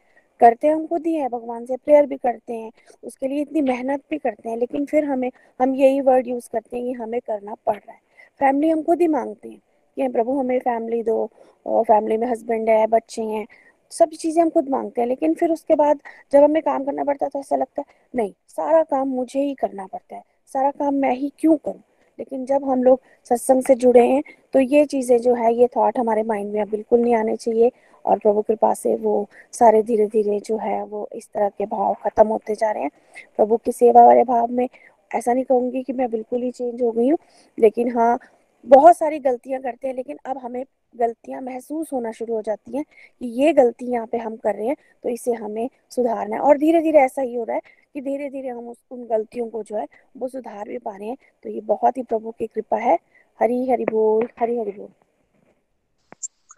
[0.41, 2.71] करते हैं हम खुद ही हैं भगवान से प्रेयर भी करते हैं,
[3.05, 5.31] उसके लिए इतनी मेहनत भी करते हैं, लेकिन फिर हमें,
[5.61, 8.01] हम यही वर्ड यूज़ करते हैं कि हमें करना पड़ रहा है।
[8.41, 9.59] फैमिली हम खुद ही मांगते हैं
[9.97, 11.29] कि प्रभु हमें फैमिली दो,
[11.67, 13.47] और फैमिली में हस्बैंड है, बच्चे हैं
[13.93, 16.01] सब चीज़ें हम खुद मांगते हैं, लेकिन फिर उसके बाद
[16.33, 19.55] जब हमें काम करना पड़ता है तो ऐसा लगता है, नहीं, सारा काम मुझे ही
[19.55, 20.23] करना पड़ता है,
[20.55, 21.83] सारा काम मैं ही क्यों करूँ?
[22.19, 24.23] लेकिन जब हम लोग सत्संग से जुड़े हैं
[24.55, 27.71] तो ये चीज़ें जो है, ये थॉट हमारे माइंड में बिल्कुल नहीं आने चाहिए
[28.05, 31.95] और प्रभु कृपा से वो सारे धीरे धीरे जो है, वो इस तरह के भाव
[32.05, 32.91] खत्म होते जा रहे हैं।
[33.37, 34.69] प्रभु की सेवा वाले भाव में
[35.11, 37.19] ऐसा नहीं कहूँगी कि मैं बिल्कुल ही चेंज हो गई हूँ,
[37.59, 38.19] लेकिन हाँ
[38.67, 40.65] बहुत सारी गलतियाँ करते हैं, लेकिन अब हमें
[40.95, 42.85] गलतियाँ महसूस होना शुरू हो जाती हैं
[43.21, 46.59] कि ये गलती यहाँ पे हम कर रहे हैं तो इसे हमें सुधारना है। और
[46.59, 47.63] धीरे धीरे ऐसा ही हो रहा है
[47.95, 49.87] कि धीरे धीरे हम उस, उन गलतियों को जो है,
[50.17, 52.99] वो सुधार भी पा रहे हैं। तो ये बहुत ही प्रभु की कृपा है।
[53.41, 54.89] हरी हरि बोल हरी हरि बोल।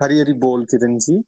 [0.01, 1.23] हरी हरी बोल किरण जी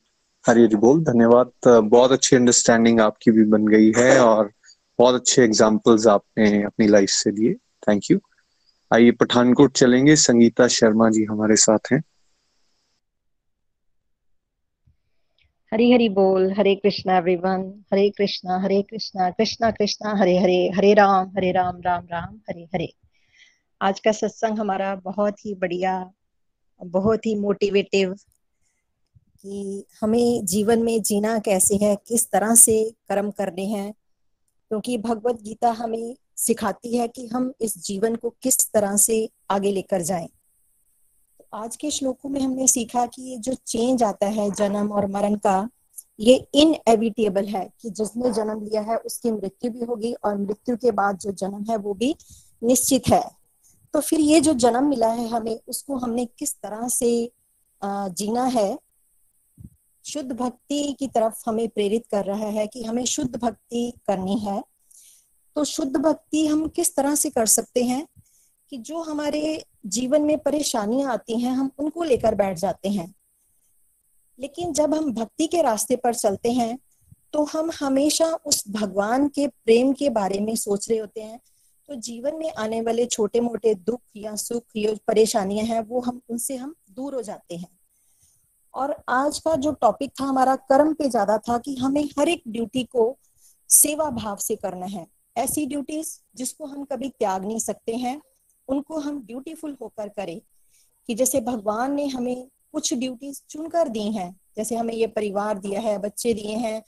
[0.44, 4.50] हरी हरी बोल, धन्यवाद। बहुत अच्छी अंडरस्टैंडिंग आपकी भी बन गई है और
[4.98, 7.54] बहुत अच्छे एग्जाम्पल्स आपने अपनी लाइफ से दिए
[7.88, 8.18] थैंक यू
[8.92, 12.02] आइए पठानकोट चलेंगे। संगीता शर्मा जी हमारे साथ हैं।
[15.72, 20.92] हरी हरी बोल। हरे कृष्णा एवरीवन हरे कृष्णा हरे कृष्णा कृष्णा कृष्णा। हरे हरे हरे
[20.94, 22.92] राम हरे राम राम राम। हरे हरे।
[23.82, 26.12] आज का सत्संग हमारा बहुत ही बढ़िया,
[26.84, 28.14] बहुत ही मोटिवेटिव
[29.42, 33.92] कि हमें जीवन में जीना कैसे है, किस तरह से कर्म करने हैं,
[34.68, 39.72] क्योंकि भगवत गीता हमें सिखाती है कि हम इस जीवन को किस तरह से आगे
[39.72, 40.28] लेकर जाएँ।
[41.54, 45.34] आज के श्लोकों में हमने सीखा कि ये जो चेंज आता है जन्म और मरण
[45.36, 45.68] का,
[46.20, 50.76] ये इन इनएविटेबल है कि जिसने जन्म लिया है उसकी मृत्यु भी होगी और मृत्यु
[50.76, 52.14] के बाद जो जन्म है वो भी
[52.62, 53.22] निश्चित है।
[53.94, 57.30] तो फिर ये जो जन्म मिला है हमें, उसको हमने किस तरह से
[57.82, 58.78] जीना है?
[60.04, 64.62] शुद्ध भक्ति की तरफ़ हमें प्रेरित कर रहा है कि हमें शुद्ध भक्ति करनी है।
[65.56, 68.06] तो शुद्ध भक्ति हम किस तरह से कर सकते हैं
[68.72, 73.14] कि जो हमारे जीवन में परेशानियाँ आती हैं, हम उनको लेकर बैठ जाते हैं।
[74.38, 76.78] लेकिन जब हम भक्ति के रास्ते पर चलते हैं
[77.32, 81.40] तो हम हमेशा उस भगवान के प्रेम के बारे में सोच रहे होते हैं।
[81.88, 86.20] तो जीवन में आने वाले छोटे मोटे दुख या सुख या परेशानियाँ हैं, वो हम,
[86.30, 87.68] उनसे हम दूर हो जाते हैं।
[88.74, 92.42] और आज का जो टॉपिक था, हमारा कर्म पे ज़्यादा था कि हमें हर एक
[92.48, 93.16] ड्यूटी को
[93.70, 98.20] सेवा भाव से करना है। ऐसी ड्यूटीज़ जिसको हम कभी त्याग नहीं सकते हैं,
[98.68, 100.40] उनको हम ड्यूटीफुल होकर करें
[101.08, 105.80] कि जैसे भगवान ने हमें कुछ ड्यूटीज़ चुनकर दी हैं, जैसे हमें ये परिवार दिया
[105.80, 106.82] है, बच्चे दिए हैं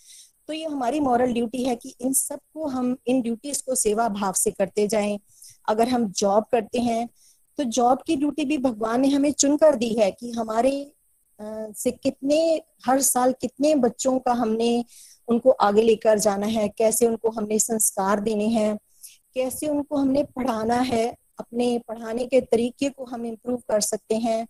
[0.49, 4.33] तो ये हमारी मॉरल ड्यूटी है कि इन सबको हम, इन ड्यूटीज़ को सेवा भाव
[4.33, 5.19] से करते जाएँ।
[5.69, 7.09] अगर हम जॉब करते हैं
[7.59, 10.71] तो जॉब की ड्यूटी भी भगवान ने हमें चुनकर दी है कि हमारे
[11.75, 14.85] से कितने, हर साल कितने बच्चों का हमने
[15.29, 16.69] उनको आगे लेकर जाना है?
[16.69, 18.77] कैसे उनको हमने संस्कार देने हैं?
[19.35, 21.07] कैसे उनको हमने पढ़ाना है?
[21.39, 24.47] अपने पढ़ाने के तरीके को हम इम्प्रूव कर सकते हैं?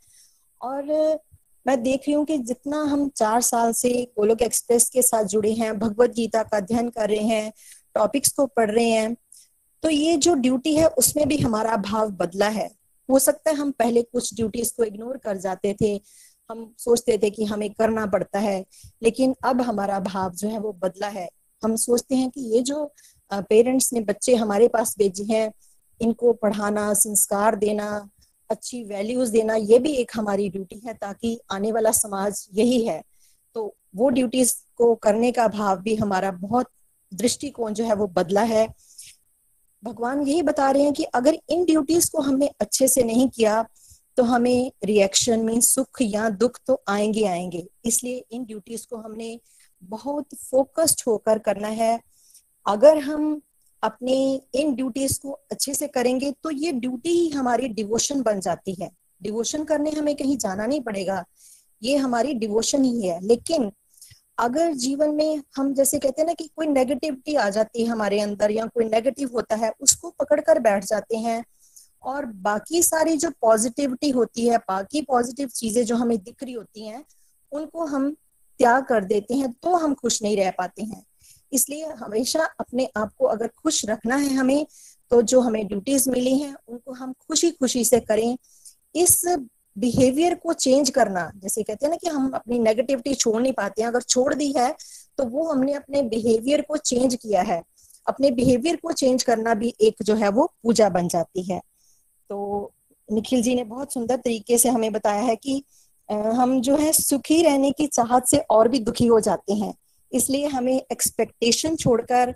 [0.60, 1.18] और
[1.66, 5.52] मैं देख रही हूँ कि जितना हम चार साल से गोलोक एक्सप्रेस के साथ जुड़े
[5.52, 7.52] हैं, भगवत गीता का अध्ययन कर रहे हैं
[7.94, 9.16] टॉपिक्स को पढ़ रहे हैं
[9.82, 12.70] तो ये जो ड्यूटी है, उसमें भी हमारा भाव बदला है।
[13.08, 15.96] हो सकता है हम पहले कुछ ड्यूटीज़ को इग्नोर कर जाते थे
[16.50, 18.64] हम सोचते थे कि हमें करना पड़ता है,
[19.02, 21.28] लेकिन अब हमारा भाव जो है वो बदला है।
[21.62, 22.92] हम सोचते हैं कि ये जो
[23.30, 25.50] पेरेंट्स ने बच्चे हमारे पास भेजे हैं,
[26.00, 28.08] इनको पढ़ाना, संस्कार देना,
[28.50, 33.02] अच्छी वैल्यूज़ देना, ये भी एक हमारी ड्यूटी है ताकि आने वाला समाज यही है।
[33.56, 36.66] तो वो ड्यूटीज़ को करने का भाव भी हमारा बहुत
[37.12, 38.66] दृष्टिकोण जो है वो बदला है।
[39.82, 43.64] भगवान यही बता रहे हैं कि अगर इन ड्यूटीज़ को हमने अच्छे से नहीं किया
[44.16, 49.38] तो हमें रिएक्शन में सुख या दुख तो आएँगे आएँगे। इसलिए इन ड्यूटीज़ को हमने
[49.82, 52.00] बहुत फोकस्ड होकर करना है।
[52.66, 53.40] अगर हम
[53.82, 58.74] अपने इन ड्यूटीज़ को अच्छे से करेंगे तो ये ड्यूटी ही हमारी डिवोशन बन जाती
[58.74, 58.90] है।
[59.22, 61.24] डिवोशन करने हमें कहीं जाना नहीं पड़ेगा।
[61.82, 63.72] ये हमारी डिवोशन ही है। लेकिन
[64.38, 68.20] अगर जीवन में हम जैसे कहते हैं ना कि कोई नेगेटिविटी आ जाती है हमारे
[68.20, 71.44] अंदर या कोई नेगेटिव होता है, उसको पकड़ कर बैठ जाते हैं।
[72.04, 76.86] और बाकी सारी जो पॉजिटिविटी होती है, बाकी पॉजिटिव चीज़ें जो हमें दिख रही होती
[76.86, 77.04] हैं,
[77.52, 78.10] उनको हम
[78.60, 81.04] त्याग कर देते हैं तो हम खुश नहीं रह पाते हैं।
[81.52, 84.66] इसलिए हमेशा अपने आप को अगर खुश रखना है हमें
[85.10, 88.36] तो जो हमें ड्यूटीज़ मिली हैं, उनको हम खुशी खुशी से करें।
[88.94, 89.22] इस
[89.76, 93.82] बिहेवियर को चेंज करना, जैसे कहते हैं ना कि हम अपनी नेगेटिविटी छोड़ नहीं पाते
[93.82, 94.74] हैं। अगर छोड़ दी है
[95.18, 97.62] तो वो हमने अपने बिहेवियर को चेंज किया है।
[98.06, 101.60] अपने बिहेवियर को चेंज करना भी एक जो है वो पूजा बन जाती है।
[102.30, 102.72] तो
[103.08, 105.62] निखिल जी ने बहुत सुंदर तरीके से हमें बताया है कि
[106.08, 109.72] हम जो है सुखी रहने की चाहत से और भी दुखी हो जाते हैं।
[110.12, 112.34] इसलिए हमें एक्सपेक्टेशन छोड़कर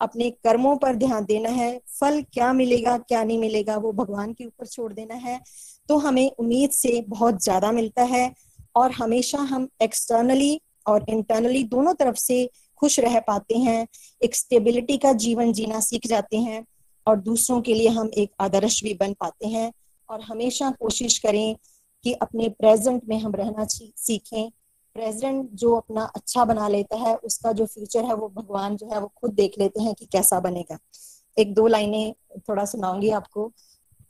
[0.00, 4.44] अपने कर्मों पर ध्यान देना है। फल क्या मिलेगा, क्या नहीं मिलेगा, वो भगवान के
[4.44, 5.40] ऊपर छोड़ देना है।
[5.88, 8.32] तो हमें उम्मीद से बहुत ज़्यादा मिलता है
[8.76, 12.48] और हमेशा हम एक्सटर्नली और इंटरनली दोनों तरफ़ से
[12.80, 13.86] खुश रह पाते हैं।
[14.20, 16.64] एक स्टेबिलिटी का जीवन जीना सीख जाते हैं।
[17.06, 19.72] और दूसरों के लिए हम एक आदर्श भी बन पाते हैं।
[20.08, 21.56] और हमेशा कोशिश करें
[22.04, 24.50] कि अपने प्रेजेंट में हम रहना सीखें।
[24.96, 29.00] प्रेजेंट जो अपना अच्छा बना लेता है उसका जो फ्यूचर है वो भगवान जो है
[29.00, 30.78] वो खुद देख लेते हैं कि कैसा बनेगा।
[31.36, 33.52] एक दो लाइनें थोड़ा सुनाऊँगी आपको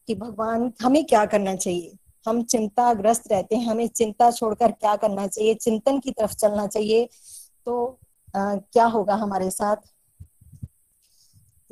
[0.07, 1.93] कि भगवान हमें क्या करना चाहिए?
[2.27, 5.55] हम चिंताग्रस्त रहते हैं हमें चिंता छोड़कर क्या करना चाहिए?
[5.55, 7.09] चिंतन की तरफ़ चलना चाहिए।
[7.67, 7.99] तो
[8.37, 9.77] आ, क्या होगा हमारे साथ?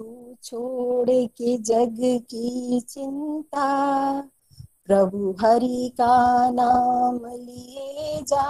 [0.01, 4.21] तू छोड़ के जग की चिंता।
[4.87, 8.43] प्रभु हरि का नाम लिए जा।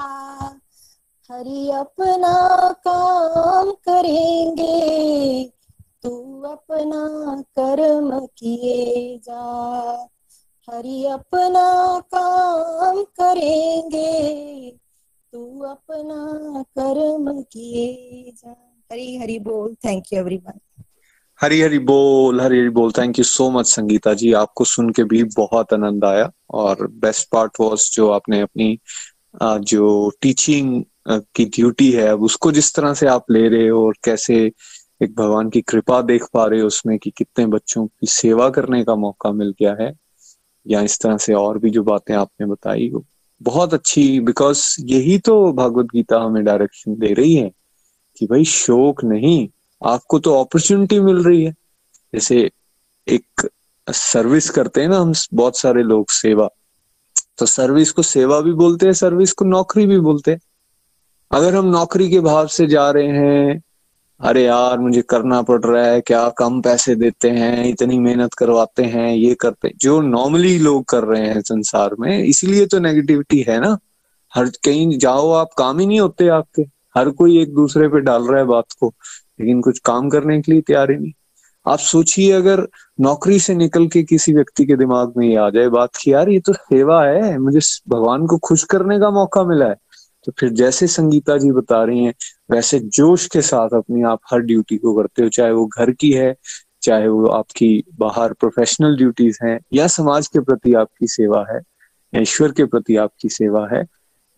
[1.31, 4.81] हरि अपना काम करेंगे,
[6.02, 10.09] तू अपना कर्म किए जा।
[10.70, 14.70] हरि अपना काम करेंगे,
[15.32, 18.56] तू अपना कर्म किए जा।
[18.93, 20.60] हरी हरी बोल thank you everyone
[21.41, 24.33] Hari Hari बोल, हरी हरी बोल। Thank you so much Sangeeta ji.
[24.33, 28.79] आपको सुन के भी बहुत आनंद आया। और बेस्ट पार्ट वॉज़ जो आपने अपनी
[29.43, 33.95] जो टीचिंग की ड्यूटी है, अब उसको जिस तरह से आप ले रहे हो और
[34.05, 34.37] कैसे
[35.03, 38.83] एक भगवान की कृपा देख पा रहे हो उसमें कि कितने बच्चों की सेवा करने
[38.85, 39.93] का मौका मिल गया है,
[40.67, 43.05] या इस तरह से और भी जो बातें आपने बताई वो
[43.41, 47.51] बहुत अच्छी बिकॉज़ यही तो भगवत गीता हमें डायरेक्शन दे रही है
[48.19, 49.49] कि भाई शोक नहीं
[49.86, 51.52] आपको तो अपॉर्चुनिटी मिल रही है।
[52.15, 52.51] जैसे
[53.09, 53.48] एक
[53.89, 56.48] सर्विस करते हैं ना हम बहुत सारे लोग, सेवा।
[57.39, 60.40] तो सर्विस को सेवा भी बोलते हैं सर्विस को नौकरी भी बोलते हैं।
[61.32, 63.62] अगर हम नौकरी के भाव से जा रहे हैं,
[64.20, 68.82] अरे यार मुझे करना पड़ रहा है, क्या कम पैसे देते हैं, इतनी मेहनत करवाते
[68.82, 73.44] हैं, ये करते हैं। जो नॉर्मली लोग कर रहे हैं संसार में, इसीलिए तो नेगेटिविटी
[73.48, 73.78] है ना।
[74.35, 76.62] हर कहीं जाओ, आप काम ही नहीं होते आपके।
[76.97, 78.94] हर कोई एक दूसरे पे डाल रहा है बात को।
[79.41, 81.12] लेकिन कुछ काम करने के लिए तैयार ही नहीं।
[81.67, 82.67] आप सोचिए, अगर
[83.01, 86.29] नौकरी से निकल के किसी व्यक्ति के दिमाग में ये आ जाए, बात की यार
[86.29, 89.77] ये तो सेवा है, मुझे भगवान को खुश करने का मौका मिला है।
[90.27, 92.15] तो फिर जैसे संगीता जी बता रही हैं,
[92.51, 96.11] वैसे जोश के साथ अपनी आप हर ड्यूटी को करते हो, चाहे वो घर की
[96.12, 96.35] है,
[96.83, 101.61] चाहे वो आपकी बाहर प्रोफेशनल ड्यूटीज़ हैं, या समाज के प्रति आपकी सेवा है
[102.12, 103.83] ईश्वर के प्रति आपकी सेवा है,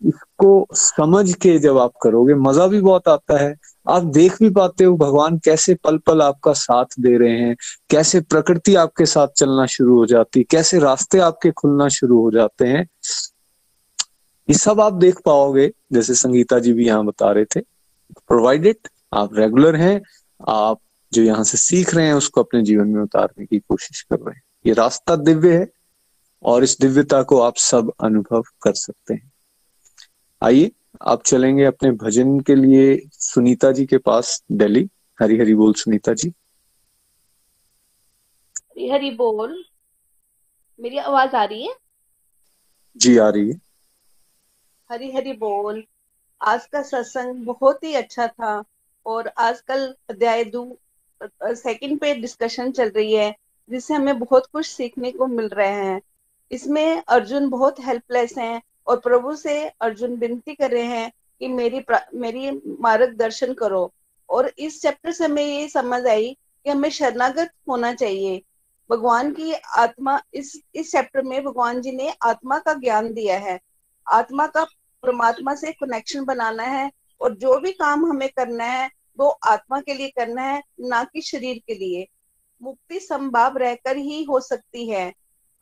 [0.01, 3.55] इसको समझ के जब आप करोगे, मज़ा भी बहुत आता है।
[3.87, 7.55] आप देख भी पाते हो भगवान कैसे पल पल आपका साथ दे रहे हैं,
[7.89, 12.67] कैसे प्रकृति आपके साथ चलना शुरू हो जाती कैसे रास्ते आपके खुलना शुरू हो जाते
[12.67, 12.87] हैं।
[14.49, 17.59] ये सब आप देख पाओगे, जैसे संगीता जी भी यहाँ बता रहे थे।
[18.27, 20.01] प्रोवाइडेड आप रेगुलर हैं,
[20.49, 20.79] आप
[21.13, 24.35] जो यहाँ से सीख रहे हैं, उसको अपने जीवन में उतारने की कोशिश कर रहे
[24.35, 25.67] हैं। ये रास्ता दिव्य है
[26.43, 29.31] और इस दिव्यता को आप सब अनुभव कर सकते हैं।
[30.41, 30.71] आइए
[31.01, 34.89] आप चलेंगे अपने भजन के लिए सुनीता जी के पास दिल्ली।
[35.21, 36.29] हरी हरी बोल सुनीता जी।
[38.57, 39.63] हरी हरी बोल।
[40.79, 41.75] मेरी आवाज़ आ रही है?
[42.97, 43.61] जी आ रही है।
[44.91, 45.83] हरी हरी बोल।
[46.41, 48.63] आज का सत्संग बहुत ही अच्छा था
[49.05, 50.77] और आजकल अध्याय दो
[51.43, 53.35] सेकंड पे डिस्कशन चल रही है
[53.69, 56.01] जिससे हमें बहुत कुछ सीखने को मिल रहे हैं।
[56.51, 61.85] इसमें अर्जुन बहुत हेल्पलेस हैं और प्रभु से अर्जुन विनती कर रहे हैं कि मेरी
[62.15, 62.51] मेरी
[62.81, 63.93] मार्गदर्शन करो।
[64.29, 68.41] और इस चैप्टर से हमें ये समझ आई कि हमें शरणागत होना चाहिए।
[68.91, 73.59] भगवान की आत्मा, इस इस चैप्टर में भगवान जी ने आत्मा का ज्ञान दिया है।
[74.11, 74.63] आत्मा का
[75.03, 76.91] परमात्मा से कनेक्शन बनाना है
[77.21, 78.89] और जो भी काम हमें करना है,
[79.19, 82.07] वो आत्मा के लिए करना है, ना कि शरीर के लिए।
[82.61, 85.13] मुक्ति संभव रहकर ही हो सकती है।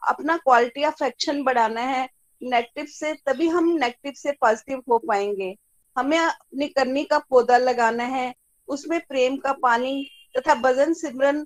[0.07, 2.10] अपना क्वालिटी ऑफ़ एक्शन बढ़ाना है
[2.42, 5.56] नेगेटिव से, तभी हम नेगेटिव से पॉजिटिव हो पाएँगे।
[5.96, 8.34] हमें अपनी करनी का पौधा लगाना है,
[8.68, 11.44] उसमें प्रेम का पानी तथा भजन सिमरन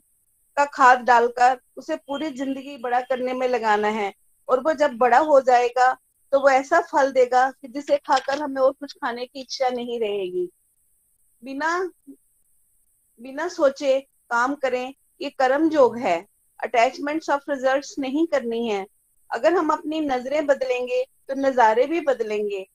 [0.58, 4.14] का खाद डालकर उसे पूरी ज़िंदगी बड़ा करने में लगाना है।
[4.50, 5.94] और वो जब बड़ा हो जाएगा
[6.34, 10.00] तो वो ऐसा फल देगा कि जिसे खाकर हमें और कुछ खाने की इच्छा नहीं
[10.00, 10.50] रहेगी।
[11.44, 11.78] बिना
[13.20, 14.00] बिना सोचे
[14.30, 16.18] काम करें, ये कर्म योग है।
[16.60, 18.86] अटैचमेंट्स ऑफ़ रिजल्ट्स नहीं करनी है।
[19.32, 22.66] अगर हम अपनी नज़रें बदलेंगे तो नजारे भी बदलेंगे।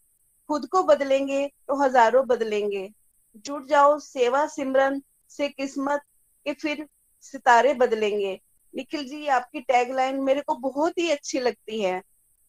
[0.50, 2.88] खुद को बदलेंगे तो हज़ारों बदलेंगे।
[3.36, 5.00] जुट जाओ, सेवा सिमरन
[5.30, 6.00] से किस्मत
[6.46, 6.86] के फिर
[7.22, 8.38] सितारे बदलेंगे।
[8.74, 12.00] निखिल जी, आपकी टैगलाइन मेरे को बहुत ही अच्छी लगती है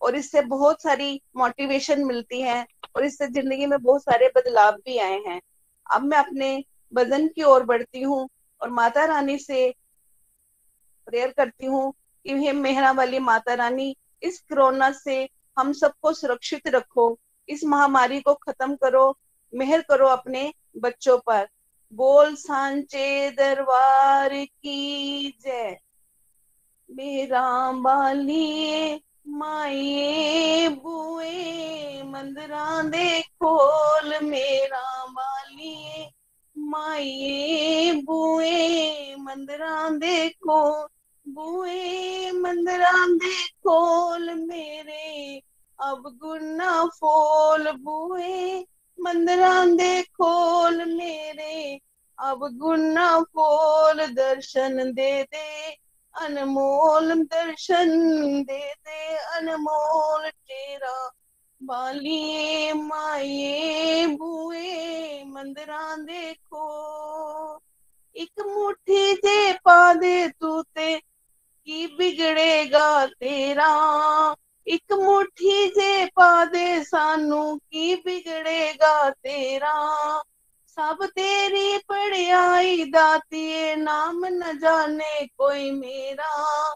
[0.01, 2.65] और इससे बहुत सारी मोटिवेशन मिलती है
[2.95, 5.39] और इससे ज़िंदगी में बहुत सारे बदलाव भी आए हैं।
[5.85, 6.63] अब मैं अपने
[6.93, 8.27] वज़न की ओर बढ़ती हूँ
[8.61, 9.73] और माता रानी से
[11.07, 11.93] प्रेयर करती हूँ।
[12.27, 15.29] कि हे मेहरा वाली माता रानी, इस कोरोना से
[15.59, 17.19] हम सबको सुरक्षित रखो,
[17.49, 19.17] इस महामारी को खत्म करो,
[19.53, 21.47] मेहर करो अपने बच्चों पर।
[21.93, 25.77] बोल सांचे दरबार की जय।
[26.91, 28.95] मेरा बाली
[29.27, 36.09] माए बुए मंदरा दे खोल। मेरा बाली
[36.57, 39.89] माए बुए मंदरा
[41.33, 45.41] बुए मंदरा दे खोल मेरे,
[45.79, 48.65] अब गुना फोल। बुए
[48.99, 51.79] मंदरा दे खोल मेरे,
[52.19, 55.77] अब गुना फोल। दर्शन दे दे,
[56.15, 57.89] अनमोल दर्शन
[58.43, 61.09] दे दे, अनमोल तेरा
[61.61, 66.65] बालिए माए बुए मंदरा देखो
[68.15, 71.10] एक मुट्ठी जे पा दे तू ते
[71.71, 74.35] की बिगड़ेगा तेरा।
[74.67, 80.23] एक मुट्ठी जे पा दे सानू की बिगड़ेगा तेरा।
[80.67, 86.73] सब तेरी पढ़ियाई दातिए नाम न जाने कोई मेरा।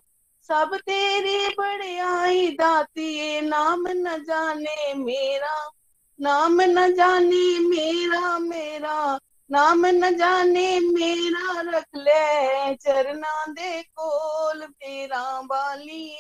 [0.48, 5.70] सब तेरी बड़ियाई दातिए नाम न जाने मेरा।
[6.22, 9.20] नाम न जाने मेरा।
[9.52, 16.16] नाम न जाने मेरा रख ले, चरना दे कोल मेरा बाली।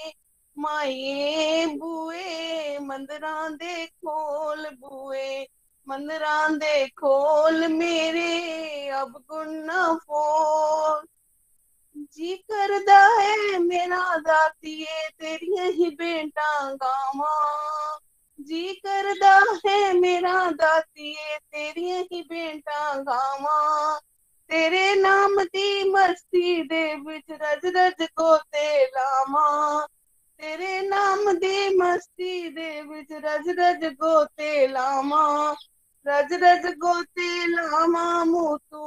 [0.58, 5.48] माए बुए, मंदरा दे खोल बुए।
[5.88, 11.06] मंदरा दे खोल मेरे, अब गुना फोल।
[11.98, 18.00] जी करदा है मेरा दातिए तेरिया ही बेटा गावा।
[18.46, 19.36] जी करदा
[19.66, 24.00] है मेरा दातिए तेरिया ही बेटा गावा।
[24.50, 29.86] तेरे नाम दी मस्ती दे विच रज रज को ते लावा।
[30.40, 35.56] तेरे नाम दी मस्ती दे विच रज रज को ते लावा।
[36.06, 38.82] रज रज गोते लामा मोतू,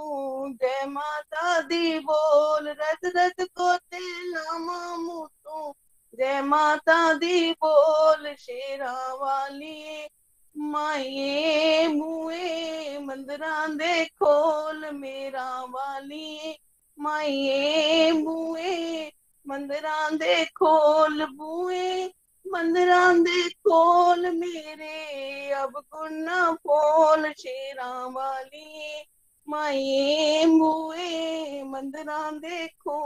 [0.54, 5.74] जय माता दी बोल। रज रज गोते लामा मोतू
[6.18, 10.08] जय माता दी बोल शेरा वाली।
[10.56, 16.58] माए मुए मंदरा दे खोल मेरा वाली।
[16.98, 19.06] माए मुए
[19.48, 22.12] मंदरा दे खोल बुए।
[22.46, 29.02] मंदरा दे खोल मेरे, अब गुना फोल शेरा वाली।
[29.48, 32.98] माए मुए मंदरा देखो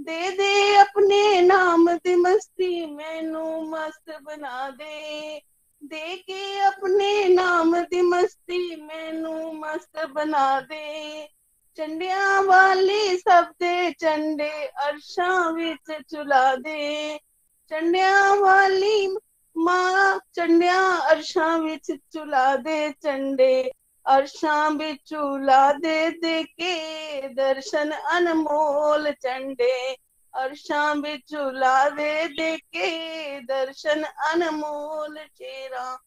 [0.00, 5.38] दे दे अपने नाम दी मस्ती, मैनू मस्त बना दे।
[5.84, 11.26] दे के अपने नाम दी मस्ती, मैनू मस्त बना दे।
[11.76, 17.16] चंडिया वाली सब दे चंडे अरशा विच चुला दे।
[17.70, 19.16] चंडिया वाली
[19.56, 23.72] माँ चंडिया अरशा विच चुला दे चंडे
[24.06, 29.96] अरशां बिचू ला दे दे के दर्शन अनमोल चंडे।
[30.34, 35.98] अरशां बिचू ला दे दे के दर्शन अनमोल चेरा।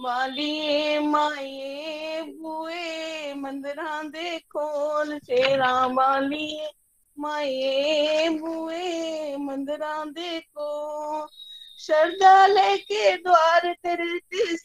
[0.00, 6.70] वालिए माए बुए, मंदरा दे खोल चेरा। वालिए
[7.18, 11.26] माए बुए, मंदरा दे को।
[11.78, 14.56] शरदा लेके द्वार तेरे ते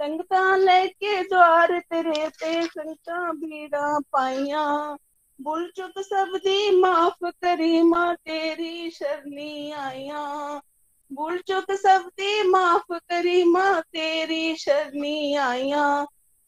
[0.00, 4.96] संगता लेके द्वार तेरे ते संगता बीड़ा पाइया।
[5.40, 10.60] भुल चुक सब दी माफ़ करी माँ तेरी शरणी आइया।
[11.12, 16.04] भुल चुक सब दी माफ़ करी माँ तेरी शरणी आइया।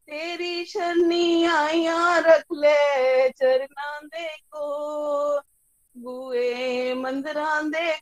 [0.09, 5.41] तेरी शरणी आइया, रख ले चरना दे को
[5.97, 8.01] बुए मंदरा दे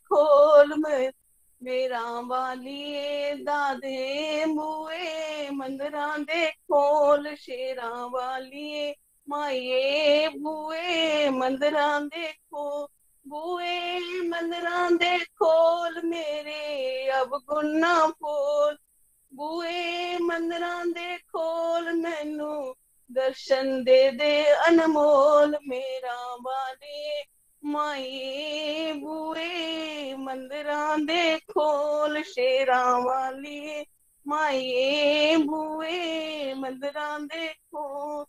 [1.62, 8.94] खोल में मेरा वालिए दादे मुए, मंदरा दे खोल, शेरा वालिए
[9.28, 12.88] माए बुए, मंदरा देखो
[13.26, 13.98] बुए,
[14.28, 18.78] मंदरा दे खोल, मेरे अब गुना फोल
[19.34, 22.74] बुए, मंदरा दे खोल, मैनू
[23.12, 26.36] दर्शन दे दे अनमोल, मेरा
[27.68, 33.84] माए बुए मंदरा दे खोल शेरा वाली
[34.26, 38.22] माए बुए मंदरा देखो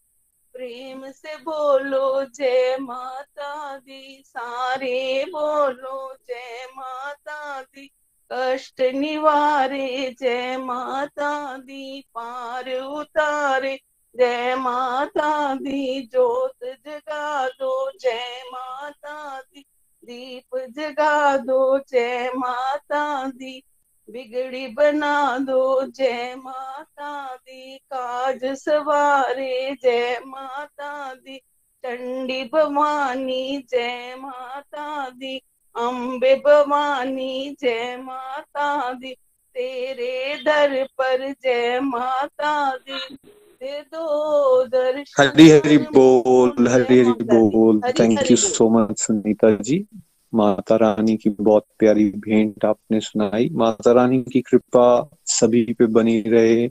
[0.54, 7.90] प्रेम से बोलो जय माता दी, सारे बोलो जय माता दी।
[8.32, 13.80] कष्ट निवारे जय माता दी, पार उतारे
[14.20, 19.66] जय माता दी, जोत जगा दो, जय माता दी।
[20.06, 23.64] दीप जगा दो, जय माता दी।
[24.10, 31.38] बिगड़ी बना दो, जय माता दी। काज सवारे, जय माता दी।
[31.86, 35.42] चंडी भवानी, जय माता दी।
[35.76, 39.14] अम्बे भवानी, जय माता दी।
[39.56, 43.18] तेरे दर पर जय माता दी।
[45.20, 49.86] हरी हरी बोल हरी हरी बोल। Thank you so much Sunita ji
[50.34, 56.22] माता रानी की बहुत प्यारी भेंट आपने सुनाई। माता रानी की कृपा सभी पे बनी
[56.22, 56.70] रहे।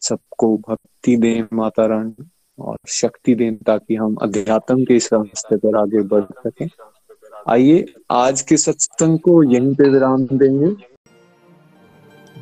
[0.00, 2.28] सबको भक्ति दें माता रानी
[2.58, 6.68] और शक्ति दें ताकि हम अध्यात्म के इस रास्ते पर आगे बढ़ सकें।
[7.48, 10.95] आइए आज के सत्संग को यहीं पे विराम देंगे।